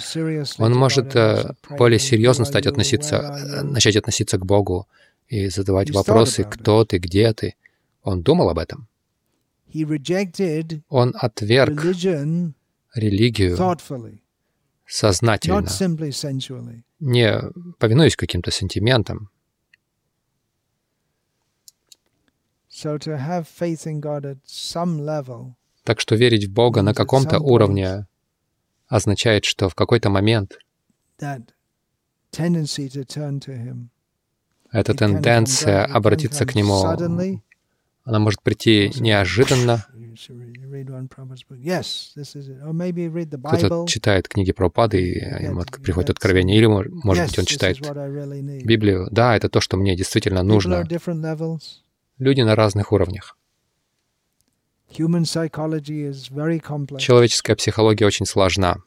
он 0.58 0.74
может 0.74 1.16
э, 1.16 1.54
более 1.70 1.99
серьезно 1.99 2.45
стать 2.45 2.66
относиться, 2.66 3.18
э, 3.18 3.62
начать 3.62 3.95
относиться 3.95 4.38
к 4.38 4.45
Богу 4.45 4.88
и 5.28 5.47
задавать 5.49 5.91
вопросы, 5.91 6.43
кто 6.43 6.86
ты, 6.86 6.97
где 6.97 7.34
ты. 7.34 7.56
Он 8.04 8.24
думал 8.24 8.49
об 8.49 8.58
этом. 8.58 8.88
Он 10.89 11.14
отверг 11.18 11.82
религию 12.95 13.56
сознательно, 14.88 15.66
не 16.99 17.41
повинуясь 17.80 18.16
каким-то 18.18 18.52
сентиментам, 18.52 19.30
Так 25.84 26.00
что 26.00 26.16
верить 26.16 26.46
в 26.46 26.52
Бога 26.54 26.82
на 26.82 26.94
каком-то 26.94 27.40
уровне 27.40 28.08
означает, 28.88 29.46
что 29.46 29.70
в 29.70 29.76
какой-то 29.76 30.10
момент 30.10 30.58
эта 34.72 34.94
тенденция 34.94 35.86
обратиться 35.86 36.46
к 36.46 36.56
Нему, 36.56 36.82
она 38.04 38.20
может 38.20 38.42
прийти 38.42 38.92
неожиданно. 39.00 39.86
Кто-то 43.58 43.86
читает 43.88 44.28
книги 44.28 44.52
Прабхупады, 44.52 45.02
и 45.02 45.20
ему 45.46 45.64
приходит 45.84 46.10
откровение, 46.10 46.58
или, 46.58 46.66
может 46.66 47.28
быть, 47.28 47.40
он 47.40 47.46
читает 47.46 47.78
Библию. 48.66 49.08
Да, 49.12 49.36
это 49.36 49.50
то, 49.50 49.62
что 49.62 49.78
мне 49.78 49.96
действительно 49.96 50.44
нужно 50.44 50.84
люди 52.22 52.42
на 52.42 52.56
разных 52.56 52.92
уровнях. 52.92 53.38
Человеческая 57.00 57.56
психология 57.56 58.06
очень 58.06 58.26
сложна. 58.26 58.78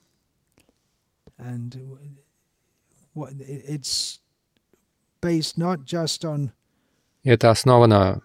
И 7.23 7.31
это 7.31 7.51
основано 7.51 8.21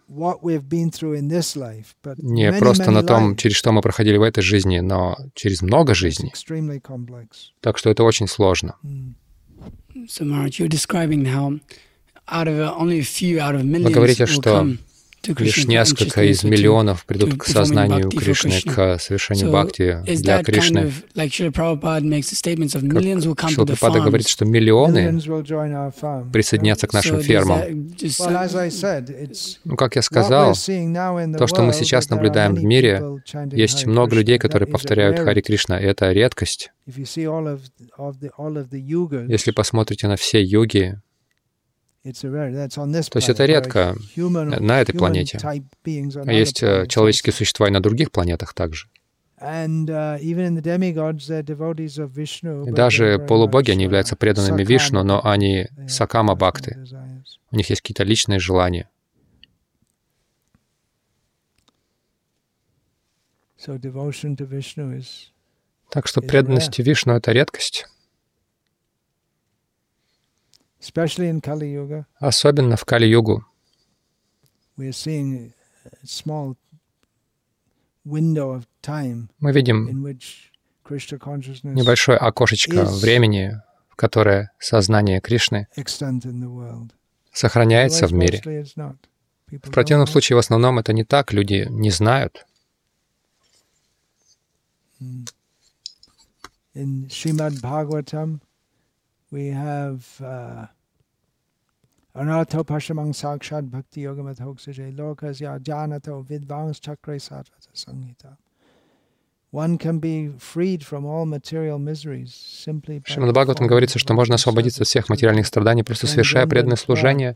не 2.17 2.53
просто 2.59 2.91
на 2.91 3.03
том, 3.03 3.35
через 3.35 3.55
что 3.55 3.71
мы 3.71 3.81
проходили 3.81 4.17
в 4.17 4.23
этой 4.23 4.41
жизни, 4.41 4.79
но 4.79 5.17
через 5.33 5.61
много 5.61 5.95
жизней. 5.95 6.33
Так 7.61 7.77
что 7.77 7.89
это 7.89 8.03
очень 8.03 8.27
сложно. 8.27 8.75
Вы 13.85 13.91
говорите, 13.91 14.25
что 14.25 14.67
Лишь 15.27 15.65
несколько 15.65 16.23
из 16.23 16.43
миллионов 16.43 17.05
придут 17.05 17.37
к 17.37 17.45
сознанию 17.45 18.09
Кришны, 18.09 18.61
к 18.61 18.97
совершению 18.99 19.49
бхакти 19.49 20.01
для 20.21 20.43
Кришны. 20.43 20.91
Как 21.15 21.31
Шилапрапада 23.49 23.99
говорит, 23.99 24.27
что 24.27 24.45
миллионы 24.45 25.19
присоединятся 26.31 26.87
к 26.87 26.93
нашим 26.93 27.21
фермам. 27.21 27.61
Ну, 29.65 29.75
как 29.75 29.95
я 29.95 30.01
сказал, 30.01 30.53
то, 30.53 31.47
что 31.47 31.63
мы 31.63 31.73
сейчас 31.73 32.09
наблюдаем 32.09 32.55
в 32.55 32.63
мире, 32.63 33.03
есть 33.51 33.85
много 33.85 34.15
людей, 34.15 34.39
которые 34.39 34.67
повторяют 34.67 35.19
Хари 35.19 35.41
Кришна, 35.41 35.79
и 35.79 35.85
это 35.85 36.11
редкость. 36.11 36.71
Если 39.27 39.51
посмотрите 39.51 40.07
на 40.07 40.15
все 40.15 40.41
йоги, 40.43 40.99
то 42.03 43.17
есть 43.17 43.29
это 43.29 43.45
редко 43.45 43.95
на 44.15 44.81
этой 44.81 44.93
планете. 44.93 45.39
Есть 46.25 46.63
э, 46.63 46.87
человеческие 46.87 47.33
существа 47.33 47.67
и 47.67 47.71
на 47.71 47.81
других 47.81 48.11
планетах 48.11 48.53
также. 48.53 48.87
Uh, 49.41 50.19
и 52.67 52.71
даже 52.71 53.19
полубоги, 53.19 53.71
они 53.71 53.83
являются 53.85 54.17
преданными 54.17 54.65
Вишну, 54.65 55.03
но 55.03 55.25
они 55.25 55.67
сакама 55.87 56.35
бхакты. 56.35 56.77
У 57.51 57.55
них 57.55 57.69
есть 57.69 57.81
какие-то 57.81 58.03
личные 58.03 58.39
желания. 58.39 58.89
Так 65.89 66.07
что 66.07 66.21
преданность 66.21 66.79
Вишну— 66.79 67.13
это 67.15 67.31
редкость. 67.31 67.87
Особенно 72.19 72.75
в 72.75 72.85
Кали-югу. 72.85 73.45
Мы 79.39 79.51
видим 79.51 80.07
небольшое 81.63 82.17
окошечко 82.17 82.85
времени, 82.85 83.61
в 83.89 83.95
которое 83.95 84.51
сознание 84.59 85.19
Кришны 85.21 85.67
сохраняется 87.31 88.07
в 88.07 88.13
мире. 88.13 88.65
В 89.51 89.71
противном 89.71 90.07
случае, 90.07 90.35
в 90.35 90.39
основном, 90.39 90.79
это 90.79 90.93
не 90.93 91.03
так, 91.03 91.33
люди 91.33 91.67
не 91.69 91.89
знают. 91.89 92.45
Srimad 96.75 97.61
Bhagavatam, 97.61 98.39
we 99.31 99.47
have 99.47 100.21
uh, 100.23 100.65
Anartho 102.15 102.63
Pashamang 102.65 103.13
Sakshad 103.13 103.69
Bhakti 103.69 104.01
Yogamat 104.03 104.39
Hoksajay 104.39 104.95
Lokasya 104.95 105.59
Janato 105.59 106.25
Vidvans 106.25 106.79
Chakra 106.79 107.19
Satvata 107.19 107.71
Sanghita. 107.73 108.37
Шримад 109.51 109.81
Бхагаватам 113.33 113.65
говорится, 113.65 113.97
что 113.97 114.13
можно 114.13 114.35
освободиться 114.35 114.83
от 114.83 114.87
всех 114.87 115.09
материальных 115.09 115.47
страданий, 115.47 115.83
просто 115.83 116.05
совершая 116.05 116.45
преданное 116.45 116.75
служение 116.75 117.35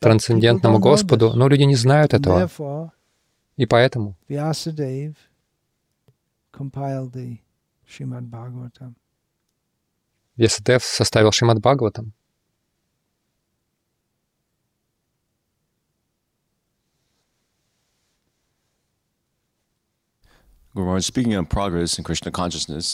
трансцендентному 0.00 0.80
Господу, 0.80 1.34
но 1.34 1.46
люди 1.46 1.62
не 1.62 1.76
знают 1.76 2.14
этого. 2.14 2.50
И 3.56 3.66
поэтому 3.66 4.16
Вьясадев 10.36 10.84
составил 10.84 11.30
Шримад 11.32 11.58
Бхагаватам. 11.60 12.12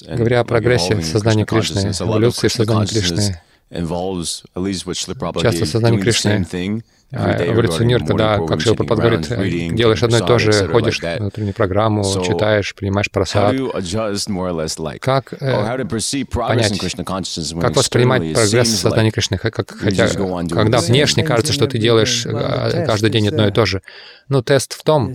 Говоря 0.04 0.40
о 0.40 0.44
прогрессе 0.44 1.00
сознания 1.02 1.44
Кришны, 1.46 1.92
эволюции 2.00 2.48
сознания 2.48 2.86
Кришны, 2.86 3.40
часто 3.70 5.66
сознание 5.66 6.00
Кришны 6.00 6.82
эволюционирует, 7.10 8.06
когда, 8.06 8.38
как 8.38 8.62
Прабхупад 8.62 8.98
говорит, 8.98 9.74
делаешь 9.74 10.02
одно 10.02 10.18
и 10.18 10.20
то 10.20 10.38
же, 10.38 10.68
ходишь 10.68 11.00
на 11.00 11.16
внутреннюю 11.16 11.54
программу, 11.54 12.02
читаешь, 12.24 12.74
принимаешь 12.74 13.10
просад. 13.10 13.56
Как 15.00 15.32
э, 15.32 15.86
понять, 16.30 16.78
как 17.60 17.76
воспринимать 17.76 18.34
прогресс 18.34 18.68
сознания 18.68 19.10
Кришны, 19.10 19.38
как, 19.38 19.70
хотя, 19.70 20.08
когда 20.08 20.80
внешне 20.80 21.24
кажется, 21.24 21.52
что 21.52 21.66
ты 21.66 21.78
делаешь 21.78 22.26
э, 22.26 22.84
каждый 22.86 23.10
день 23.10 23.28
одно 23.28 23.48
и 23.48 23.52
то 23.52 23.64
же. 23.64 23.82
Ну, 24.28 24.42
тест 24.42 24.74
в 24.74 24.82
том, 24.82 25.14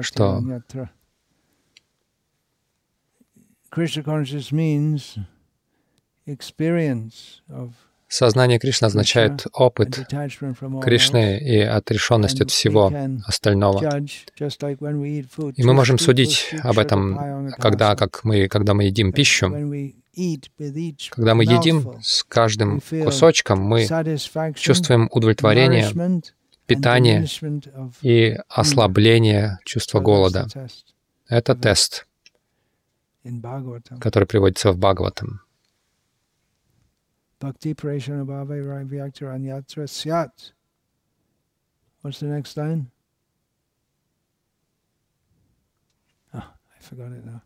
что 0.00 0.42
Krishna 3.74 4.02
consciousness 4.02 4.52
means 4.52 5.16
experience 5.16 5.16
of 5.16 6.11
Сознание 8.12 8.58
Кришны 8.58 8.84
означает 8.86 9.46
опыт 9.54 10.06
Кришны 10.82 11.38
и 11.38 11.60
отрешенность 11.60 12.42
от 12.42 12.50
всего 12.50 12.92
остального. 13.26 13.82
И 15.56 15.64
мы 15.64 15.72
можем 15.72 15.98
судить 15.98 16.54
об 16.62 16.78
этом, 16.78 17.50
когда, 17.58 17.96
как 17.96 18.22
мы, 18.24 18.48
когда 18.48 18.74
мы 18.74 18.84
едим 18.84 19.12
пищу. 19.12 19.46
Когда 21.10 21.34
мы 21.34 21.44
едим 21.44 21.94
с 22.02 22.22
каждым 22.24 22.82
кусочком, 23.02 23.60
мы 23.60 23.86
чувствуем 24.56 25.08
удовлетворение, 25.10 26.22
питание 26.66 27.26
и 28.02 28.36
ослабление 28.48 29.58
чувства 29.64 30.00
голода. 30.00 30.48
Это 31.28 31.54
тест, 31.54 32.06
который 34.00 34.26
приводится 34.26 34.72
в 34.72 34.78
Бхагаватам. 34.78 35.40
Bhakti 37.41 37.73
Parishana 37.73 38.25
Bhava 38.25 38.85
Vyaktar 38.87 39.35
Anyatra 39.35 39.87
Syat. 39.87 40.51
What's 42.01 42.19
the 42.19 42.27
next 42.27 42.57
line? 42.57 42.89
Oh, 46.33 46.37
I 46.37 46.81
forgot 46.81 47.11
it 47.11 47.25
now. 47.25 47.41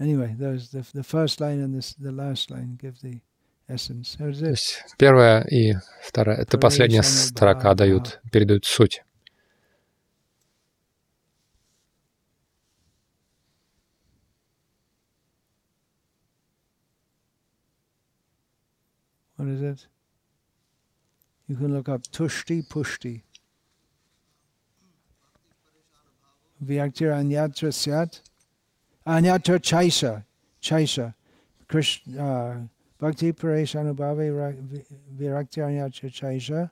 Anyway, 0.00 0.34
those 0.38 0.70
the, 0.70 0.86
the 0.94 1.02
first 1.02 1.40
line 1.40 1.60
and 1.60 1.74
this, 1.74 1.94
the 1.94 2.12
last 2.12 2.50
line 2.50 2.78
give 2.80 3.00
the 3.00 3.20
essence. 3.68 4.16
How's 4.18 4.40
this? 4.40 4.78
Первая 4.98 5.42
и 5.42 5.74
вторая, 6.02 6.38
это 6.38 6.58
последняя 6.58 7.02
строка 7.02 7.74
дают, 7.74 8.20
передают 8.30 8.64
суть. 8.64 9.02
It? 19.63 19.87
You 21.47 21.55
can 21.55 21.73
look 21.73 21.89
up 21.89 22.03
Tushti 22.03 22.65
Pushti. 22.67 23.21
Vyaktir 26.63 27.11
Anyatra 27.11 27.73
Syat. 27.73 28.21
Anyatra 29.05 29.59
Chaisa. 29.59 30.23
Chaisa. 30.61 31.13
Krishna, 31.67 32.23
uh, 32.23 32.57
Bhakti 32.99 33.33
Paresh 33.33 33.75
Anubhavi 33.75 34.55
Virakti 35.17 35.59
Anyatra 35.59 36.09
Chaisa. 36.09 36.71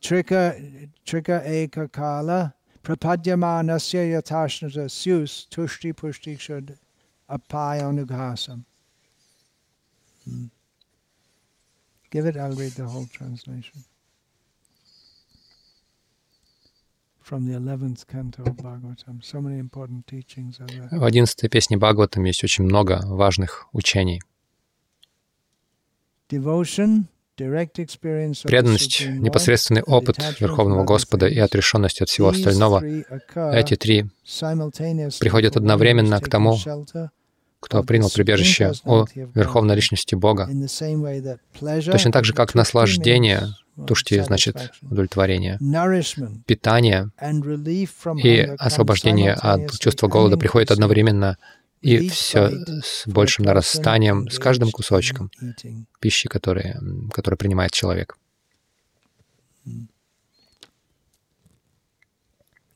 Trika, 0.00 0.88
trika 1.04 1.44
Eka 1.44 1.90
Kala. 1.90 2.54
Prapadyamanasya 2.82 4.22
Yatashnata 4.22 4.88
Syus 4.88 5.46
Tushti 5.50 5.92
Pushti 5.92 6.38
Shud 6.38 6.78
Apayanughasam. 7.28 8.64
Hmm. 10.24 10.44
Give 12.10 12.26
it, 12.26 12.36
I'll 12.36 12.56
read 12.56 12.72
the 12.72 12.86
whole 12.86 13.06
translation. 13.06 13.84
From 17.20 17.46
the 17.46 17.54
11th 17.54 18.06
canto 18.08 18.42
of 18.42 18.56
Bhagavatam. 18.56 19.22
So 19.22 19.40
many 19.40 19.58
important 19.58 20.06
teachings 20.08 20.58
are 20.60 20.66
there. 20.66 20.88
В 20.90 21.04
11 21.04 21.48
песне 21.48 21.76
Бхагаватам 21.76 22.24
есть 22.24 22.42
очень 22.42 22.64
много 22.64 23.00
важных 23.04 23.68
учений. 23.72 24.20
Devotion, 26.28 27.04
Преданность, 28.44 29.00
непосредственный 29.06 29.82
опыт 29.82 30.18
Верховного 30.40 30.84
Господа 30.84 31.26
и 31.26 31.38
отрешенность 31.38 32.02
от 32.02 32.10
всего 32.10 32.28
остального, 32.28 32.84
эти 32.84 33.76
три 33.76 34.10
приходят 34.22 35.56
одновременно 35.56 36.20
к 36.20 36.28
тому, 36.28 36.58
кто 37.60 37.82
принял 37.82 38.10
прибежище 38.10 38.72
о 38.84 39.06
Верховной 39.14 39.76
Личности 39.76 40.14
Бога. 40.14 40.48
Точно 41.60 42.12
так 42.12 42.24
же, 42.24 42.32
как 42.32 42.54
наслаждение, 42.54 43.54
тушти 43.86 44.18
значит 44.20 44.72
удовлетворение, 44.82 45.58
питание 46.46 47.10
и 48.22 48.40
освобождение 48.58 49.34
от 49.34 49.78
чувства 49.78 50.08
голода 50.08 50.36
приходит 50.36 50.70
одновременно, 50.70 51.36
и 51.80 52.08
все 52.08 52.50
с 52.82 53.06
большим 53.06 53.44
нарастанием, 53.46 54.28
с 54.28 54.38
каждым 54.38 54.70
кусочком 54.70 55.30
пищи, 55.98 56.28
который, 56.28 56.74
который 57.12 57.36
принимает 57.36 57.72
человек. 57.72 58.16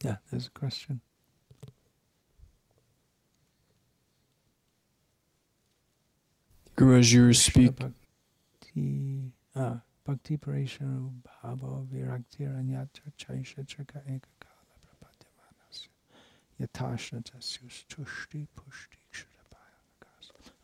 Yeah, 0.03 0.19
there's 0.31 0.49
a 0.49 0.59
question. 0.59 1.01
Guru, 6.77 6.99
as 6.99 7.13
you 7.13 7.33
speak. 7.33 7.73
Bhakti 10.07 10.37
Parishanu 10.37 11.13
Bhava 11.25 11.87
Virakti 11.87 12.41
Ranyatra 12.41 13.09
Chaisha 13.19 13.65
Trika 13.65 14.03
Ekakala 14.07 14.75
Prapatyamanasya 14.85 15.89
Yatashnata 16.61 17.39
Tushti 17.89 18.47
Pushti 18.55 18.99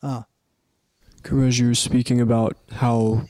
Ah. 0.02 0.24
Guru, 1.22 1.46
as 1.46 1.58
you 1.58 1.68
were 1.68 1.74
speaking 1.74 2.20
about 2.20 2.56
how 2.70 3.22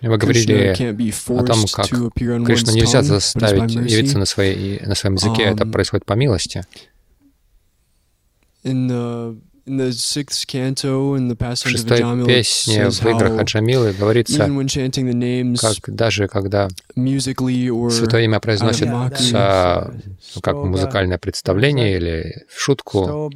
вы 0.00 0.18
говорили 0.18 0.72
о 0.72 1.44
том, 1.44 1.64
как 1.72 1.86
Кришну 1.86 2.72
нельзя 2.72 3.02
заставить 3.02 3.74
явиться 3.74 4.18
на, 4.18 4.24
своей, 4.24 4.80
на 4.80 4.94
своем 4.94 5.14
языке, 5.14 5.42
это 5.44 5.64
происходит 5.66 6.04
по 6.06 6.14
милости. 6.14 6.64
In 8.64 8.86
the 8.86 9.36
в 9.64 9.92
шестой 11.68 12.26
песне 12.26 12.90
в 12.90 13.06
играх 13.06 13.40
Аджамилы 13.40 13.92
говорится, 13.92 14.48
как 15.60 15.94
даже 15.94 16.28
когда 16.28 16.68
Святое 16.94 18.24
Имя 18.24 18.40
произносится 18.40 19.94
ну, 20.34 20.40
как 20.40 20.56
музыкальное 20.56 21.18
представление 21.18 21.96
или 21.96 22.46
в 22.48 22.60
шутку, 22.60 23.30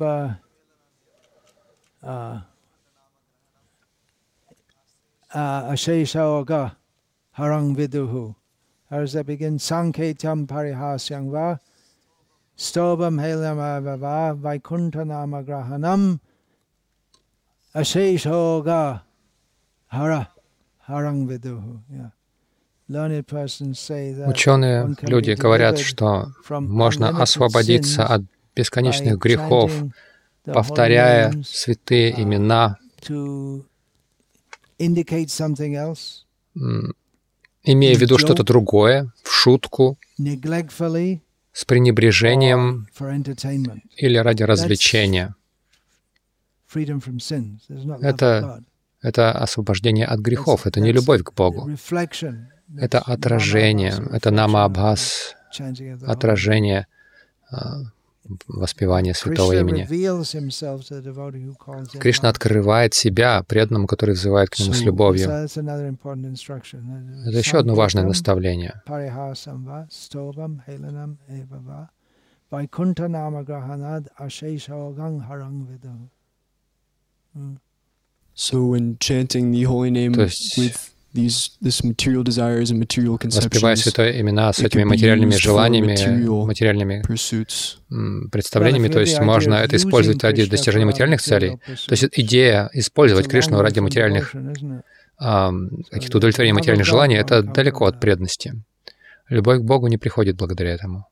Harang 7.37 7.77
viduhu. 7.77 8.35
How 8.91 9.01
does 9.01 9.13
that 9.13 9.27
begin? 9.27 9.59
Sanketam 9.59 10.47
parihasyang 10.47 11.31
va 11.31 11.61
Stobam 12.57 13.21
helamavava 13.21 14.35
vaikunthanama 14.35 15.45
grahanam 15.45 16.19
asheshoga 17.75 19.03
hara 19.89 20.29
harang 20.89 21.29
viduhu. 21.29 21.83
Ученые 22.89 24.95
люди 25.03 25.33
говорят, 25.33 25.81
что 25.81 26.29
можно 26.49 27.21
освободиться 27.21 28.07
от 28.07 28.23
бесконечных 28.55 29.19
грехов, 29.19 29.73
повторяя 30.45 31.33
святые 31.45 32.23
имена, 32.23 32.77
имея 37.65 37.97
в 37.97 38.01
виду 38.01 38.19
что-то 38.19 38.45
другое, 38.45 39.13
в 39.25 39.33
шутку, 39.33 39.99
с 41.57 41.65
пренебрежением 41.65 42.87
или 43.97 44.19
ради 44.19 44.43
развлечения. 44.43 45.35
Это, 48.03 48.63
это 49.01 49.33
освобождение 49.33 50.05
от 50.05 50.21
грехов, 50.21 50.67
это 50.67 50.81
не 50.81 50.93
любовь 50.93 51.23
к 51.23 51.33
Богу. 51.33 51.71
Это 52.77 52.99
отражение, 52.99 53.95
это 54.13 54.31
намабхас, 54.31 55.35
отражение 56.07 56.87
воспевания 58.49 59.15
святого 59.15 59.53
имени. 59.53 59.87
Кришна 61.99 62.29
открывает 62.29 62.95
себя 62.95 63.43
преданному, 63.43 63.87
который 63.87 64.15
взывает 64.15 64.51
к 64.51 64.59
нему 64.59 64.73
с 64.73 64.83
любовью. 64.83 65.29
Это 65.31 65.49
еще 67.39 67.59
одно 67.59 67.75
важное 67.75 68.05
наставление. 68.05 68.83
So 78.39 78.67
when 78.67 78.99
chanting 78.99 79.51
the 79.51 79.65
holy 79.65 79.91
name 79.91 80.13
with 80.13 80.96
Воспевая 83.25 83.77
святое 83.77 84.21
имена 84.21 84.53
с 84.53 84.59
этими 84.61 84.85
материальными 84.85 85.33
желаниями, 85.33 85.97
материальными 86.45 87.03
представлениями, 88.31 88.89
то 88.89 89.01
есть 89.01 89.19
можно 89.21 89.55
это 89.55 89.77
использовать 89.77 90.23
ради 90.23 90.47
достижения 90.47 90.85
материальных 90.85 91.23
целей. 91.23 91.59
То 91.67 91.93
есть 91.93 92.05
идея 92.13 92.71
использовать 92.73 93.29
Кришну 93.29 93.61
ради 93.61 93.81
материальных 93.81 94.35
каких-то 95.19 96.19
удовлетворения 96.19 96.55
материальных 96.55 96.87
желаний, 96.87 97.17
это 97.17 97.43
далеко 97.43 97.87
от 97.87 98.01
преданности. 98.01 98.63
Любовь 99.29 99.61
к 99.61 99.63
Богу 99.63 99.89
не 99.89 99.99
приходит 99.99 100.37
благодаря 100.37 100.73
этому. 100.73 101.07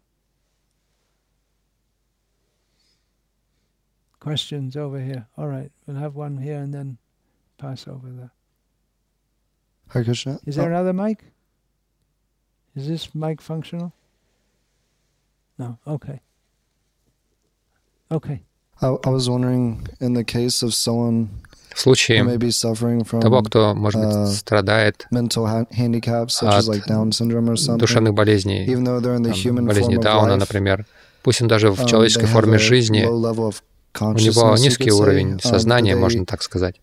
questions 4.24 4.74
over 4.74 4.98
here. 4.98 5.26
All 5.36 5.48
right, 5.48 5.70
we'll 5.86 5.96
have 5.96 6.14
one 6.16 6.38
here 6.38 6.60
and 6.64 6.72
then 6.72 6.96
pass 7.58 7.86
over 7.86 8.08
there. 8.10 8.33
Hare 9.90 10.04
Krishna. 10.04 10.40
Is 10.46 10.56
there 10.56 10.66
oh. 10.66 10.74
another 10.74 10.92
mic? 10.92 11.24
Is 12.74 12.88
this 12.88 13.14
mic 13.14 13.40
functional? 13.40 13.92
No. 15.58 15.78
Okay. 15.86 16.20
Okay. 18.10 18.42
I, 18.80 18.96
I 19.04 19.08
was 19.08 19.30
wondering, 19.30 19.86
in 20.00 20.14
the 20.14 20.24
case 20.24 20.62
of 20.62 20.74
someone 20.74 21.30
в 21.74 21.80
случае 21.80 22.22
того, 23.20 23.42
кто, 23.42 23.74
может 23.74 24.00
быть, 24.00 24.14
uh, 24.14 24.32
страдает 24.32 25.06
от 25.10 25.28
душевных 27.78 28.14
болезней, 28.14 28.64
там, 28.66 29.66
болезни 29.66 29.96
Дауна, 29.96 30.36
например, 30.36 30.86
пусть 31.22 31.42
он 31.42 31.48
даже 31.48 31.72
в 31.72 31.80
um, 31.80 31.88
человеческой 31.88 32.26
форме 32.26 32.58
жизни, 32.58 33.04
у 33.04 34.18
него 34.18 34.56
низкий 34.56 34.92
уровень 34.92 35.34
um, 35.34 35.42
сознания, 35.42 35.96
можно 35.96 36.24
так 36.24 36.44
сказать. 36.44 36.76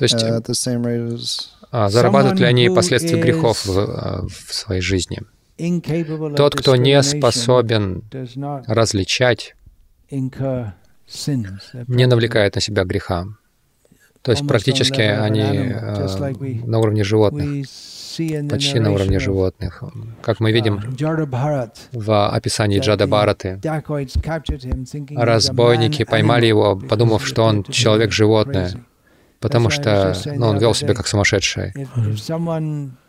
То 0.00 0.04
есть 0.04 0.24
а, 1.70 1.90
зарабатывают 1.90 2.40
ли 2.40 2.46
они 2.46 2.70
последствия 2.70 3.20
грехов 3.20 3.66
в, 3.66 4.28
в 4.28 4.54
своей 4.54 4.80
жизни? 4.80 5.20
Тот, 6.36 6.54
кто 6.54 6.74
не 6.74 7.02
способен 7.02 8.02
различать, 8.66 9.54
не 10.10 12.06
навлекает 12.06 12.54
на 12.54 12.62
себя 12.62 12.84
греха. 12.84 13.26
То 14.22 14.30
есть 14.32 14.48
практически 14.48 15.02
они 15.02 15.42
э, 15.42 16.64
на 16.64 16.78
уровне 16.78 17.04
животных, 17.04 17.66
почти 18.48 18.80
на 18.80 18.92
уровне 18.92 19.18
животных. 19.18 19.84
Как 20.22 20.40
мы 20.40 20.50
видим 20.52 20.76
uh, 20.78 21.70
в 21.92 22.28
описании 22.30 22.80
Джада 22.80 23.06
Бхараты, 23.06 23.60
разбойники 25.14 26.04
поймали 26.04 26.46
его, 26.46 26.76
подумав, 26.76 27.26
что 27.26 27.44
он 27.44 27.64
человек-животное, 27.64 28.70
потому 29.40 29.70
что 29.70 30.14
ну, 30.26 30.46
он 30.46 30.58
вел 30.58 30.74
себя 30.74 30.94
как 30.94 31.06
сумасшедший. 31.06 31.72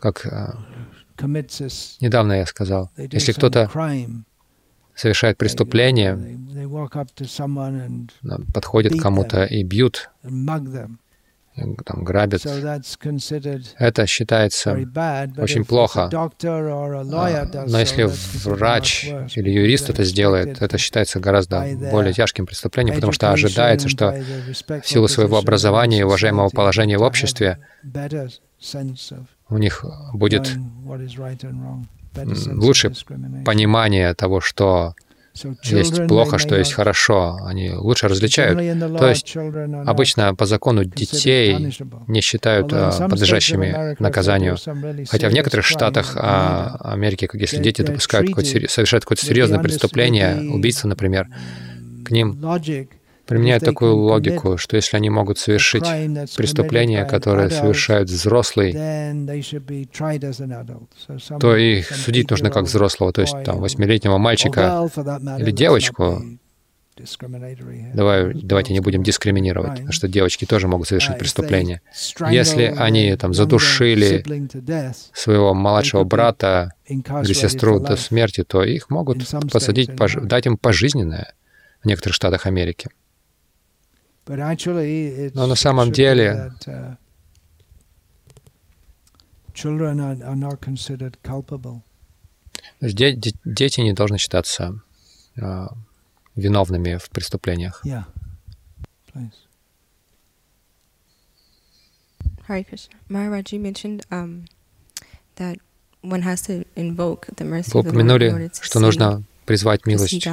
Как 0.00 0.26
э, 0.26 0.54
недавно 2.00 2.32
я 2.32 2.46
сказал, 2.46 2.90
если 2.96 3.32
кто-то 3.32 3.70
совершает 4.94 5.38
преступление, 5.38 6.18
подходит 8.52 8.98
к 8.98 9.02
кому-то 9.02 9.44
и 9.44 9.62
бьют, 9.62 10.10
там, 11.54 12.04
грабят. 12.04 12.46
Это 13.78 14.06
считается 14.06 14.72
очень 15.36 15.64
плохо. 15.64 16.10
А, 16.12 17.64
но 17.66 17.78
если 17.78 18.08
врач 18.44 19.04
или 19.34 19.50
юрист 19.50 19.90
это 19.90 20.04
сделает, 20.04 20.62
это 20.62 20.78
считается 20.78 21.20
гораздо 21.20 21.66
более 21.90 22.12
тяжким 22.12 22.46
преступлением, 22.46 22.94
потому 22.94 23.12
что 23.12 23.32
ожидается, 23.32 23.88
что 23.88 24.14
в 24.82 24.86
силу 24.86 25.08
своего 25.08 25.38
образования 25.38 26.00
и 26.00 26.02
уважаемого 26.02 26.48
положения 26.48 26.98
в 26.98 27.02
обществе 27.02 27.58
у 29.48 29.58
них 29.58 29.84
будет 30.12 30.50
лучше 32.46 32.92
понимание 33.44 34.14
того, 34.14 34.40
что 34.40 34.94
есть 35.64 36.06
плохо, 36.06 36.38
что 36.38 36.56
есть 36.56 36.72
хорошо. 36.72 37.38
Они 37.44 37.70
лучше 37.70 38.08
различают. 38.08 38.58
То 38.98 39.08
есть 39.08 39.36
обычно 39.86 40.34
по 40.34 40.46
закону 40.46 40.84
детей 40.84 41.74
не 42.06 42.20
считают 42.20 42.72
а, 42.72 43.08
подлежащими 43.08 43.96
наказанию. 44.00 44.56
Хотя 45.08 45.28
в 45.28 45.32
некоторых 45.32 45.64
штатах 45.64 46.16
а, 46.16 46.76
Америки, 46.80 47.28
если 47.32 47.62
дети 47.62 47.82
допускают 47.82 48.28
какое-то, 48.28 48.68
совершают 48.68 49.04
какое-то 49.04 49.24
серьезное 49.24 49.58
преступление, 49.58 50.50
убийство, 50.50 50.88
например, 50.88 51.28
к 52.04 52.10
ним 52.10 52.38
применяют 53.32 53.64
такую 53.64 53.96
логику, 53.96 54.56
что 54.58 54.76
если 54.76 54.96
они 54.96 55.10
могут 55.10 55.38
совершить 55.38 55.84
преступление, 56.36 57.04
которое 57.04 57.50
совершают 57.50 58.08
взрослый, 58.08 58.72
то 61.40 61.56
их 61.56 61.90
судить 61.90 62.30
нужно 62.30 62.50
как 62.50 62.64
взрослого, 62.64 63.12
то 63.12 63.22
есть 63.22 63.34
там 63.44 63.58
восьмилетнего 63.58 64.18
мальчика 64.18 64.88
или 65.38 65.50
девочку. 65.50 66.22
Давай, 67.94 68.34
давайте 68.34 68.74
не 68.74 68.80
будем 68.80 69.02
дискриминировать, 69.02 69.70
потому 69.70 69.92
что 69.92 70.08
девочки 70.08 70.44
тоже 70.44 70.68
могут 70.68 70.88
совершить 70.88 71.18
преступление. 71.18 71.80
Если 72.30 72.64
они 72.64 73.16
там 73.16 73.32
задушили 73.32 74.22
своего 75.14 75.54
младшего 75.54 76.04
брата 76.04 76.74
или 76.86 77.32
сестру 77.32 77.80
до 77.80 77.96
смерти, 77.96 78.44
то 78.44 78.62
их 78.62 78.90
могут 78.90 79.26
посадить, 79.50 79.90
дать 80.22 80.46
им 80.46 80.58
пожизненное 80.58 81.34
в 81.82 81.86
некоторых 81.86 82.14
штатах 82.14 82.46
Америки. 82.46 82.90
Но 84.26 85.46
на 85.46 85.54
самом 85.54 85.92
деле 85.92 86.52
дети 92.80 93.80
не 93.80 93.92
должны 93.92 94.18
считаться 94.18 94.80
uh, 95.36 95.68
виновными 96.36 96.96
в 96.96 97.10
преступлениях. 97.10 97.82
Hare 102.48 102.64
Krishna. 102.64 102.96
Maharaj, 103.08 103.52
you 103.52 103.60
mentioned 103.60 104.04
um, 104.10 104.46
that 105.36 105.58
one 106.00 106.22
has 106.22 106.42
to 106.42 106.64
invoke 106.74 107.26
the 107.36 107.44
mercy 107.44 107.70
Вы 107.72 107.80
упомянули, 107.80 108.50
что 108.60 108.80
нужно 108.80 109.22
призвать 109.46 109.86
милость 109.86 110.26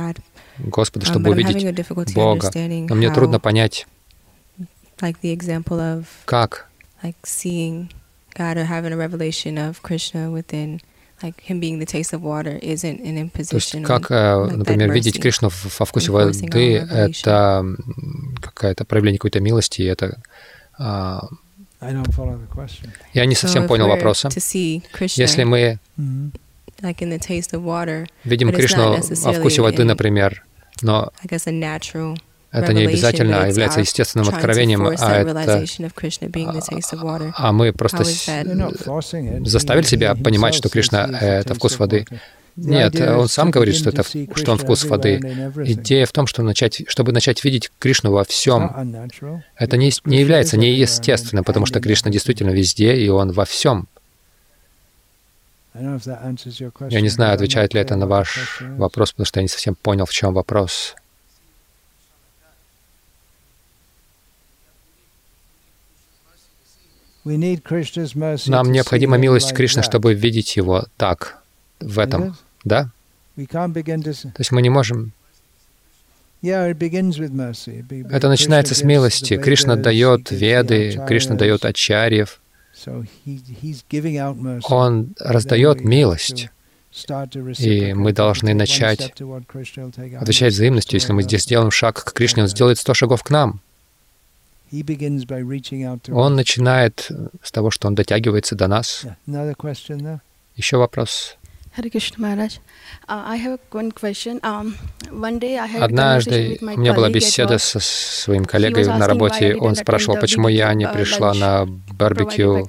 Господа, 0.59 1.05
um, 1.05 1.09
чтобы 1.09 1.31
увидеть 1.31 2.13
Бога. 2.13 2.51
Но 2.89 2.95
мне 2.95 3.13
трудно 3.13 3.39
понять, 3.39 3.87
как 6.25 6.67
God 8.35 8.57
or 8.57 8.65
having 8.65 8.93
a 8.93 8.97
revelation 8.97 9.57
of 9.57 9.81
Krishna 9.81 10.31
within 10.31 10.79
like 11.21 11.41
him 11.41 11.59
being 11.59 11.79
the 11.79 11.85
taste 11.85 12.13
of 12.13 12.21
water 12.21 12.57
isn't 12.61 13.01
an 13.01 13.17
imposition. 13.17 13.83
То 13.83 13.93
есть 13.93 14.07
как, 14.07 14.11
like 14.11 14.55
например, 14.55 14.91
видеть 14.91 15.19
Кришну 15.19 15.49
во 15.79 15.85
вкусе 15.85 16.11
воды, 16.11 16.75
это 16.75 17.65
какое-то 18.41 18.85
проявление 18.85 19.17
какой-то 19.19 19.39
милости, 19.39 19.81
это 19.81 20.19
я 23.13 23.25
не 23.25 23.35
совсем 23.35 23.67
понял 23.67 23.87
вопроса. 23.87 24.29
Если 24.35 25.43
мы 25.43 25.79
видим 28.23 28.51
Кришну 28.51 28.97
во 29.01 29.33
вкусе 29.33 29.61
воды, 29.61 29.83
например, 29.83 30.43
но 30.81 31.11
это 32.51 32.73
не 32.73 32.85
обязательно 32.85 33.47
является 33.47 33.79
естественным 33.81 34.29
откровением, 34.29 34.85
а 34.85 35.15
это 35.15 35.65
а 37.35 37.51
мы 37.51 37.73
просто 37.73 38.03
заставили 39.45 39.85
себя 39.85 40.15
понимать, 40.15 40.55
что 40.55 40.69
Кришна— 40.69 41.05
это 41.21 41.53
вкус 41.53 41.77
воды. 41.79 42.05
Нет, 42.55 42.99
он 42.99 43.27
сам 43.29 43.51
говорит, 43.51 43.75
что, 43.75 43.89
это, 43.89 44.03
что 44.03 44.51
он 44.51 44.57
вкус 44.57 44.83
воды. 44.85 45.17
Идея 45.65 46.05
в 46.05 46.11
том, 46.11 46.27
что 46.27 46.43
начать, 46.43 46.83
чтобы 46.87 47.11
начать 47.11 47.43
видеть 47.43 47.71
Кришну 47.79 48.11
во 48.11 48.25
всем, 48.25 49.09
это 49.55 49.77
не, 49.77 49.91
не 50.05 50.19
является 50.19 50.57
неестественным, 50.57 51.43
потому 51.43 51.65
что 51.65 51.79
Кришна 51.79 52.11
действительно 52.11 52.51
везде, 52.51 52.95
и 52.95 53.07
он 53.09 53.31
во 53.31 53.45
всем. 53.45 53.87
Я 56.89 57.01
не 57.01 57.09
знаю, 57.09 57.33
отвечает 57.33 57.73
ли 57.73 57.81
это 57.81 57.95
на 57.95 58.07
ваш 58.07 58.61
вопрос, 58.61 59.11
потому 59.11 59.25
что 59.25 59.39
я 59.39 59.43
не 59.43 59.47
совсем 59.49 59.75
понял, 59.75 60.05
в 60.05 60.11
чем 60.11 60.33
вопрос. 60.33 60.95
Нам 67.25 68.71
необходима 68.71 69.17
милость 69.17 69.53
Кришны, 69.53 69.83
чтобы 69.83 70.13
видеть 70.13 70.57
Его 70.57 70.85
так, 70.97 71.43
в 71.79 71.99
этом. 71.99 72.35
Да? 72.63 72.89
То 74.31 74.39
есть 74.39 74.51
мы 74.51 74.61
не 74.61 74.69
можем... 74.69 75.13
Это 78.09 78.29
начинается 78.29 78.73
с 78.73 78.83
милости. 78.83 79.37
Кришна 79.37 79.75
дает 79.75 80.31
веды, 80.31 80.99
Кришна 81.07 81.35
дает 81.35 81.65
ачарьев. 81.65 82.38
Он 84.69 85.13
раздает 85.19 85.81
милость. 85.81 86.49
И 87.59 87.93
мы 87.93 88.13
должны 88.13 88.53
начать 88.53 89.13
отвечать 90.19 90.53
взаимностью. 90.53 90.95
Если 90.95 91.13
мы 91.13 91.23
здесь 91.23 91.43
сделаем 91.43 91.71
шаг 91.71 92.03
к 92.03 92.13
Кришне, 92.13 92.43
Он 92.43 92.49
сделает 92.49 92.79
сто 92.79 92.93
шагов 92.93 93.23
к 93.23 93.29
нам. 93.29 93.61
Он 96.11 96.35
начинает 96.35 97.11
с 97.41 97.51
того, 97.51 97.71
что 97.71 97.87
он 97.87 97.95
дотягивается 97.95 98.55
до 98.55 98.67
нас. 98.67 99.05
Еще 100.55 100.77
вопрос. 100.77 101.37
Uh, 101.77 101.85
um, 104.41 104.73
Однажды 105.79 106.57
у 106.61 106.65
меня 106.65 106.93
была 106.93 107.09
беседа 107.09 107.57
со 107.57 107.79
своим 107.79 108.45
коллегой 108.45 108.85
на 108.85 109.07
работе. 109.07 109.55
Он 109.55 109.75
спрашивал, 109.75 110.19
почему 110.19 110.47
я 110.49 110.73
не 110.73 110.85
uh, 110.85 110.93
пришла 110.93 111.33
на 111.33 111.67
барбекю, 111.99 112.65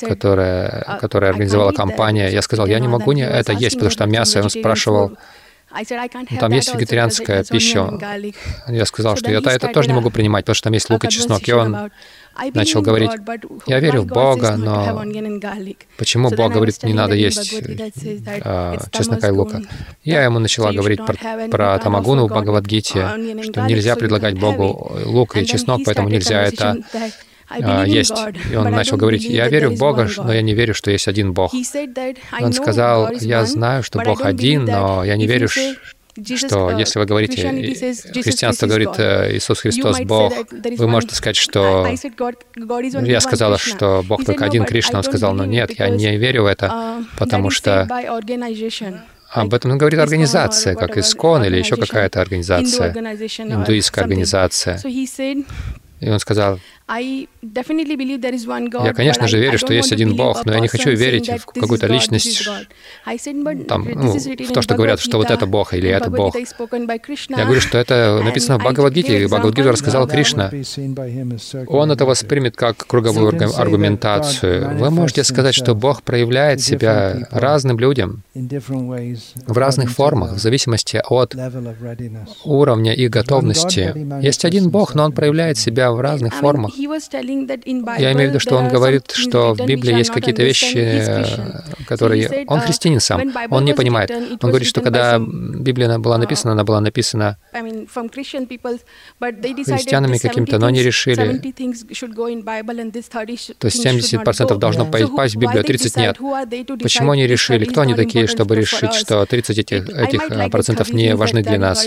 которое, 0.00 0.84
uh, 0.86 1.00
которое 1.00 1.30
организовала 1.30 1.72
компания. 1.72 2.28
Я 2.28 2.42
сказал, 2.42 2.66
я 2.66 2.78
не 2.78 2.88
могу 2.88 3.12
не 3.12 3.26
это 3.26 3.52
есть, 3.52 3.76
потому 3.76 3.90
что 3.90 4.06
мясо. 4.06 4.38
И 4.38 4.42
он 4.42 4.50
спрашивал, 4.50 5.08
Ну, 5.10 6.38
там 6.38 6.52
есть 6.52 6.72
вегетарианская 6.72 7.42
пища. 7.44 7.98
Я 8.68 8.86
сказал, 8.86 9.16
что 9.16 9.30
я 9.30 9.38
это 9.38 9.68
тоже 9.68 9.88
не 9.88 9.94
могу 9.94 10.10
принимать, 10.10 10.44
потому 10.44 10.54
что 10.54 10.64
там 10.64 10.72
есть 10.72 10.88
лук 10.88 11.04
и 11.04 11.08
чеснок. 11.08 11.48
И 11.48 11.52
он 11.52 11.90
начал 12.54 12.80
говорить, 12.80 13.10
я 13.66 13.80
верю 13.80 14.02
в 14.02 14.06
Бога, 14.06 14.56
но 14.56 15.02
почему 15.96 16.30
Бог 16.30 16.52
говорит, 16.52 16.82
не 16.82 16.94
надо 16.94 17.14
есть 17.14 17.54
э, 17.54 18.78
чеснока 18.92 19.28
и 19.28 19.30
лука? 19.30 19.62
Я 20.02 20.24
ему 20.24 20.38
начала 20.38 20.72
говорить 20.72 21.00
про, 21.04 21.48
про 21.48 21.78
Тамагуну 21.78 22.26
в 22.26 22.30
Бхагавадгите, 22.30 23.42
что 23.42 23.66
нельзя 23.66 23.96
предлагать 23.96 24.38
Богу 24.38 24.92
лук 25.04 25.36
и 25.36 25.46
чеснок, 25.46 25.82
поэтому 25.84 26.08
нельзя 26.08 26.42
это 26.42 26.76
а, 26.92 27.08
есть. 27.86 28.14
И 28.50 28.56
он 28.56 28.70
начал 28.70 28.96
говорить, 28.96 29.24
я 29.24 29.48
верю 29.48 29.70
в 29.70 29.78
Бога, 29.78 30.08
но 30.16 30.32
я 30.32 30.42
не 30.42 30.54
верю, 30.54 30.74
что 30.74 30.90
есть 30.90 31.08
один 31.08 31.32
Бог. 31.32 31.52
Он 32.40 32.52
сказал, 32.52 33.12
я 33.12 33.44
знаю, 33.44 33.82
что 33.82 34.00
Бог 34.00 34.24
один, 34.24 34.64
но 34.64 35.04
я 35.04 35.16
не 35.16 35.26
верю, 35.26 35.48
что 35.48 36.70
если 36.78 37.00
вы 37.00 37.06
говорите, 37.06 37.50
христианство 38.22 38.66
говорит 38.66 38.90
э, 38.98 39.36
Иисус 39.36 39.60
Христос 39.60 40.00
Бог, 40.02 40.32
вы 40.52 40.88
можете 40.88 41.16
сказать, 41.16 41.36
что 41.36 41.88
я 43.02 43.20
сказала, 43.20 43.58
что 43.58 44.04
Бог 44.06 44.24
только 44.24 44.44
один, 44.44 44.64
Кришна. 44.64 44.98
Он 44.98 45.04
сказал, 45.04 45.34
но 45.34 45.44
нет, 45.44 45.76
я 45.78 45.88
не 45.88 46.16
верю 46.16 46.44
в 46.44 46.46
это, 46.46 46.66
uh, 46.66 47.04
потому 47.18 47.50
что 47.50 47.88
об 49.30 49.52
этом 49.52 49.76
говорит 49.76 49.98
организация, 49.98 50.76
как 50.76 50.96
Искон 50.96 51.44
или 51.44 51.58
еще 51.58 51.76
какая-то 51.76 52.20
организация, 52.20 52.92
индуистская 52.92 54.02
организация. 54.02 54.78
И 56.00 56.10
он 56.10 56.18
сказал, 56.18 56.60
я, 58.84 58.92
конечно 58.92 59.26
же, 59.26 59.38
верю, 59.38 59.56
что 59.58 59.72
есть 59.72 59.90
один 59.90 60.16
Бог, 60.16 60.44
но 60.44 60.52
я 60.52 60.60
не 60.60 60.68
хочу 60.68 60.90
верить 60.90 61.30
в 61.30 61.46
какую-то 61.46 61.86
личность, 61.86 62.46
там, 63.66 63.88
ну, 63.94 64.12
в 64.12 64.52
то, 64.52 64.60
что 64.60 64.74
говорят, 64.74 65.00
что 65.00 65.16
вот 65.16 65.30
это 65.30 65.46
Бог 65.46 65.72
или 65.72 65.88
это 65.88 66.10
Бог. 66.10 66.36
Я 66.36 67.44
говорю, 67.44 67.60
что 67.62 67.78
это 67.78 68.20
написано 68.22 68.58
в 68.58 68.62
Бхагавадгите, 68.62 69.22
и 69.22 69.26
Бхагавадгиту 69.26 69.70
рассказал 69.70 70.06
Кришна. 70.06 70.50
Он 71.68 71.90
это 71.90 72.04
воспримет 72.04 72.54
как 72.56 72.86
круговую 72.86 73.34
аргументацию. 73.58 74.76
Вы 74.76 74.90
можете 74.90 75.24
сказать, 75.24 75.54
что 75.54 75.74
Бог 75.74 76.02
проявляет 76.02 76.60
себя 76.60 77.26
разным 77.30 77.78
людям 77.78 78.22
в 78.34 79.56
разных 79.56 79.90
формах, 79.90 80.34
в 80.34 80.38
зависимости 80.38 81.00
от 81.02 81.34
уровня 82.44 82.92
их 82.92 83.08
готовности. 83.08 83.94
Есть 84.22 84.44
один 84.44 84.68
Бог, 84.68 84.94
но 84.94 85.04
Он 85.04 85.12
проявляет 85.12 85.56
себя 85.56 85.90
в 85.90 86.00
разных 86.00 86.34
формах. 86.34 86.73
Я 88.00 88.12
имею 88.12 88.28
в 88.28 88.30
виду, 88.30 88.40
что 88.40 88.56
он 88.56 88.68
говорит, 88.68 89.12
что 89.12 89.54
в 89.54 89.66
Библии 89.66 89.96
есть 89.96 90.10
какие-то 90.10 90.42
вещи, 90.42 91.24
которые... 91.86 92.44
Он 92.48 92.58
uh, 92.58 92.62
христианин 92.62 93.00
сам, 93.00 93.32
он 93.50 93.64
не 93.64 93.74
понимает. 93.74 94.10
Он 94.10 94.50
говорит, 94.50 94.68
что 94.68 94.80
когда 94.80 95.18
Библия 95.18 95.98
была 95.98 96.18
написана, 96.18 96.52
она 96.52 96.64
была 96.64 96.80
написана 96.80 97.38
христианами 99.20 100.18
каким-то, 100.18 100.58
но 100.58 100.66
они 100.66 100.82
решили, 100.82 101.38
то 103.58 103.66
есть 103.66 103.84
70% 103.84 104.58
должно 104.58 104.86
попасть 104.86 105.34
в 105.34 105.38
Библию, 105.38 105.60
а 105.60 105.64
30 105.64 105.96
нет. 105.96 106.18
Почему 106.82 107.10
они 107.12 107.26
решили? 107.26 107.64
Кто 107.64 107.82
они 107.82 107.94
такие, 107.94 108.26
чтобы 108.26 108.56
решить, 108.56 108.94
что 108.94 109.24
30 109.24 109.58
этих, 109.58 109.88
этих 109.88 110.30
э, 110.30 110.50
процентов 110.50 110.90
не 110.90 111.14
важны 111.14 111.42
для 111.42 111.58
нас? 111.58 111.86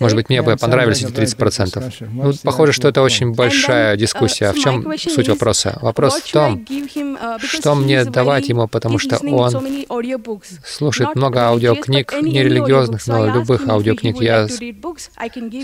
Может 0.00 0.16
быть, 0.16 0.28
мне 0.28 0.42
бы 0.42 0.56
понравились 0.56 1.02
эти 1.02 1.12
30 1.12 1.36
процентов. 1.36 1.84
Ну, 2.12 2.32
похоже, 2.42 2.72
что 2.72 2.88
это 2.88 3.02
очень 3.02 3.32
большая 3.32 3.96
дискуссия. 3.96 4.46
А 4.48 4.52
в 4.52 4.58
чем 4.58 4.86
суть 4.98 5.28
вопроса? 5.28 5.78
Вопрос 5.82 6.14
в 6.20 6.32
том, 6.32 6.64
что 7.38 7.74
мне 7.74 8.04
давать 8.04 8.48
ему, 8.48 8.68
потому 8.68 8.98
что 8.98 9.18
он 9.18 9.52
слушает 10.64 11.14
много 11.14 11.40
аудиокниг, 11.40 12.14
не 12.22 12.42
религиозных, 12.42 13.06
но 13.06 13.26
любых 13.26 13.68
аудиокниг. 13.68 14.20
Я 14.20 14.48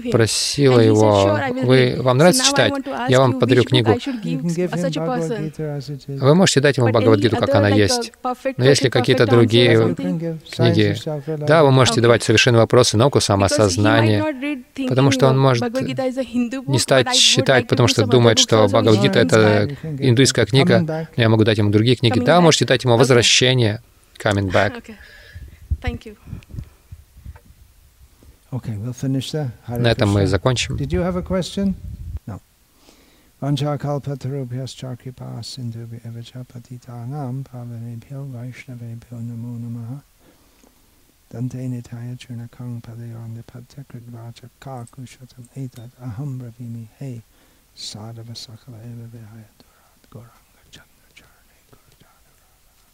спросила 0.09 0.81
его, 0.81 1.39
вы, 1.63 1.97
вам 1.99 2.19
нравится 2.19 2.45
читать? 2.45 2.73
Я 3.09 3.21
вам 3.21 3.39
подарю 3.39 3.65
книгу. 3.65 3.93
Вы 6.09 6.35
можете 6.35 6.61
дать 6.61 6.77
ему 6.77 6.89
Бхагавадгиту, 6.89 7.37
как 7.37 7.55
она 7.55 7.69
есть. 7.69 8.13
Но 8.57 8.65
если 8.65 8.89
какие-то 8.89 9.27
другие 9.27 9.95
книги, 10.51 10.97
да, 11.47 11.65
вы 11.65 11.71
можете 11.71 12.01
давать 12.01 12.23
совершенно 12.23 12.59
вопросы, 12.59 12.97
науку 12.97 13.21
самосознания, 13.21 14.25
потому 14.89 15.11
что 15.11 15.29
он 15.29 15.39
может 15.39 15.65
не 16.37 16.79
стать 16.79 17.15
считать, 17.15 17.69
потому 17.69 17.89
что 17.89 18.07
думает, 18.07 18.39
что 18.39 18.67
Бхагавадгита— 18.67 19.19
это 19.21 19.77
индуистская 19.83 20.47
книга, 20.47 21.09
я 21.17 21.29
могу 21.29 21.45
дать 21.45 21.59
ему 21.59 21.71
другие 21.71 21.97
книги. 21.97 22.21
Да, 22.21 22.41
можете 22.41 22.65
дать 22.65 22.85
ему 22.85 22.97
возвращение, 22.97 23.81
coming 24.19 24.51
back. 24.51 24.95
На 29.69 29.89
этом 29.91 30.11
мы 30.11 30.27
закончим. 30.27 30.79
Vanchakalpatarubhyascha 33.39 34.97
kripa 34.97 35.43
sindhubhi 35.43 36.01
evacha 36.09 36.43
patitanam 36.45 37.45
pavanebhyo 37.45 38.25
vaishnavebhyo 38.33 39.21
namo 39.21 39.59
namaha 39.61 40.01
Dantene 41.29 41.83
taya 41.83 42.15
chuna 42.17 42.49
kung 42.51 42.81
padayon 42.81 43.35
de 43.35 43.43
patekrid 43.43 44.05
vacha 44.11 44.49
kakushatam 44.61 45.49
etat 45.57 45.91
aham 46.01 46.39
bravimi 46.39 46.87
he 46.99 47.21
sadhava 47.75 48.31
sakala 48.31 48.79
eva 48.79 49.09
vihaya 49.11 49.51
durat 49.59 50.03
goranga 50.09 50.63
chandra 50.71 51.09
charne 51.15 51.59
gurdana 51.69 52.31
rava 52.39 52.87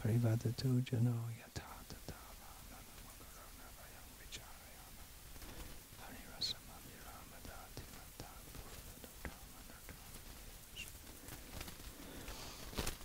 parivadatu 0.00 0.82
janoya 0.82 1.41